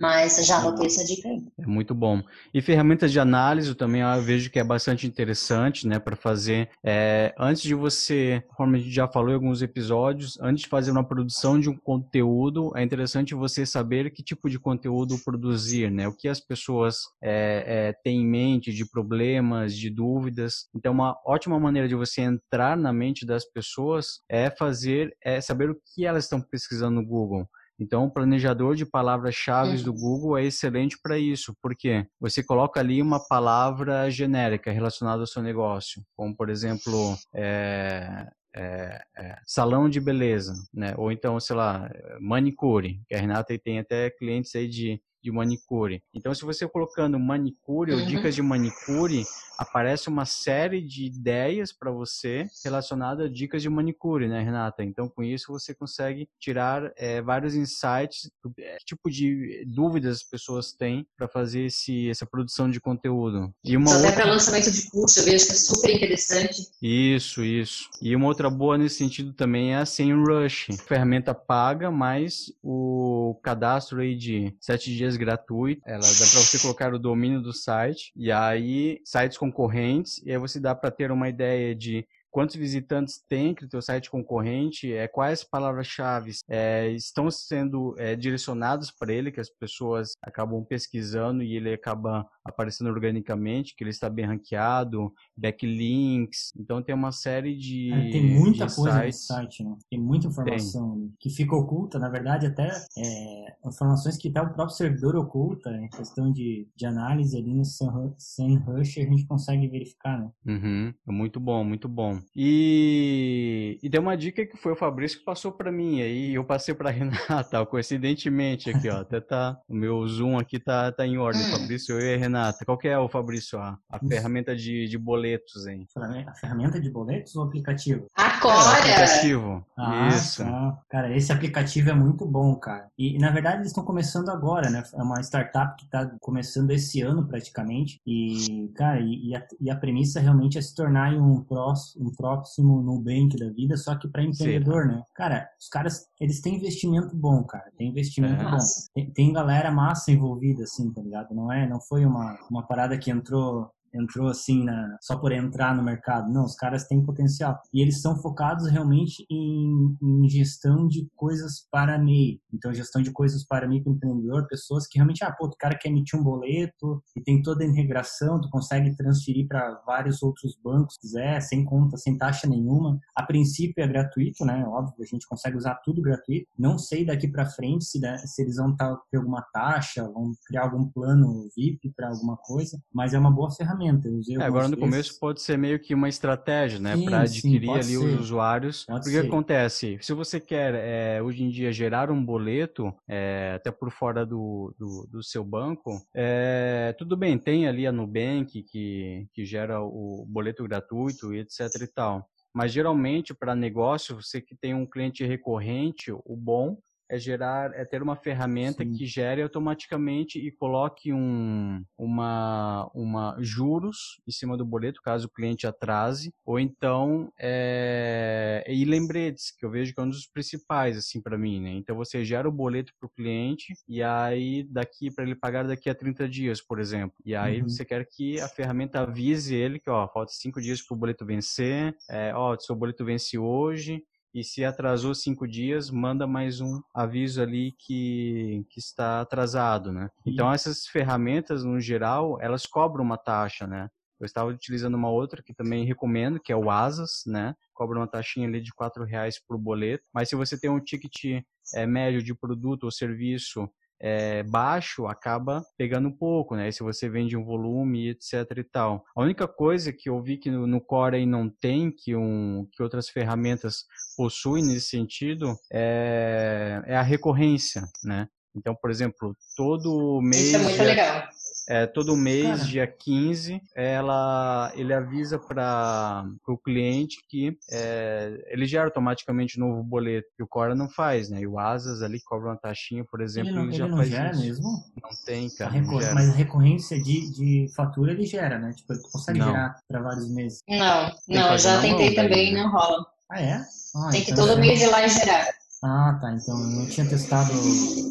Mas 0.00 0.46
já 0.46 0.56
anotei 0.56 0.86
essa 0.86 1.04
dica 1.04 1.28
aí. 1.28 1.42
É 1.58 1.66
muito 1.66 1.94
bom. 1.94 2.22
E 2.54 2.62
ferramentas 2.62 3.12
de 3.12 3.20
análise 3.20 3.74
também 3.74 4.00
eu 4.00 4.22
vejo 4.22 4.50
que 4.50 4.58
é 4.58 4.64
bastante 4.64 5.06
interessante, 5.06 5.86
né, 5.86 5.98
para 5.98 6.16
fazer. 6.16 6.70
É, 6.82 7.34
antes 7.38 7.62
de 7.62 7.74
você, 7.74 8.42
como 8.56 8.74
a 8.74 8.78
gente 8.78 8.90
já 8.90 9.06
falou 9.06 9.30
em 9.30 9.34
alguns 9.34 9.60
episódios, 9.60 10.38
antes 10.40 10.64
de 10.64 10.70
fazer 10.70 10.90
uma 10.90 11.04
produção 11.04 11.60
de 11.60 11.68
um 11.68 11.76
conteúdo, 11.76 12.72
é 12.74 12.82
interessante 12.82 13.34
você 13.34 13.66
saber 13.66 14.10
que 14.10 14.22
tipo 14.22 14.48
de 14.48 14.58
conteúdo 14.58 15.18
produzir, 15.22 15.90
né? 15.90 16.08
O 16.08 16.16
que 16.16 16.28
as 16.28 16.40
pessoas 16.40 17.00
é, 17.22 17.64
é, 17.66 17.92
têm 18.02 18.22
em 18.22 18.26
mente 18.26 18.72
de 18.72 18.88
problemas, 18.88 19.76
de 19.76 19.90
dúvidas. 19.90 20.66
Então, 20.74 20.94
uma 20.94 21.14
ótima 21.26 21.60
maneira 21.60 21.86
de 21.86 21.94
você 21.94 22.22
entrar 22.22 22.74
na 22.74 22.90
mente 22.90 23.26
das 23.26 23.44
pessoas 23.44 24.22
é 24.30 24.48
fazer, 24.48 25.14
é 25.22 25.42
saber 25.42 25.68
o 25.68 25.76
que 25.94 26.06
elas 26.06 26.24
estão 26.24 26.40
pesquisando 26.40 27.02
no 27.02 27.06
Google. 27.06 27.46
Então, 27.80 28.04
o 28.04 28.10
planejador 28.10 28.74
de 28.76 28.84
palavras-chave 28.84 29.78
uhum. 29.78 29.82
do 29.84 29.92
Google 29.92 30.36
é 30.36 30.44
excelente 30.44 30.98
para 31.02 31.18
isso, 31.18 31.54
porque 31.62 32.06
você 32.20 32.42
coloca 32.42 32.78
ali 32.78 33.00
uma 33.00 33.18
palavra 33.26 34.10
genérica 34.10 34.70
relacionada 34.70 35.22
ao 35.22 35.26
seu 35.26 35.42
negócio, 35.42 36.02
como, 36.14 36.36
por 36.36 36.50
exemplo, 36.50 37.16
é, 37.34 38.26
é, 38.54 39.00
é, 39.16 39.36
salão 39.46 39.88
de 39.88 40.00
beleza, 40.00 40.54
né? 40.74 40.94
Ou 40.98 41.10
então, 41.10 41.38
sei 41.40 41.56
lá, 41.56 41.90
manicure, 42.20 43.00
que 43.08 43.14
a 43.14 43.20
Renata 43.20 43.58
tem 43.58 43.78
até 43.78 44.10
clientes 44.10 44.54
aí 44.54 44.68
de, 44.68 45.00
de 45.22 45.30
manicure. 45.30 46.02
Então, 46.14 46.34
se 46.34 46.44
você 46.44 46.68
colocando 46.68 47.18
manicure 47.18 47.92
uhum. 47.92 48.00
ou 48.00 48.06
dicas 48.06 48.34
de 48.34 48.42
manicure, 48.42 49.24
aparece 49.58 50.08
uma 50.08 50.24
série 50.24 50.80
de 50.80 51.04
ideias 51.04 51.72
para 51.72 51.90
você 51.90 52.46
relacionada 52.64 53.24
a 53.24 53.28
dicas 53.28 53.60
de 53.60 53.68
manicure, 53.68 54.26
né, 54.26 54.42
Renata? 54.42 54.82
Então, 54.82 55.08
com 55.08 55.22
isso, 55.22 55.52
você 55.52 55.74
consegue 55.74 56.28
tirar 56.38 56.90
é, 56.96 57.20
vários 57.20 57.54
insights, 57.54 58.30
do 58.42 58.52
é, 58.58 58.78
tipo 58.84 59.10
de 59.10 59.64
dúvidas 59.66 60.16
as 60.16 60.22
pessoas 60.22 60.72
têm 60.72 61.06
para 61.16 61.28
fazer 61.28 61.66
esse, 61.66 62.08
essa 62.08 62.24
produção 62.24 62.70
de 62.70 62.80
conteúdo. 62.80 63.52
E 63.62 63.76
uma 63.76 63.90
outra... 63.90 64.08
Até 64.08 64.16
para 64.16 64.30
lançamento 64.30 64.70
de 64.70 64.88
curso, 64.90 65.20
eu 65.20 65.24
vejo 65.24 65.46
que 65.46 65.52
é 65.52 65.56
super 65.56 65.94
interessante. 65.94 66.62
Isso, 66.80 67.44
isso. 67.44 67.88
E 68.00 68.16
uma 68.16 68.26
outra 68.26 68.48
boa 68.48 68.78
nesse 68.78 68.96
sentido 68.96 69.32
também 69.34 69.74
é 69.74 69.76
a 69.76 69.86
SEMrush. 69.86 70.68
Ferramenta 70.86 71.34
paga, 71.34 71.90
mas 71.90 72.52
o 72.62 73.38
cadastro 73.42 74.00
aí 74.00 74.16
de 74.16 74.54
sete 74.60 74.94
dias 74.94 75.09
gratuito, 75.16 75.82
ela 75.84 76.00
dá 76.00 76.06
para 76.06 76.40
você 76.40 76.58
colocar 76.58 76.92
o 76.94 76.98
domínio 76.98 77.40
do 77.40 77.52
site 77.52 78.12
e 78.16 78.30
aí 78.30 79.00
sites 79.04 79.38
concorrentes, 79.38 80.22
e 80.24 80.30
aí 80.30 80.38
você 80.38 80.60
dá 80.60 80.74
para 80.74 80.90
ter 80.90 81.10
uma 81.10 81.28
ideia 81.28 81.74
de 81.74 82.06
quantos 82.30 82.56
visitantes 82.56 83.22
tem 83.28 83.54
que 83.54 83.64
o 83.64 83.68
teu 83.68 83.82
site 83.82 84.10
concorrente, 84.10 84.92
é, 84.92 85.08
quais 85.08 85.44
palavras-chave 85.44 86.32
é, 86.48 86.88
estão 86.90 87.30
sendo 87.30 87.94
é, 87.98 88.14
direcionadas 88.14 88.90
para 88.90 89.12
ele, 89.12 89.32
que 89.32 89.40
as 89.40 89.50
pessoas 89.50 90.12
acabam 90.22 90.64
pesquisando 90.64 91.42
e 91.42 91.56
ele 91.56 91.72
acaba 91.72 92.26
aparecendo 92.44 92.88
organicamente, 92.88 93.74
que 93.76 93.82
ele 93.82 93.90
está 93.90 94.08
bem 94.08 94.26
ranqueado, 94.26 95.12
backlinks, 95.36 96.52
então 96.58 96.82
tem 96.82 96.94
uma 96.94 97.12
série 97.12 97.56
de 97.56 97.92
é, 97.92 98.10
Tem 98.10 98.24
muita 98.24 98.66
coisa 98.66 98.92
sites. 98.92 99.04
nesse 99.04 99.26
site, 99.26 99.64
né? 99.64 99.76
Tem 99.90 100.00
muita 100.00 100.28
informação 100.28 100.92
tem. 100.92 101.14
que 101.18 101.30
fica 101.30 101.54
oculta, 101.56 101.98
na 101.98 102.08
verdade 102.08 102.46
até 102.46 102.68
é, 102.96 103.68
informações 103.68 104.16
que 104.16 104.28
até 104.28 104.40
o 104.40 104.52
próprio 104.52 104.76
servidor 104.76 105.16
oculta, 105.16 105.70
em 105.70 105.88
questão 105.88 106.32
de, 106.32 106.68
de 106.74 106.86
análise 106.86 107.36
ali 107.36 107.54
no 107.54 107.64
SEMrush 107.64 109.00
a 109.00 109.04
gente 109.04 109.26
consegue 109.26 109.68
verificar, 109.68 110.18
né? 110.18 110.30
Uhum, 110.46 110.94
é 111.08 111.12
muito 111.12 111.40
bom, 111.40 111.64
muito 111.64 111.88
bom. 111.88 112.19
E, 112.34 113.78
e 113.82 113.88
deu 113.88 114.02
uma 114.02 114.16
dica 114.16 114.44
que 114.46 114.56
foi 114.56 114.72
o 114.72 114.76
Fabrício 114.76 115.18
que 115.18 115.24
passou 115.24 115.52
para 115.52 115.72
mim, 115.72 116.00
aí 116.00 116.34
eu 116.34 116.44
passei 116.44 116.74
para 116.74 116.90
Renata, 116.90 117.64
coincidentemente 117.66 118.70
aqui, 118.70 118.88
ó, 118.88 119.00
até 119.00 119.20
tá, 119.20 119.58
o 119.68 119.74
meu 119.74 120.06
zoom 120.06 120.38
aqui 120.38 120.58
tá, 120.58 120.90
tá 120.92 121.06
em 121.06 121.18
ordem, 121.18 121.42
Fabrício, 121.50 121.98
eu 121.98 122.00
e 122.00 122.14
a 122.14 122.18
Renata. 122.18 122.64
Qual 122.64 122.78
que 122.78 122.88
é 122.88 122.98
o 122.98 123.08
Fabrício, 123.08 123.58
a, 123.58 123.78
a 123.88 123.98
ferramenta 123.98 124.54
de, 124.54 124.88
de 124.88 124.98
boletos, 124.98 125.66
hein? 125.66 125.86
A 126.26 126.34
ferramenta 126.34 126.80
de 126.80 126.90
boletos 126.90 127.34
ou 127.36 127.44
aplicativo? 127.44 128.06
Agora! 128.14 128.78
É, 128.86 128.92
aplicativo, 128.92 129.66
ah, 129.76 130.08
isso. 130.08 130.42
Tá. 130.42 130.78
Cara, 130.88 131.16
esse 131.16 131.32
aplicativo 131.32 131.90
é 131.90 131.94
muito 131.94 132.26
bom, 132.26 132.54
cara. 132.56 132.88
E, 132.98 133.18
na 133.18 133.30
verdade 133.30 133.58
eles 133.58 133.68
estão 133.68 133.84
começando 133.84 134.28
agora, 134.30 134.70
né? 134.70 134.82
É 134.94 135.02
uma 135.02 135.20
startup 135.20 135.76
que 135.76 135.88
tá 135.88 136.10
começando 136.20 136.70
esse 136.70 137.00
ano 137.00 137.26
praticamente 137.26 138.00
e, 138.06 138.70
cara, 138.74 139.00
e, 139.00 139.30
e, 139.30 139.36
a, 139.36 139.46
e 139.60 139.70
a 139.70 139.76
premissa 139.76 140.20
realmente 140.20 140.58
é 140.58 140.62
se 140.62 140.74
tornar 140.74 141.12
um 141.14 141.42
próximo, 141.42 142.08
um 142.08 142.09
próximo 142.16 142.82
Nubank 142.82 143.36
da 143.38 143.50
vida, 143.50 143.76
só 143.76 143.96
que 143.96 144.08
para 144.08 144.22
empreendedor, 144.22 144.82
Sim. 144.82 144.88
né? 144.88 145.02
Cara, 145.14 145.48
os 145.58 145.68
caras, 145.68 146.06
eles 146.20 146.40
têm 146.40 146.56
investimento 146.56 147.16
bom, 147.16 147.42
cara. 147.44 147.70
Tem 147.76 147.88
investimento 147.88 148.42
é. 148.42 148.50
bom. 148.50 148.58
Tem, 148.94 149.10
tem, 149.12 149.32
galera 149.32 149.70
massa 149.70 150.10
envolvida, 150.10 150.64
assim, 150.64 150.92
tá 150.92 151.02
ligado? 151.02 151.34
Não 151.34 151.52
é, 151.52 151.68
não 151.68 151.80
foi 151.80 152.04
uma, 152.04 152.38
uma 152.50 152.66
parada 152.66 152.98
que 152.98 153.10
entrou 153.10 153.70
entrou 153.94 154.28
assim 154.28 154.64
na, 154.64 154.96
só 155.00 155.16
por 155.18 155.32
entrar 155.32 155.74
no 155.74 155.82
mercado. 155.82 156.32
Não, 156.32 156.44
os 156.44 156.54
caras 156.54 156.86
têm 156.86 157.04
potencial. 157.04 157.58
E 157.72 157.80
eles 157.80 158.00
são 158.00 158.16
focados 158.16 158.70
realmente 158.70 159.24
em, 159.30 159.96
em 160.02 160.28
gestão 160.28 160.86
de 160.86 161.08
coisas 161.16 161.66
para 161.70 161.98
MEI. 161.98 162.40
Então, 162.52 162.72
gestão 162.72 163.02
de 163.02 163.12
coisas 163.12 163.44
para 163.46 163.68
microempreendedor, 163.68 164.46
pessoas 164.48 164.86
que 164.86 164.98
realmente, 164.98 165.24
ah, 165.24 165.32
pô, 165.32 165.46
o 165.46 165.56
cara 165.56 165.76
quer 165.76 165.88
emitir 165.88 166.18
um 166.18 166.22
boleto 166.22 167.02
e 167.16 167.22
tem 167.22 167.42
toda 167.42 167.64
a 167.64 167.66
integração, 167.66 168.40
tu 168.40 168.48
consegue 168.50 168.94
transferir 168.96 169.46
para 169.46 169.80
vários 169.86 170.22
outros 170.22 170.56
bancos, 170.62 170.94
se 170.94 171.00
quiser, 171.00 171.40
sem 171.40 171.64
conta, 171.64 171.96
sem 171.96 172.16
taxa 172.16 172.46
nenhuma. 172.46 172.98
A 173.16 173.22
princípio 173.22 173.82
é 173.82 173.88
gratuito, 173.88 174.44
né? 174.44 174.64
Óbvio, 174.66 174.94
a 175.00 175.06
gente 175.06 175.26
consegue 175.26 175.56
usar 175.56 175.74
tudo 175.84 176.02
gratuito. 176.02 176.46
Não 176.58 176.78
sei 176.78 177.04
daqui 177.04 177.28
para 177.28 177.46
frente 177.46 177.84
se, 177.84 178.00
se 178.26 178.42
eles 178.42 178.56
vão 178.56 178.74
tá, 178.76 178.96
ter 179.10 179.18
alguma 179.18 179.42
taxa, 179.52 180.08
vão 180.08 180.32
criar 180.46 180.64
algum 180.64 180.88
plano 180.88 181.48
VIP 181.56 181.92
para 181.96 182.08
alguma 182.08 182.36
coisa, 182.36 182.78
mas 182.92 183.14
é 183.14 183.18
uma 183.18 183.30
boa 183.30 183.50
ferramenta. 183.50 183.79
É, 183.88 184.44
agora 184.44 184.68
no 184.68 184.76
vezes. 184.76 184.90
começo 184.90 185.20
pode 185.20 185.40
ser 185.40 185.56
meio 185.56 185.78
que 185.78 185.94
uma 185.94 186.08
estratégia, 186.08 186.78
né, 186.78 186.96
para 187.04 187.22
adquirir 187.22 187.66
sim, 187.66 187.72
ali 187.72 187.82
ser. 187.82 187.96
os 187.96 188.20
usuários. 188.20 188.84
Pode 188.84 189.04
Porque 189.04 189.20
ser. 189.20 189.26
acontece, 189.26 189.98
se 190.00 190.12
você 190.12 190.40
quer 190.40 190.74
é, 190.74 191.22
hoje 191.22 191.42
em 191.42 191.50
dia 191.50 191.72
gerar 191.72 192.10
um 192.10 192.24
boleto, 192.24 192.92
é, 193.08 193.54
até 193.56 193.70
por 193.70 193.90
fora 193.90 194.24
do, 194.24 194.74
do, 194.78 195.08
do 195.10 195.22
seu 195.22 195.44
banco, 195.44 196.00
é, 196.14 196.94
tudo 196.98 197.16
bem, 197.16 197.38
tem 197.38 197.66
ali 197.66 197.86
a 197.86 197.92
Nubank 197.92 198.62
que, 198.62 199.26
que 199.32 199.44
gera 199.44 199.80
o 199.80 200.24
boleto 200.28 200.64
gratuito 200.64 201.32
e 201.34 201.40
etc 201.40 201.60
e 201.82 201.86
tal. 201.86 202.26
Mas 202.52 202.72
geralmente 202.72 203.32
para 203.32 203.54
negócio, 203.54 204.20
você 204.20 204.40
que 204.40 204.56
tem 204.56 204.74
um 204.74 204.86
cliente 204.86 205.24
recorrente, 205.24 206.10
o 206.12 206.36
bom 206.36 206.76
é 207.10 207.18
gerar, 207.18 207.74
é 207.74 207.84
ter 207.84 208.02
uma 208.02 208.14
ferramenta 208.14 208.84
Sim. 208.84 208.92
que 208.92 209.04
gere 209.04 209.42
automaticamente 209.42 210.38
e 210.38 210.52
coloque 210.52 211.12
um, 211.12 211.84
uma, 211.98 212.88
uma 212.94 213.36
juros 213.40 214.20
em 214.26 214.30
cima 214.30 214.56
do 214.56 214.64
boleto, 214.64 215.02
caso 215.02 215.26
o 215.26 215.30
cliente 215.30 215.66
atrase, 215.66 216.32
ou 216.46 216.60
então 216.60 217.32
é, 217.38 218.64
e 218.68 218.84
lembretes, 218.84 219.50
que 219.50 219.66
eu 219.66 219.70
vejo 219.70 219.92
que 219.92 220.00
é 220.00 220.04
um 220.04 220.08
dos 220.08 220.26
principais 220.26 220.96
assim 220.96 221.20
para 221.20 221.36
mim, 221.36 221.60
né? 221.60 221.70
Então 221.70 221.96
você 221.96 222.24
gera 222.24 222.48
o 222.48 222.52
boleto 222.52 222.92
para 223.00 223.08
o 223.08 223.10
cliente 223.10 223.74
e 223.88 224.02
aí 224.04 224.62
daqui 224.70 225.10
para 225.10 225.24
ele 225.24 225.34
pagar 225.34 225.66
daqui 225.66 225.90
a 225.90 225.94
30 225.94 226.28
dias, 226.28 226.62
por 226.62 226.78
exemplo. 226.78 227.16
E 227.24 227.34
aí 227.34 227.60
uhum. 227.60 227.68
você 227.68 227.84
quer 227.84 228.06
que 228.06 228.40
a 228.40 228.48
ferramenta 228.48 229.00
avise 229.00 229.56
ele 229.56 229.80
que 229.80 229.90
ó, 229.90 230.06
falta 230.06 230.32
cinco 230.32 230.60
dias 230.60 230.80
para 230.80 230.94
o 230.94 230.98
boleto 230.98 231.26
vencer, 231.26 231.96
é, 232.08 232.32
ó, 232.32 232.56
seu 232.56 232.76
boleto 232.76 233.04
vence 233.04 233.36
hoje, 233.36 234.04
e 234.34 234.44
se 234.44 234.64
atrasou 234.64 235.14
cinco 235.14 235.46
dias, 235.46 235.90
manda 235.90 236.26
mais 236.26 236.60
um 236.60 236.80
aviso 236.94 237.42
ali 237.42 237.72
que, 237.78 238.64
que 238.70 238.78
está 238.78 239.20
atrasado, 239.20 239.92
né? 239.92 240.08
Então 240.24 240.52
essas 240.52 240.86
ferramentas, 240.86 241.64
no 241.64 241.80
geral, 241.80 242.38
elas 242.40 242.66
cobram 242.66 243.04
uma 243.04 243.18
taxa, 243.18 243.66
né? 243.66 243.88
Eu 244.20 244.26
estava 244.26 244.50
utilizando 244.50 244.94
uma 244.94 245.08
outra 245.08 245.42
que 245.42 245.54
também 245.54 245.86
recomendo, 245.86 246.38
que 246.38 246.52
é 246.52 246.56
o 246.56 246.70
Asas, 246.70 247.22
né? 247.26 247.54
Cobra 247.72 247.98
uma 247.98 248.06
taxinha 248.06 248.46
ali 248.46 248.60
de 248.60 248.72
quatro 248.72 249.02
reais 249.02 249.40
por 249.42 249.56
boleto. 249.56 250.04
Mas 250.12 250.28
se 250.28 250.36
você 250.36 250.60
tem 250.60 250.68
um 250.68 250.78
ticket 250.78 251.42
é, 251.74 251.86
médio 251.86 252.22
de 252.22 252.34
produto 252.34 252.84
ou 252.84 252.90
serviço 252.90 253.68
é, 254.00 254.42
baixo, 254.42 255.06
acaba 255.06 255.62
pegando 255.76 256.08
um 256.08 256.16
pouco, 256.16 256.56
né? 256.56 256.70
Se 256.70 256.82
você 256.82 257.08
vende 257.08 257.36
um 257.36 257.44
volume, 257.44 258.10
etc 258.10 258.34
e 258.56 258.64
tal. 258.64 259.04
A 259.14 259.22
única 259.22 259.46
coisa 259.46 259.92
que 259.92 260.08
eu 260.08 260.22
vi 260.22 260.38
que 260.38 260.50
no, 260.50 260.66
no 260.66 260.80
Core 260.80 261.16
aí 261.16 261.26
não 261.26 261.48
tem, 261.48 261.90
que, 261.90 262.16
um, 262.16 262.66
que 262.72 262.82
outras 262.82 263.08
ferramentas 263.08 263.84
possuem 264.16 264.64
nesse 264.64 264.88
sentido, 264.88 265.54
é, 265.72 266.82
é 266.86 266.96
a 266.96 267.02
recorrência, 267.02 267.82
né? 268.02 268.28
Então, 268.56 268.74
por 268.74 268.90
exemplo, 268.90 269.36
todo 269.56 270.20
mês. 270.22 270.48
Isso 270.48 270.56
é 270.56 270.58
muito 270.58 270.82
legal 270.82 271.28
é, 271.68 271.86
todo 271.86 272.16
mês, 272.16 272.58
Cara. 272.58 272.64
dia 272.64 272.86
15, 272.86 273.60
ela, 273.74 274.72
ele 274.74 274.92
avisa 274.92 275.38
para 275.38 276.24
o 276.46 276.58
cliente 276.58 277.18
que 277.28 277.56
é, 277.70 278.44
ele 278.48 278.66
gera 278.66 278.86
automaticamente 278.86 279.60
um 279.60 279.68
novo 279.68 279.82
boleto, 279.82 280.28
que 280.36 280.42
o 280.42 280.48
Cora 280.48 280.74
não 280.74 280.88
faz, 280.88 281.30
né? 281.30 281.40
E 281.40 281.46
o 281.46 281.58
Asas 281.58 282.02
ali 282.02 282.20
cobra 282.20 282.48
uma 282.50 282.56
taxinha, 282.56 283.04
por 283.04 283.20
exemplo, 283.20 283.50
ele, 283.50 283.58
não, 283.58 283.64
ele, 283.64 283.72
já 283.72 283.88
não 283.88 283.96
faz 283.98 284.08
gera 284.08 284.30
isso. 284.32 284.40
mesmo? 284.40 284.84
Não 285.02 285.10
tem, 285.24 285.50
cara. 285.50 285.70
A 285.70 286.14
mas 286.14 286.30
a 286.30 286.32
recorrência 286.32 287.00
de, 287.00 287.30
de 287.32 287.66
fatura 287.74 288.12
ele 288.12 288.26
gera, 288.26 288.58
né? 288.58 288.72
Tipo, 288.72 288.92
ele 288.92 289.02
consegue 289.02 289.38
não. 289.38 289.46
gerar 289.46 289.76
para 289.88 290.02
vários 290.02 290.30
meses. 290.30 290.58
Não, 290.68 291.14
não, 291.28 291.58
já 291.58 291.80
tentei 291.80 292.14
também, 292.14 292.52
né? 292.52 292.62
não 292.62 292.70
rola. 292.70 293.06
Ah, 293.30 293.40
é? 293.40 293.64
Ah, 293.94 294.10
tem 294.10 294.24
que 294.24 294.32
então 294.32 294.46
todo 294.46 294.58
mês 294.58 294.80
ir 294.80 294.88
lá 294.88 295.04
e 295.04 295.08
gerar. 295.08 295.59
Ah, 295.82 296.18
tá. 296.20 296.34
Então 296.34 296.58
eu 296.60 296.66
não 296.76 296.86
tinha 296.86 297.08
testado 297.08 297.50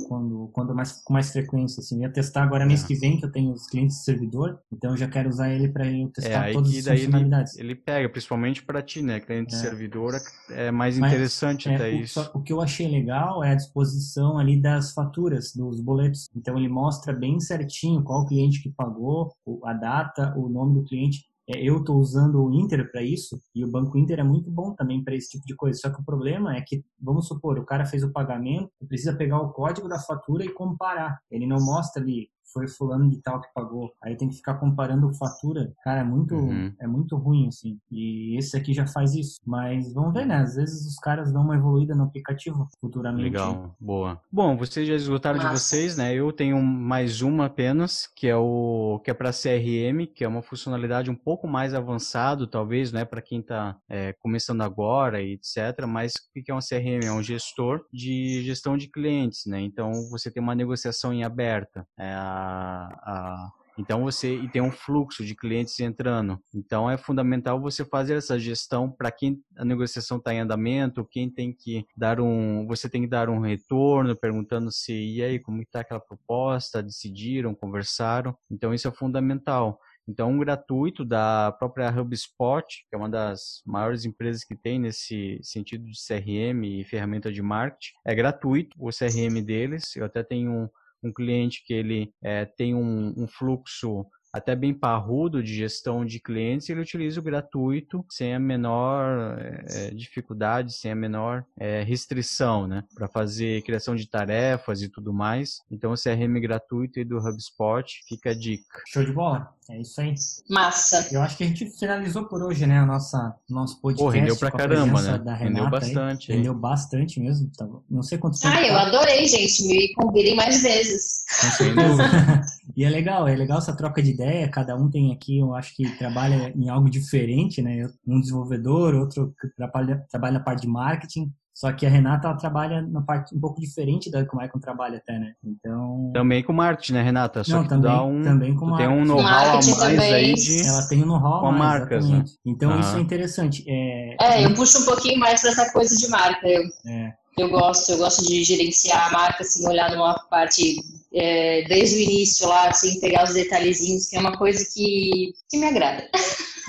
quando, 0.07 0.49
quando 0.53 0.73
mais, 0.73 0.91
com 1.03 1.13
mais 1.13 1.31
frequência. 1.31 1.81
Assim. 1.81 1.97
Eu 1.97 2.01
ia 2.01 2.09
testar 2.11 2.43
agora 2.43 2.65
mês 2.65 2.83
é. 2.83 2.87
que 2.87 2.95
vem, 2.95 3.17
que 3.17 3.25
eu 3.25 3.31
tenho 3.31 3.51
os 3.51 3.67
clientes 3.67 3.97
de 3.97 4.03
servidor, 4.03 4.59
então 4.71 4.91
eu 4.91 4.97
já 4.97 5.07
quero 5.07 5.29
usar 5.29 5.51
ele 5.51 5.69
para 5.69 5.85
eu 5.85 6.09
testar 6.09 6.49
é, 6.49 6.53
todas 6.53 6.75
as 6.75 6.99
funcionalidades. 6.99 7.57
Ele, 7.57 7.69
ele, 7.69 7.75
pega, 7.75 8.09
principalmente 8.09 8.63
para 8.63 8.81
ti, 8.81 9.03
né? 9.03 9.19
Cliente 9.19 9.49
de 9.49 9.55
é. 9.55 9.59
servidor 9.59 10.19
é 10.49 10.71
mais 10.71 10.97
Mas, 10.97 11.13
interessante 11.13 11.69
é, 11.69 11.75
até 11.75 11.89
o, 11.89 11.95
isso. 11.95 12.31
o 12.33 12.41
que 12.41 12.51
eu 12.51 12.59
achei 12.59 12.87
legal 12.87 13.43
é 13.43 13.51
a 13.51 13.55
disposição 13.55 14.39
ali 14.39 14.59
das 14.59 14.91
faturas, 14.91 15.53
dos 15.53 15.79
boletos. 15.79 16.27
Então 16.35 16.57
ele 16.57 16.69
mostra 16.69 17.13
bem 17.13 17.39
certinho 17.39 18.03
qual 18.03 18.25
cliente 18.25 18.63
que 18.63 18.69
pagou, 18.69 19.31
a 19.63 19.73
data, 19.73 20.33
o 20.35 20.49
nome 20.49 20.73
do 20.73 20.83
cliente. 20.83 21.29
É, 21.51 21.59
eu 21.63 21.77
estou 21.77 21.97
usando 21.97 22.43
o 22.43 22.53
Inter 22.53 22.91
para 22.91 23.01
isso 23.01 23.41
e 23.55 23.65
o 23.65 23.71
Banco 23.71 23.97
Inter 23.97 24.19
é 24.19 24.23
muito 24.23 24.51
bom 24.51 24.75
também 24.75 25.03
para 25.03 25.15
esse 25.15 25.29
tipo 25.29 25.47
de 25.47 25.55
coisa. 25.55 25.79
Só 25.79 25.89
que 25.89 25.99
o 25.99 26.05
problema 26.05 26.55
é 26.55 26.61
que, 26.61 26.85
vamos 27.01 27.27
supor, 27.27 27.57
o 27.57 27.65
cara 27.65 27.87
fez 27.87 28.03
o 28.03 28.11
pagamento, 28.11 28.69
precisa 28.87 29.15
pegar 29.15 29.41
o 29.41 29.51
código 29.51 29.89
da 29.89 29.97
fatura 29.97 30.45
e 30.45 30.53
comparar. 30.53 31.19
Ele 31.31 31.47
não 31.47 31.57
mostra 31.59 32.03
ali 32.03 32.29
foi 32.53 32.67
fulano 32.67 33.09
de 33.09 33.21
tal 33.21 33.41
que 33.41 33.47
pagou. 33.53 33.91
Aí 34.03 34.15
tem 34.15 34.29
que 34.29 34.35
ficar 34.35 34.55
comparando 34.55 35.13
fatura. 35.13 35.71
Cara, 35.83 36.01
é 36.01 36.03
muito, 36.03 36.35
uhum. 36.35 36.73
é 36.79 36.87
muito 36.87 37.15
ruim, 37.15 37.47
assim. 37.47 37.79
E 37.91 38.37
esse 38.37 38.55
aqui 38.57 38.73
já 38.73 38.87
faz 38.87 39.15
isso. 39.15 39.39
Mas 39.45 39.93
vamos 39.93 40.13
ver, 40.13 40.25
né? 40.25 40.37
Às 40.37 40.55
vezes 40.55 40.85
os 40.85 40.95
caras 40.95 41.31
dão 41.31 41.41
uma 41.41 41.55
evoluída 41.55 41.95
no 41.95 42.03
aplicativo 42.03 42.67
futuramente. 42.79 43.23
Legal, 43.23 43.75
boa. 43.79 44.21
Bom, 44.31 44.57
vocês 44.57 44.87
já 44.87 44.95
esgotaram 44.95 45.37
Nossa. 45.37 45.49
de 45.49 45.59
vocês, 45.59 45.97
né? 45.97 46.13
Eu 46.13 46.31
tenho 46.31 46.61
mais 46.61 47.21
uma 47.21 47.45
apenas, 47.45 48.07
que 48.15 48.27
é 48.27 48.35
o 48.35 49.01
que 49.03 49.11
é 49.11 49.13
para 49.13 49.31
CRM, 49.31 50.05
que 50.13 50.23
é 50.23 50.27
uma 50.27 50.41
funcionalidade 50.41 51.09
um 51.09 51.15
pouco 51.15 51.47
mais 51.47 51.73
avançado, 51.73 52.47
talvez, 52.47 52.91
né? 52.91 53.05
Para 53.05 53.21
quem 53.21 53.39
está 53.39 53.77
é, 53.89 54.13
começando 54.13 54.61
agora 54.61 55.21
e 55.21 55.33
etc. 55.33 55.85
Mas 55.87 56.13
o 56.13 56.43
que 56.43 56.51
é 56.51 56.55
um 56.55 56.59
CRM? 56.59 57.05
É 57.05 57.11
um 57.11 57.23
gestor 57.23 57.85
de 57.91 58.43
gestão 58.43 58.77
de 58.77 58.87
clientes, 58.87 59.45
né? 59.45 59.59
Então 59.61 59.91
você 60.09 60.31
tem 60.31 60.41
uma 60.41 60.55
negociação 60.55 61.13
em 61.13 61.23
aberta. 61.23 61.85
É, 61.97 62.13
a, 62.39 63.51
então 63.79 64.03
você 64.03 64.35
e 64.35 64.49
tem 64.49 64.61
um 64.61 64.71
fluxo 64.71 65.23
de 65.23 65.33
clientes 65.33 65.79
entrando. 65.79 66.37
Então 66.53 66.91
é 66.91 66.97
fundamental 66.97 67.61
você 67.61 67.85
fazer 67.85 68.15
essa 68.15 68.37
gestão 68.37 68.91
para 68.91 69.09
quem 69.09 69.41
a 69.57 69.63
negociação 69.63 70.17
está 70.17 70.33
em 70.33 70.39
andamento, 70.39 71.07
quem 71.09 71.29
tem 71.29 71.53
que 71.53 71.85
dar 71.95 72.19
um, 72.19 72.67
você 72.67 72.89
tem 72.89 73.03
que 73.03 73.07
dar 73.07 73.29
um 73.29 73.39
retorno 73.39 74.15
perguntando 74.15 74.69
se 74.69 74.93
e 74.93 75.23
aí 75.23 75.39
como 75.39 75.61
está 75.61 75.79
aquela 75.79 75.99
proposta, 75.99 76.83
decidiram, 76.83 77.55
conversaram. 77.55 78.35
Então 78.51 78.73
isso 78.73 78.87
é 78.87 78.91
fundamental. 78.91 79.79
Então, 80.09 80.31
um 80.31 80.39
gratuito 80.39 81.05
da 81.05 81.51
própria 81.59 81.87
HubSpot, 81.87 82.65
que 82.89 82.95
é 82.95 82.97
uma 82.97 83.07
das 83.07 83.61
maiores 83.63 84.05
empresas 84.05 84.43
que 84.43 84.55
tem 84.55 84.79
nesse 84.79 85.39
sentido 85.43 85.85
de 85.85 85.93
CRM 85.95 86.63
e 86.65 86.83
ferramenta 86.83 87.31
de 87.31 87.43
marketing, 87.43 87.93
é 88.03 88.15
gratuito 88.15 88.75
o 88.79 88.89
CRM 88.89 89.39
deles. 89.45 89.95
Eu 89.95 90.05
até 90.05 90.23
tenho 90.23 90.51
um, 90.51 90.69
um 91.03 91.11
cliente 91.11 91.63
que 91.65 91.73
ele 91.73 92.13
é, 92.23 92.45
tem 92.45 92.75
um, 92.75 93.13
um 93.17 93.27
fluxo 93.27 94.05
até 94.31 94.55
bem 94.55 94.73
parrudo 94.73 95.43
de 95.43 95.53
gestão 95.53 96.05
de 96.05 96.19
clientes, 96.19 96.69
ele 96.69 96.81
utiliza 96.81 97.19
o 97.19 97.23
gratuito 97.23 98.05
sem 98.09 98.33
a 98.33 98.39
menor 98.39 99.37
é, 99.39 99.91
dificuldade, 99.91 100.73
sem 100.73 100.91
a 100.91 100.95
menor 100.95 101.43
é, 101.57 101.83
restrição, 101.83 102.67
né? 102.67 102.83
Para 102.93 103.07
fazer 103.07 103.63
criação 103.63 103.95
de 103.95 104.07
tarefas 104.07 104.81
e 104.81 104.89
tudo 104.89 105.13
mais. 105.13 105.61
Então, 105.71 105.91
o 105.91 105.95
CRM 105.95 106.39
gratuito 106.39 106.99
e 106.99 107.05
do 107.05 107.17
HubSpot 107.17 108.01
fica 108.07 108.31
a 108.31 108.33
dica. 108.33 108.81
Show 108.87 109.03
de 109.03 109.11
bola. 109.11 109.53
É 109.69 109.79
isso 109.79 110.01
aí. 110.01 110.15
Massa. 110.49 111.07
Eu 111.11 111.21
acho 111.21 111.37
que 111.37 111.43
a 111.43 111.47
gente 111.47 111.69
finalizou 111.77 112.25
por 112.25 112.41
hoje, 112.41 112.65
né? 112.65 112.79
A 112.79 112.85
nossa, 112.85 113.35
nosso 113.47 113.79
podcast. 113.79 114.03
Pô, 114.03 114.09
rendeu 114.09 114.35
pra 114.35 114.51
caramba, 114.51 115.01
né? 115.01 115.35
Rendeu 115.35 115.69
bastante. 115.69 116.31
Aí. 116.31 116.37
Rendeu 116.37 116.55
bastante 116.55 117.19
mesmo. 117.19 117.51
Então, 117.53 117.83
não 117.87 118.01
sei 118.01 118.17
quanto 118.17 118.39
tempo. 118.39 118.55
Ah, 118.55 118.65
eu 118.65 118.75
adorei, 118.75 119.27
gente. 119.27 119.67
Me 119.67 119.93
convidem 119.93 120.35
mais 120.35 120.63
vezes. 120.63 121.23
Com 121.39 121.51
certeza. 121.51 122.03
e 122.79 122.85
é 122.85 122.89
legal, 122.89 123.27
é 123.27 123.35
legal 123.35 123.57
essa 123.57 123.75
troca 123.75 124.01
de 124.01 124.11
ideia. 124.11 124.47
Cada 124.47 124.73
um 124.73 124.89
tem 124.89 125.11
aqui, 125.11 125.39
eu 125.39 125.53
acho 125.53 125.75
que 125.75 125.97
trabalha 125.97 126.53
em 126.55 126.69
algo 126.69 126.89
diferente, 126.89 127.61
né? 127.61 127.85
Um 128.07 128.21
desenvolvedor, 128.21 128.95
outro 128.95 129.35
trabalha, 129.57 130.01
trabalha 130.09 130.35
na 130.35 130.39
parte 130.39 130.61
de 130.61 130.69
marketing. 130.69 131.29
Só 131.53 131.73
que 131.73 131.85
a 131.85 131.89
Renata 131.89 132.29
ela 132.29 132.37
trabalha 132.37 132.81
na 132.81 133.01
parte 133.01 133.35
um 133.35 133.39
pouco 133.41 133.59
diferente 133.59 134.09
da 134.09 134.23
que 134.23 134.33
o 134.33 134.37
Maicon 134.37 134.59
trabalha 134.59 134.95
até, 134.95 135.19
né? 135.19 135.33
Então. 135.43 136.09
Também 136.13 136.41
com 136.41 136.53
marketing, 136.53 136.93
né, 136.93 137.01
Renata? 137.01 137.43
Só 137.43 137.57
Não, 137.57 137.63
que 137.63 137.67
também, 137.67 137.91
dá 137.91 138.01
um. 138.01 138.23
Também 138.23 138.55
com 138.55 138.73
tem 138.77 138.87
um 138.87 139.03
know-how 139.03 139.25
a 139.27 139.53
mais 139.55 139.77
também. 139.77 140.13
aí 140.13 140.33
de. 140.35 140.65
Ela 140.65 140.87
tem 140.87 141.03
um 141.03 141.05
know-how 141.05 141.41
com 141.41 141.47
a 141.47 141.51
marcas, 141.51 142.09
né? 142.09 142.23
Então 142.45 142.79
isso 142.79 142.95
é 142.95 143.01
interessante. 143.01 143.65
É... 143.67 144.15
é, 144.21 144.45
eu 144.45 144.53
puxo 144.53 144.83
um 144.83 144.85
pouquinho 144.85 145.19
mais 145.19 145.41
pra 145.41 145.51
essa 145.51 145.69
coisa 145.73 145.97
de 145.97 146.07
marca. 146.07 146.47
Eu, 146.47 146.63
é. 146.87 147.13
Eu 147.39 147.49
gosto, 147.49 147.91
eu 147.91 147.97
gosto 147.97 148.25
de 148.25 148.43
gerenciar 148.43 149.07
a 149.07 149.11
marca, 149.11 149.43
assim, 149.43 149.67
olhar 149.67 149.91
numa 149.91 150.13
parte 150.29 150.81
é, 151.13 151.63
desde 151.67 151.97
o 151.97 151.99
início 151.99 152.47
lá, 152.47 152.69
assim, 152.69 152.99
pegar 152.99 153.23
os 153.23 153.33
detalhezinhos, 153.33 154.07
que 154.07 154.15
é 154.15 154.19
uma 154.19 154.37
coisa 154.37 154.65
que, 154.73 155.33
que 155.49 155.57
me 155.57 155.65
agrada. 155.65 156.07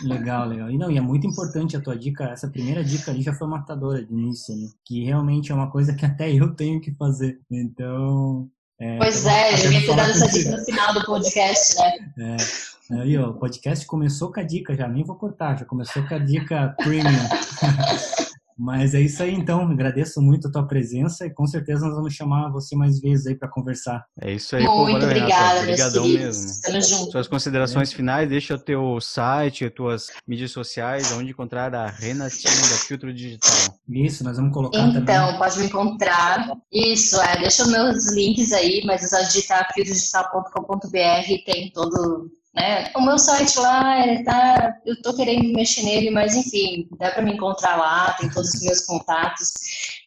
Legal, 0.04 0.48
legal. 0.48 0.70
E 0.70 0.78
não, 0.78 0.90
e 0.90 0.96
é 0.96 1.00
muito 1.00 1.26
importante 1.26 1.76
a 1.76 1.80
tua 1.80 1.96
dica, 1.96 2.24
essa 2.24 2.48
primeira 2.48 2.82
dica 2.82 3.10
ali 3.10 3.22
já 3.22 3.34
foi 3.34 3.48
matadora 3.48 4.02
de 4.02 4.12
início, 4.12 4.54
né? 4.56 4.68
Que 4.84 5.04
realmente 5.04 5.52
é 5.52 5.54
uma 5.54 5.70
coisa 5.70 5.94
que 5.94 6.06
até 6.06 6.32
eu 6.32 6.54
tenho 6.54 6.80
que 6.80 6.92
fazer. 6.92 7.38
Então. 7.50 8.48
É, 8.80 8.96
pois 8.96 9.26
é, 9.26 9.52
eu 9.52 9.56
devia 9.58 9.80
ter 9.86 9.96
dado 9.96 10.10
essa 10.10 10.28
dica 10.28 10.56
no 10.56 10.64
final 10.64 10.94
do 10.94 11.04
podcast, 11.04 11.76
né? 11.76 12.36
É. 12.36 12.70
Aí, 13.02 13.16
ó, 13.18 13.28
o 13.28 13.34
podcast 13.34 13.86
começou 13.86 14.32
com 14.32 14.40
a 14.40 14.42
dica 14.42 14.74
já, 14.74 14.88
nem 14.88 15.04
vou 15.04 15.16
cortar, 15.16 15.58
já 15.58 15.64
começou 15.64 16.02
com 16.08 16.14
a 16.14 16.18
dica 16.18 16.74
premium. 16.78 17.28
Mas 18.60 18.94
é 18.94 19.00
isso 19.00 19.22
aí, 19.22 19.34
então. 19.34 19.62
Agradeço 19.62 20.20
muito 20.20 20.48
a 20.48 20.52
tua 20.52 20.66
presença 20.66 21.24
e 21.24 21.30
com 21.32 21.46
certeza 21.46 21.86
nós 21.86 21.94
vamos 21.94 22.12
chamar 22.12 22.50
você 22.50 22.76
mais 22.76 23.00
vezes 23.00 23.26
aí 23.26 23.34
para 23.34 23.48
conversar. 23.48 24.04
É 24.20 24.32
isso 24.34 24.54
aí. 24.54 24.62
Muito 24.62 25.00
pô, 25.00 25.06
obrigada, 25.06 25.60
Obrigadão 25.60 26.06
mesmo. 26.06 26.60
Tamo 26.62 26.82
junto. 26.82 27.12
Suas 27.12 27.26
considerações 27.26 27.90
é. 27.90 27.96
finais, 27.96 28.28
deixa 28.28 28.56
o 28.56 28.58
teu 28.58 29.00
site, 29.00 29.64
as 29.64 29.72
tuas 29.72 30.08
mídias 30.28 30.50
sociais, 30.50 31.10
onde 31.12 31.30
encontrar 31.30 31.74
a 31.74 31.86
Renatinha 31.86 32.52
da 32.52 32.76
Filtro 32.86 33.14
Digital. 33.14 33.50
Isso, 33.88 34.22
nós 34.22 34.36
vamos 34.36 34.52
colocar 34.52 34.78
então, 34.78 34.92
também. 34.92 35.14
Então, 35.14 35.38
pode 35.38 35.58
me 35.58 35.64
encontrar. 35.64 36.52
Isso, 36.70 37.18
é. 37.18 37.38
Deixa 37.38 37.62
os 37.62 37.70
meus 37.70 38.12
links 38.12 38.52
aí, 38.52 38.82
mas 38.84 39.02
é 39.02 39.06
só 39.06 39.26
digitar 39.26 39.66
filtrodigital.com.br, 39.72 41.44
tem 41.46 41.70
todo 41.72 42.30
né? 42.54 42.90
O 42.96 43.00
meu 43.00 43.18
site 43.18 43.58
lá, 43.58 44.06
ele 44.06 44.24
tá, 44.24 44.76
eu 44.84 44.94
estou 44.94 45.14
querendo 45.14 45.52
mexer 45.52 45.82
nele, 45.82 46.10
mas 46.10 46.34
enfim, 46.34 46.88
dá 46.98 47.10
para 47.10 47.22
me 47.22 47.34
encontrar 47.34 47.76
lá, 47.76 48.12
tem 48.14 48.28
todos 48.30 48.52
os 48.54 48.62
meus 48.62 48.80
contatos. 48.80 49.52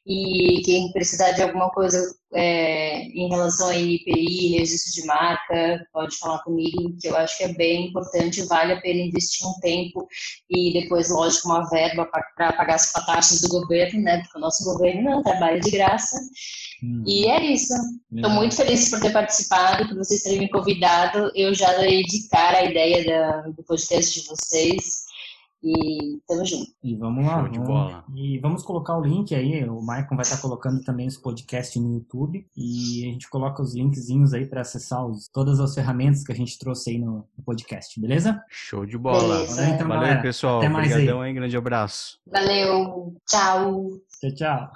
E 0.05 0.61
quem 0.65 0.91
precisar 0.91 1.31
de 1.31 1.41
alguma 1.41 1.69
coisa 1.69 1.97
é, 2.33 3.03
em 3.03 3.29
relação 3.29 3.69
a 3.69 3.77
IPI, 3.77 4.57
registro 4.57 5.01
de 5.01 5.07
marca, 5.07 5.87
pode 5.93 6.17
falar 6.17 6.39
comigo, 6.39 6.93
que 6.99 7.07
eu 7.07 7.15
acho 7.15 7.37
que 7.37 7.45
é 7.45 7.53
bem 7.53 7.87
importante, 7.87 8.43
vale 8.43 8.73
a 8.73 8.81
pena 8.81 8.99
investir 8.99 9.47
um 9.47 9.53
tempo 9.61 10.05
e 10.49 10.73
depois, 10.73 11.09
lógico, 11.09 11.47
uma 11.47 11.69
verba 11.69 12.05
para 12.35 12.51
pagar 12.51 12.75
as 12.75 12.91
taxas 12.91 13.39
do 13.39 13.47
governo, 13.47 14.01
né? 14.01 14.21
Porque 14.23 14.37
o 14.37 14.41
nosso 14.41 14.65
governo 14.65 15.03
não 15.09 15.23
trabalha 15.23 15.61
de 15.61 15.71
graça. 15.71 16.17
Hum. 16.83 17.01
E 17.07 17.27
é 17.27 17.53
isso. 17.53 17.73
Estou 18.11 18.29
é. 18.29 18.33
muito 18.33 18.55
feliz 18.55 18.89
por 18.89 18.99
ter 18.99 19.13
participado, 19.13 19.87
por 19.87 19.97
vocês 19.97 20.21
terem 20.21 20.39
me 20.39 20.49
convidado. 20.49 21.31
Eu 21.33 21.53
já 21.53 21.71
dei 21.77 22.03
de 22.03 22.27
cara 22.27 22.57
a 22.57 22.65
ideia 22.65 23.05
da, 23.05 23.41
do 23.49 23.63
podcast 23.63 24.21
de 24.21 24.27
vocês. 24.27 25.03
E 25.65 26.19
tamo 26.27 26.45
junto. 26.45 26.69
E 26.83 26.93
vamos 26.93 27.25
lá. 27.25 27.41
Vamos, 27.43 28.03
e 28.13 28.37
vamos 28.39 28.63
colocar 28.63 28.97
o 28.97 29.01
link 29.01 29.33
aí. 29.33 29.63
O 29.63 29.81
Maicon 29.81 30.17
vai 30.17 30.23
estar 30.23 30.41
colocando 30.41 30.83
também 30.83 31.07
esse 31.07 31.21
podcast 31.21 31.79
no 31.79 31.93
YouTube. 31.93 32.45
E 32.53 33.07
a 33.07 33.13
gente 33.13 33.29
coloca 33.29 33.63
os 33.63 33.73
linkzinhos 33.73 34.33
aí 34.33 34.45
para 34.45 34.59
acessar 34.59 35.05
os, 35.05 35.29
todas 35.29 35.61
as 35.61 35.73
ferramentas 35.73 36.21
que 36.21 36.33
a 36.33 36.35
gente 36.35 36.59
trouxe 36.59 36.89
aí 36.89 36.99
no, 36.99 37.25
no 37.37 37.43
podcast, 37.45 37.97
beleza? 37.97 38.43
Show 38.49 38.85
de 38.85 38.97
bola. 38.97 39.35
Beleza. 39.35 39.55
Valeu, 39.55 39.75
então, 39.75 39.87
Valeu 39.87 40.21
pessoal. 40.21 40.57
Até 40.57 40.67
mais 40.67 40.91
Obrigadão, 40.91 41.21
aí. 41.21 41.29
hein? 41.29 41.35
Grande 41.35 41.55
abraço. 41.55 42.19
Valeu. 42.27 43.15
Tchau. 43.25 43.87
Tchau, 44.19 44.35
tchau. 44.35 44.69